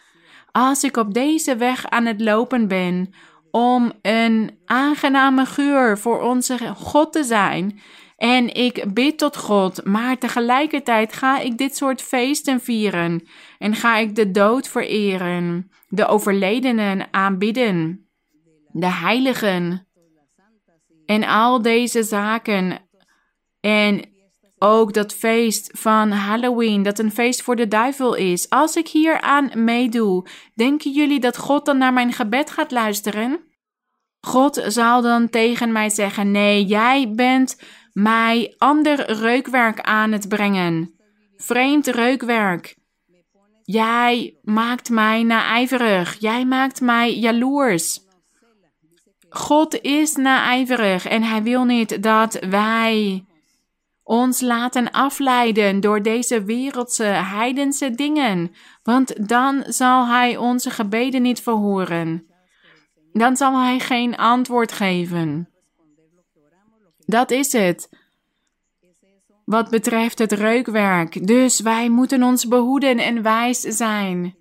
[0.54, 3.14] als ik op deze weg aan het lopen ben
[3.52, 7.80] om een aangename geur voor onze God te zijn.
[8.18, 13.28] En ik bid tot God, maar tegelijkertijd ga ik dit soort feesten vieren
[13.58, 18.10] en ga ik de dood vereren, de overledenen aanbidden,
[18.72, 19.88] de heiligen
[21.06, 22.80] en al deze zaken.
[23.60, 24.02] En
[24.64, 28.49] ook dat feest van Halloween, dat een feest voor de duivel is.
[28.49, 30.26] Als ik hier aan meedoe,
[30.56, 33.40] denken jullie dat God dan naar mijn gebed gaat luisteren?
[34.22, 37.61] God zal dan tegen mij zeggen: Nee, jij bent
[37.94, 40.95] mij ander reukwerk aan het brengen.
[41.35, 42.76] Vreemd reukwerk.
[43.64, 46.15] Jij maakt mij naijverig.
[46.19, 47.99] Jij maakt mij jaloers.
[49.30, 53.23] God is naijverig en hij wil niet dat wij
[54.04, 58.52] ons laten afleiden door deze wereldse heidense dingen,
[58.84, 62.26] want dan zal Hij onze gebeden niet verhoren.
[63.12, 65.50] Dan zal Hij geen antwoord geven.
[67.06, 67.90] Dat is het.
[69.46, 71.28] Wat betreft het reukwerk.
[71.28, 74.36] Dus wij moeten ons behoeden en wijs zijn.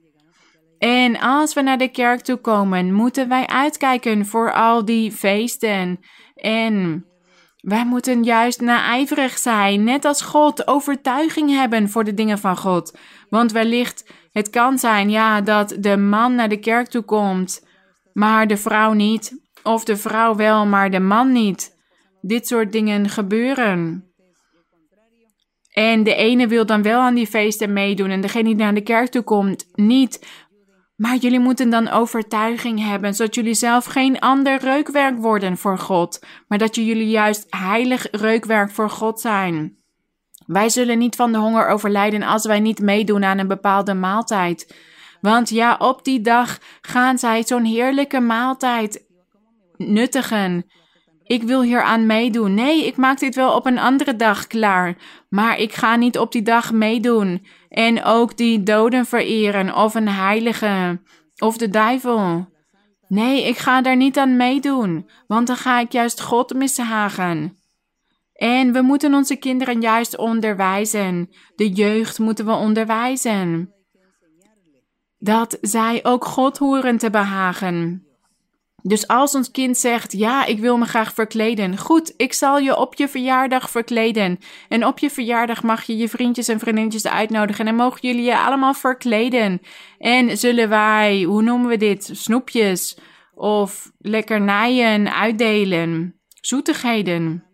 [0.79, 6.01] En als we naar de kerk toe komen, moeten wij uitkijken voor al die feesten
[6.35, 7.07] en
[7.63, 12.99] wij moeten juist naijverig zijn, net als God, overtuiging hebben voor de dingen van God.
[13.29, 17.67] Want wellicht, het kan zijn, ja, dat de man naar de kerk toe komt,
[18.13, 19.41] maar de vrouw niet.
[19.63, 21.77] Of de vrouw wel, maar de man niet.
[22.21, 24.07] Dit soort dingen gebeuren.
[25.73, 28.83] En de ene wil dan wel aan die feesten meedoen en degene die naar de
[28.83, 30.27] kerk toe komt niet.
[31.03, 36.25] Maar jullie moeten dan overtuiging hebben, zodat jullie zelf geen ander reukwerk worden voor God,
[36.49, 39.77] maar dat jullie juist heilig reukwerk voor God zijn.
[40.47, 44.75] Wij zullen niet van de honger overlijden als wij niet meedoen aan een bepaalde maaltijd.
[45.21, 49.05] Want ja, op die dag gaan zij zo'n heerlijke maaltijd
[49.77, 50.67] nuttigen.
[51.23, 52.55] Ik wil hier aan meedoen.
[52.55, 54.97] Nee, ik maak dit wel op een andere dag klaar.
[55.29, 57.47] Maar ik ga niet op die dag meedoen.
[57.73, 61.01] En ook die doden vereren of een heilige
[61.39, 62.49] of de duivel.
[63.09, 67.59] Nee, ik ga daar niet aan meedoen, want dan ga ik juist God mishagen.
[68.33, 71.31] En we moeten onze kinderen juist onderwijzen.
[71.55, 73.75] De jeugd moeten we onderwijzen.
[75.19, 78.07] Dat zij ook God horen te behagen.
[78.83, 81.79] Dus als ons kind zegt: Ja, ik wil me graag verkleden.
[81.79, 84.39] Goed, ik zal je op je verjaardag verkleden.
[84.69, 87.67] En op je verjaardag mag je je vriendjes en vriendinnetjes uitnodigen.
[87.67, 89.61] En mogen jullie je allemaal verkleden.
[89.99, 92.11] En zullen wij, hoe noemen we dit?
[92.13, 92.99] Snoepjes
[93.35, 96.21] of lekkernijen uitdelen.
[96.41, 97.45] Zoetigheden.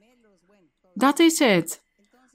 [0.95, 1.83] Dat is het.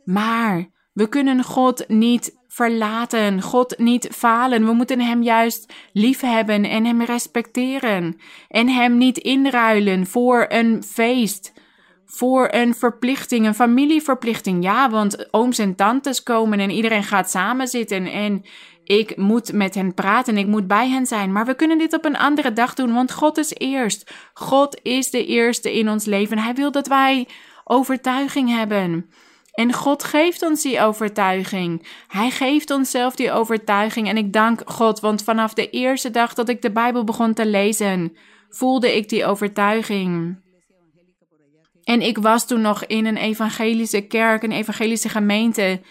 [0.03, 4.65] Maar we kunnen God niet verlaten, God niet falen.
[4.65, 8.19] We moeten Hem juist liefhebben en Hem respecteren.
[8.47, 11.53] En Hem niet inruilen voor een feest,
[12.05, 14.63] voor een verplichting, een familieverplichting.
[14.63, 18.43] Ja, want ooms en tantes komen en iedereen gaat samen zitten en
[18.83, 21.31] ik moet met hen praten, ik moet bij hen zijn.
[21.31, 24.13] Maar we kunnen dit op een andere dag doen, want God is eerst.
[24.33, 26.37] God is de eerste in ons leven.
[26.37, 27.27] Hij wil dat wij
[27.63, 29.09] overtuiging hebben.
[29.53, 31.87] En God geeft ons die overtuiging.
[32.07, 34.07] Hij geeft ons zelf die overtuiging.
[34.07, 37.45] En ik dank God, want vanaf de eerste dag dat ik de Bijbel begon te
[37.45, 38.17] lezen,
[38.49, 40.41] voelde ik die overtuiging.
[41.83, 45.81] En ik was toen nog in een evangelische kerk, een evangelische gemeente,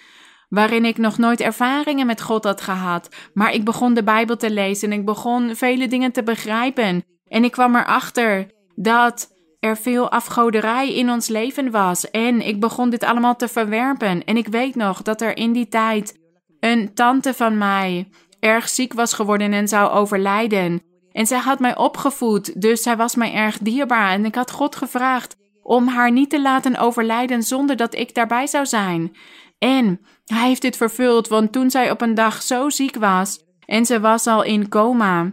[0.49, 3.09] waarin ik nog nooit ervaringen met God had gehad.
[3.35, 7.05] Maar ik begon de Bijbel te lezen en ik begon vele dingen te begrijpen.
[7.29, 9.31] En ik kwam erachter dat
[9.63, 14.25] er veel afgoderij in ons leven was en ik begon dit allemaal te verwerpen.
[14.25, 16.19] En ik weet nog dat er in die tijd
[16.61, 18.09] een tante van mij
[18.41, 20.83] erg ziek was geworden en zou overlijden.
[21.13, 24.11] En zij had mij opgevoed, dus zij was mij erg dierbaar.
[24.11, 28.47] En ik had God gevraagd om haar niet te laten overlijden zonder dat ik daarbij
[28.47, 29.17] zou zijn.
[29.59, 33.87] En hij heeft dit vervuld, want toen zij op een dag zo ziek was en
[33.87, 35.33] ze was al in coma,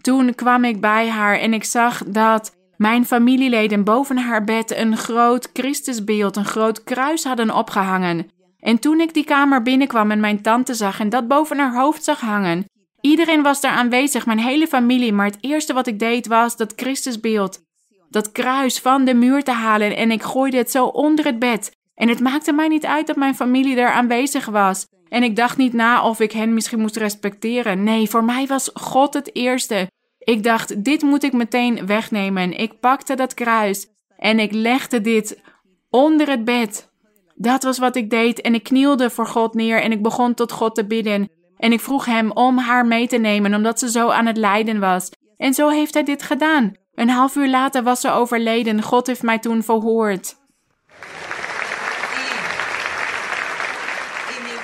[0.00, 4.96] toen kwam ik bij haar en ik zag dat mijn familieleden boven haar bed een
[4.96, 8.30] groot Christusbeeld, een groot kruis hadden opgehangen.
[8.58, 12.04] En toen ik die kamer binnenkwam en mijn tante zag en dat boven haar hoofd
[12.04, 12.64] zag hangen,
[13.00, 16.72] iedereen was daar aanwezig, mijn hele familie, maar het eerste wat ik deed was dat
[16.76, 17.62] Christusbeeld,
[18.10, 21.70] dat kruis van de muur te halen en ik gooide het zo onder het bed.
[21.94, 24.86] En het maakte mij niet uit dat mijn familie daar aanwezig was.
[25.08, 27.84] En ik dacht niet na of ik hen misschien moest respecteren.
[27.84, 29.86] Nee, voor mij was God het eerste.
[30.26, 32.58] Ik dacht, dit moet ik meteen wegnemen.
[32.58, 33.86] Ik pakte dat kruis
[34.16, 35.42] en ik legde dit
[35.90, 36.90] onder het bed.
[37.34, 40.52] Dat was wat ik deed en ik knielde voor God neer en ik begon tot
[40.52, 41.28] God te bidden.
[41.56, 44.80] En ik vroeg hem om haar mee te nemen, omdat ze zo aan het lijden
[44.80, 45.10] was.
[45.36, 46.72] En zo heeft hij dit gedaan.
[46.94, 48.82] Een half uur later was ze overleden.
[48.82, 50.36] God heeft mij toen verhoord.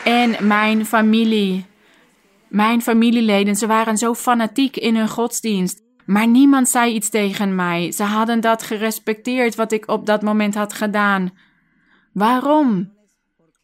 [0.05, 1.72] En mijn familie.
[2.52, 5.82] Mijn familieleden, ze waren zo fanatiek in hun godsdienst.
[6.04, 7.92] Maar niemand zei iets tegen mij.
[7.92, 11.30] Ze hadden dat gerespecteerd wat ik op dat moment had gedaan.
[12.12, 12.92] Waarom?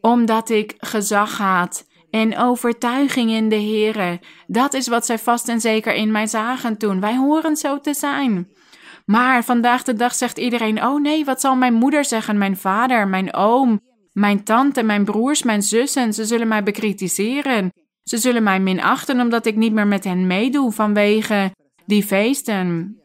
[0.01, 4.20] Omdat ik gezag had en overtuiging in de Here.
[4.47, 7.01] Dat is wat zij vast en zeker in mij zagen toen.
[7.01, 8.48] Wij horen zo te zijn.
[9.05, 13.09] Maar vandaag de dag zegt iedereen: Oh nee, wat zal mijn moeder zeggen, mijn vader,
[13.09, 13.81] mijn oom,
[14.12, 16.12] mijn tante, mijn broers, mijn zussen?
[16.12, 17.73] Ze zullen mij bekritiseren.
[18.09, 21.51] Ze zullen mij minachten omdat ik niet meer met hen meedoe vanwege
[21.87, 22.97] die feesten.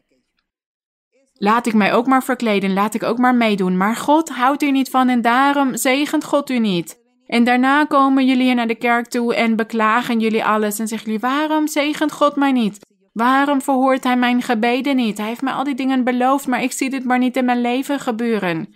[1.32, 3.76] Laat ik mij ook maar verkleden, laat ik ook maar meedoen.
[3.76, 6.98] Maar God houdt u niet van en daarom zegent God u niet.
[7.26, 11.28] En daarna komen jullie naar de kerk toe en beklagen jullie alles en zeggen jullie:
[11.28, 12.78] waarom zegent God mij niet?
[13.12, 15.18] Waarom verhoort Hij mijn gebeden niet?
[15.18, 17.60] Hij heeft mij al die dingen beloofd, maar ik zie dit maar niet in mijn
[17.60, 18.74] leven gebeuren.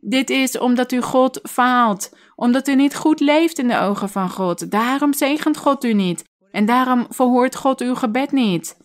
[0.00, 4.30] Dit is omdat u God faalt, omdat u niet goed leeft in de ogen van
[4.30, 4.70] God.
[4.70, 8.76] Daarom zegent God u niet en daarom verhoort God uw gebed niet.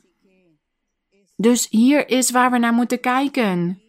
[1.36, 3.82] Dus hier is waar we naar moeten kijken.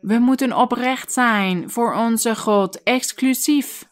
[0.00, 3.90] We moeten oprecht zijn voor onze God, exclusief.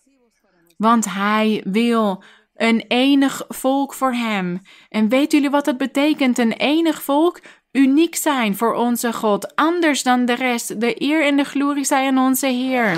[0.77, 2.23] Want Hij wil
[2.55, 4.61] een enig volk voor Hem.
[4.89, 7.41] En weten jullie wat dat betekent, een enig volk?
[7.73, 10.81] Uniek zijn voor onze God, anders dan de rest.
[10.81, 12.97] De eer en de glorie zijn aan onze Heer.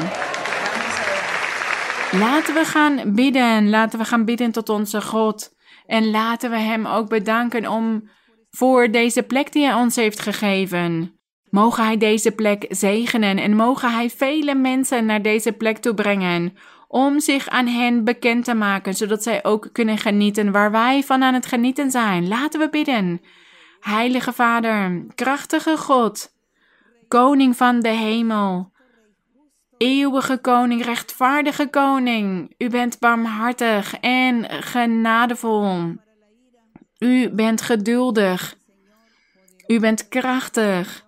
[2.12, 3.70] Laten we gaan bidden.
[3.70, 5.54] Laten we gaan bidden tot onze God.
[5.86, 8.08] En laten we Hem ook bedanken om
[8.50, 11.16] voor deze plek die Hij ons heeft gegeven.
[11.50, 16.56] Mogen Hij deze plek zegenen en mogen Hij vele mensen naar deze plek toe brengen.
[16.88, 21.22] Om zich aan hen bekend te maken, zodat zij ook kunnen genieten waar wij van
[21.22, 22.28] aan het genieten zijn.
[22.28, 23.20] Laten we bidden.
[23.82, 26.32] Heilige Vader, krachtige God,
[27.08, 28.72] Koning van de hemel.
[29.76, 35.94] Eeuwige koning, rechtvaardige koning, u bent barmhartig en genadevol.
[36.98, 38.56] U bent geduldig.
[39.66, 41.06] U bent krachtig.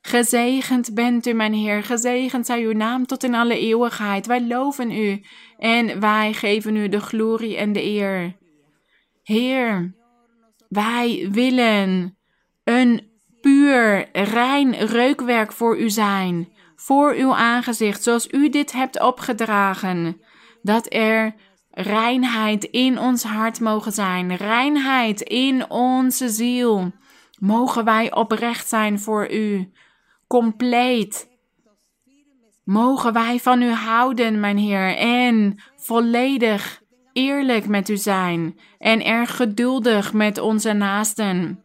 [0.00, 1.82] Gezegend bent u, mijn Heer.
[1.82, 4.26] Gezegend zij uw naam tot in alle eeuwigheid.
[4.26, 5.22] Wij loven u
[5.58, 8.36] en wij geven u de glorie en de eer.
[9.22, 9.94] Heer,
[10.74, 12.18] wij willen
[12.64, 13.10] een
[13.40, 20.20] puur, rein reukwerk voor u zijn, voor uw aangezicht, zoals u dit hebt opgedragen.
[20.62, 21.34] Dat er
[21.70, 26.92] reinheid in ons hart mogen zijn, reinheid in onze ziel.
[27.38, 29.72] Mogen wij oprecht zijn voor u,
[30.26, 31.32] compleet.
[32.64, 36.82] Mogen wij van u houden, mijn Heer, en volledig
[37.14, 41.64] eerlijk met u zijn en erg geduldig met onze naasten.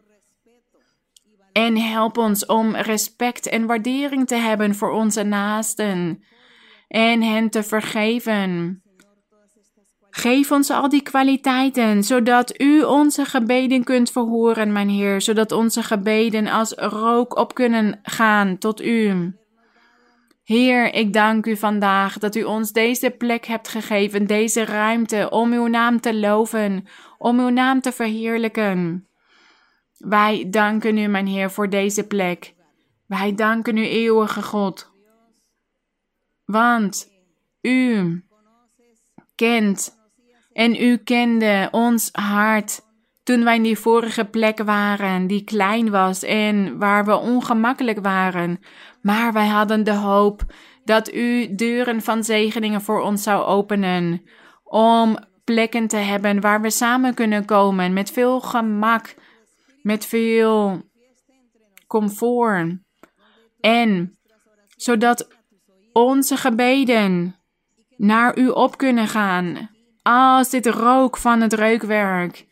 [1.52, 6.24] En help ons om respect en waardering te hebben voor onze naasten
[6.88, 8.82] en hen te vergeven.
[10.10, 15.82] Geef ons al die kwaliteiten, zodat u onze gebeden kunt verhoren, mijn Heer, zodat onze
[15.82, 19.32] gebeden als rook op kunnen gaan tot u.
[20.50, 25.52] Heer, ik dank u vandaag dat u ons deze plek hebt gegeven, deze ruimte om
[25.52, 26.86] uw naam te loven,
[27.18, 29.08] om uw naam te verheerlijken.
[29.96, 32.54] Wij danken u, mijn Heer, voor deze plek.
[33.06, 34.90] Wij danken u, eeuwige God.
[36.44, 37.08] Want
[37.60, 38.24] u
[39.34, 39.96] kent
[40.52, 42.82] en u kende ons hart
[43.22, 48.60] toen wij in die vorige plek waren, die klein was en waar we ongemakkelijk waren.
[49.00, 50.42] Maar wij hadden de hoop
[50.84, 54.22] dat u deuren van zegeningen voor ons zou openen.
[54.64, 59.14] Om plekken te hebben waar we samen kunnen komen met veel gemak,
[59.82, 60.82] met veel
[61.86, 62.78] comfort.
[63.60, 64.18] En
[64.76, 65.28] zodat
[65.92, 67.36] onze gebeden
[67.96, 69.70] naar u op kunnen gaan.
[70.02, 72.46] Als dit rook van het reukwerk.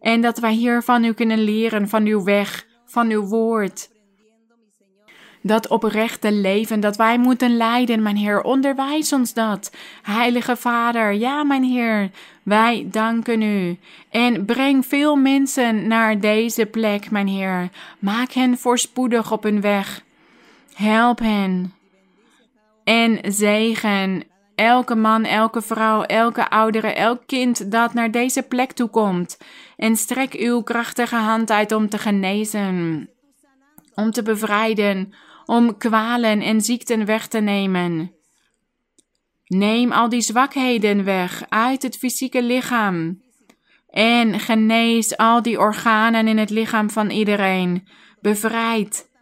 [0.00, 3.93] En dat wij hier van u kunnen leren, van uw weg, van uw woord.
[5.46, 9.70] Dat oprechte leven dat wij moeten leiden, mijn Heer, onderwijs ons dat.
[10.02, 12.10] Heilige Vader, ja, mijn Heer,
[12.42, 13.78] wij danken u.
[14.10, 17.68] En breng veel mensen naar deze plek, mijn Heer.
[17.98, 20.02] Maak hen voorspoedig op hun weg.
[20.74, 21.74] Help hen.
[22.84, 24.22] En zegen
[24.54, 29.38] elke man, elke vrouw, elke oudere, elk kind dat naar deze plek toe komt.
[29.76, 33.08] En strek uw krachtige hand uit om te genezen,
[33.94, 35.12] om te bevrijden,
[35.46, 38.14] om kwalen en ziekten weg te nemen.
[39.44, 43.22] Neem al die zwakheden weg uit het fysieke lichaam.
[43.88, 47.88] En genees al die organen in het lichaam van iedereen.
[48.20, 49.12] Bevrijd.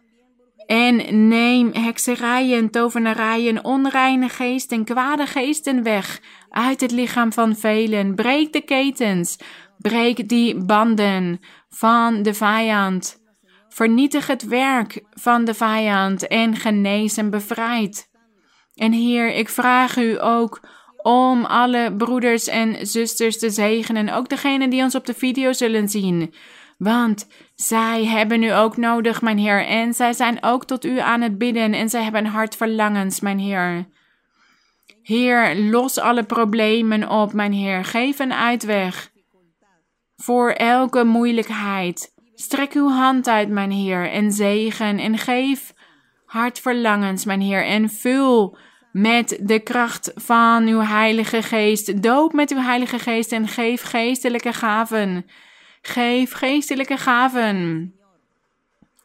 [0.65, 8.15] En neem hekserijen, tovenarijen, onreine geesten, kwade geesten weg uit het lichaam van velen.
[8.15, 9.37] Breek de ketens.
[9.77, 11.39] Breek die banden
[11.69, 13.22] van de vijand.
[13.73, 18.09] Vernietig het werk van de vijand en genees en bevrijd.
[18.75, 20.59] En Heer, ik vraag u ook
[20.97, 25.89] om alle broeders en zusters te zegenen, ook degenen die ons op de video zullen
[25.89, 26.33] zien.
[26.77, 31.21] Want zij hebben u ook nodig, mijn Heer, en zij zijn ook tot u aan
[31.21, 33.87] het bidden en zij hebben hartverlangens, mijn Heer.
[35.01, 37.85] Heer, los alle problemen op, mijn Heer.
[37.85, 39.11] Geef een uitweg
[40.15, 42.12] voor elke moeilijkheid.
[42.43, 45.73] Strek uw hand uit, mijn Heer, en zegen en geef
[46.25, 48.57] hartverlangens, mijn Heer, en vul
[48.91, 52.01] met de kracht van uw Heilige Geest.
[52.01, 55.25] Doop met uw Heilige Geest en geef geestelijke gaven.
[55.81, 57.93] Geef geestelijke gaven.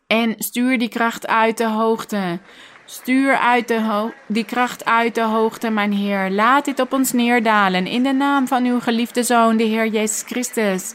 [0.06, 2.40] En stuur die kracht uit de hoogte.
[2.85, 6.31] Stuur uit de die kracht uit de hoogte, mijn Heer.
[6.31, 10.23] Laat dit op ons neerdalen in de naam van uw geliefde Zoon, de Heer Jezus
[10.23, 10.94] Christus.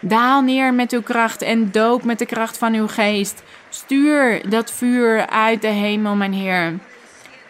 [0.00, 3.42] Daal neer met uw kracht en doop met de kracht van uw geest.
[3.68, 6.78] Stuur dat vuur uit de hemel, mijn Heer.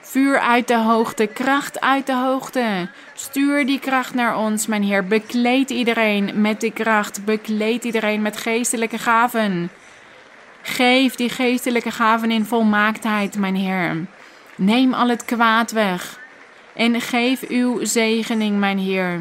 [0.00, 2.88] Vuur uit de hoogte, kracht uit de hoogte.
[3.14, 5.06] Stuur die kracht naar ons, mijn Heer.
[5.06, 7.24] Bekleed iedereen met die kracht.
[7.24, 9.70] Bekleed iedereen met geestelijke gaven.
[10.62, 13.96] Geef die geestelijke gaven in volmaaktheid, mijn Heer.
[14.54, 16.18] Neem al het kwaad weg.
[16.74, 19.20] En geef uw zegening, mijn Heer.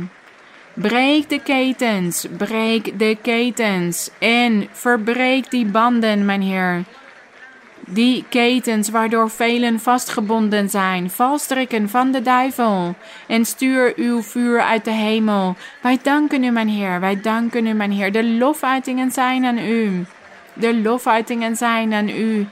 [0.73, 6.83] Breek de ketens, breek de ketens en verbreek die banden, mijn Heer.
[7.91, 12.95] Die ketens waardoor velen vastgebonden zijn, valstrikken van de duivel.
[13.27, 15.55] En stuur uw vuur uit de hemel.
[15.81, 18.11] Wij danken u, mijn Heer, wij danken u, mijn Heer.
[18.11, 20.05] De lofuitingen zijn aan u.
[20.53, 22.47] De lofuitingen zijn aan u.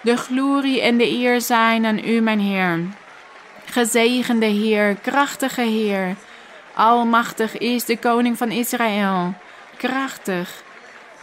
[0.00, 2.78] De glorie en de eer zijn aan u, mijn Heer.
[3.64, 6.16] Gezegende Heer, krachtige Heer.
[6.76, 9.34] Almachtig is de koning van Israël.
[9.76, 10.62] Krachtig.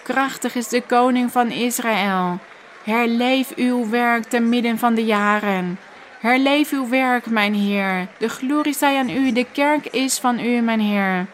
[0.03, 2.39] Krachtig is de koning van Israël.
[2.83, 5.79] Herleef uw werk te midden van de jaren.
[6.19, 8.07] Herleef uw werk, mijn Heer.
[8.17, 11.25] De glorie zij aan u, de kerk is van u, mijn Heer.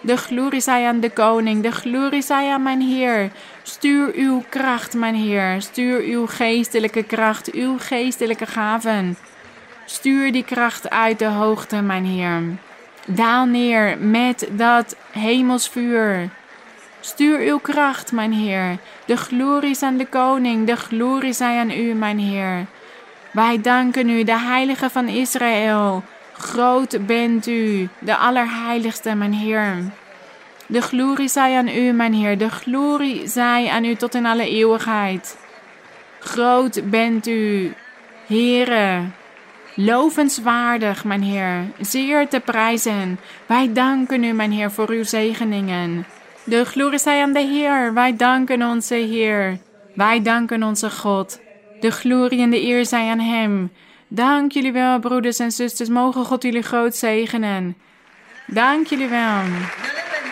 [0.00, 3.30] De glorie zij aan de koning, de glorie zij aan mijn Heer.
[3.62, 5.62] Stuur uw kracht, mijn Heer.
[5.62, 9.16] Stuur uw geestelijke kracht, uw geestelijke gaven.
[9.84, 12.42] Stuur die kracht uit de hoogte, mijn Heer.
[13.06, 16.28] Daal neer met dat hemelsvuur.
[17.00, 18.78] Stuur uw kracht, mijn Heer.
[19.06, 22.66] De glorie is aan de koning, de glorie zij aan u, mijn Heer.
[23.30, 26.02] Wij danken u, de heilige van Israël.
[26.32, 29.76] Groot bent u, de allerheiligste, mijn Heer.
[30.66, 32.38] De glorie zij aan u, mijn Heer.
[32.38, 35.38] De glorie zij aan u tot in alle eeuwigheid.
[36.20, 37.74] Groot bent u,
[38.26, 39.02] Heere.
[39.76, 41.64] Lovenswaardig, mijn Heer.
[41.80, 43.18] Zeer te prijzen.
[43.46, 46.06] Wij danken u, mijn Heer, voor uw zegeningen.
[46.44, 47.94] De glorie zij aan de Heer.
[47.94, 49.58] Wij danken onze Heer.
[49.94, 51.40] Wij danken onze God.
[51.80, 53.72] De glorie en de eer zij aan Hem.
[54.08, 55.88] Dank jullie wel, broeders en zusters.
[55.88, 57.76] Mogen God jullie groot zegenen.
[58.46, 59.42] Dank jullie wel.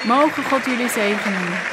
[0.07, 1.72] Mogen God jullie zegenen.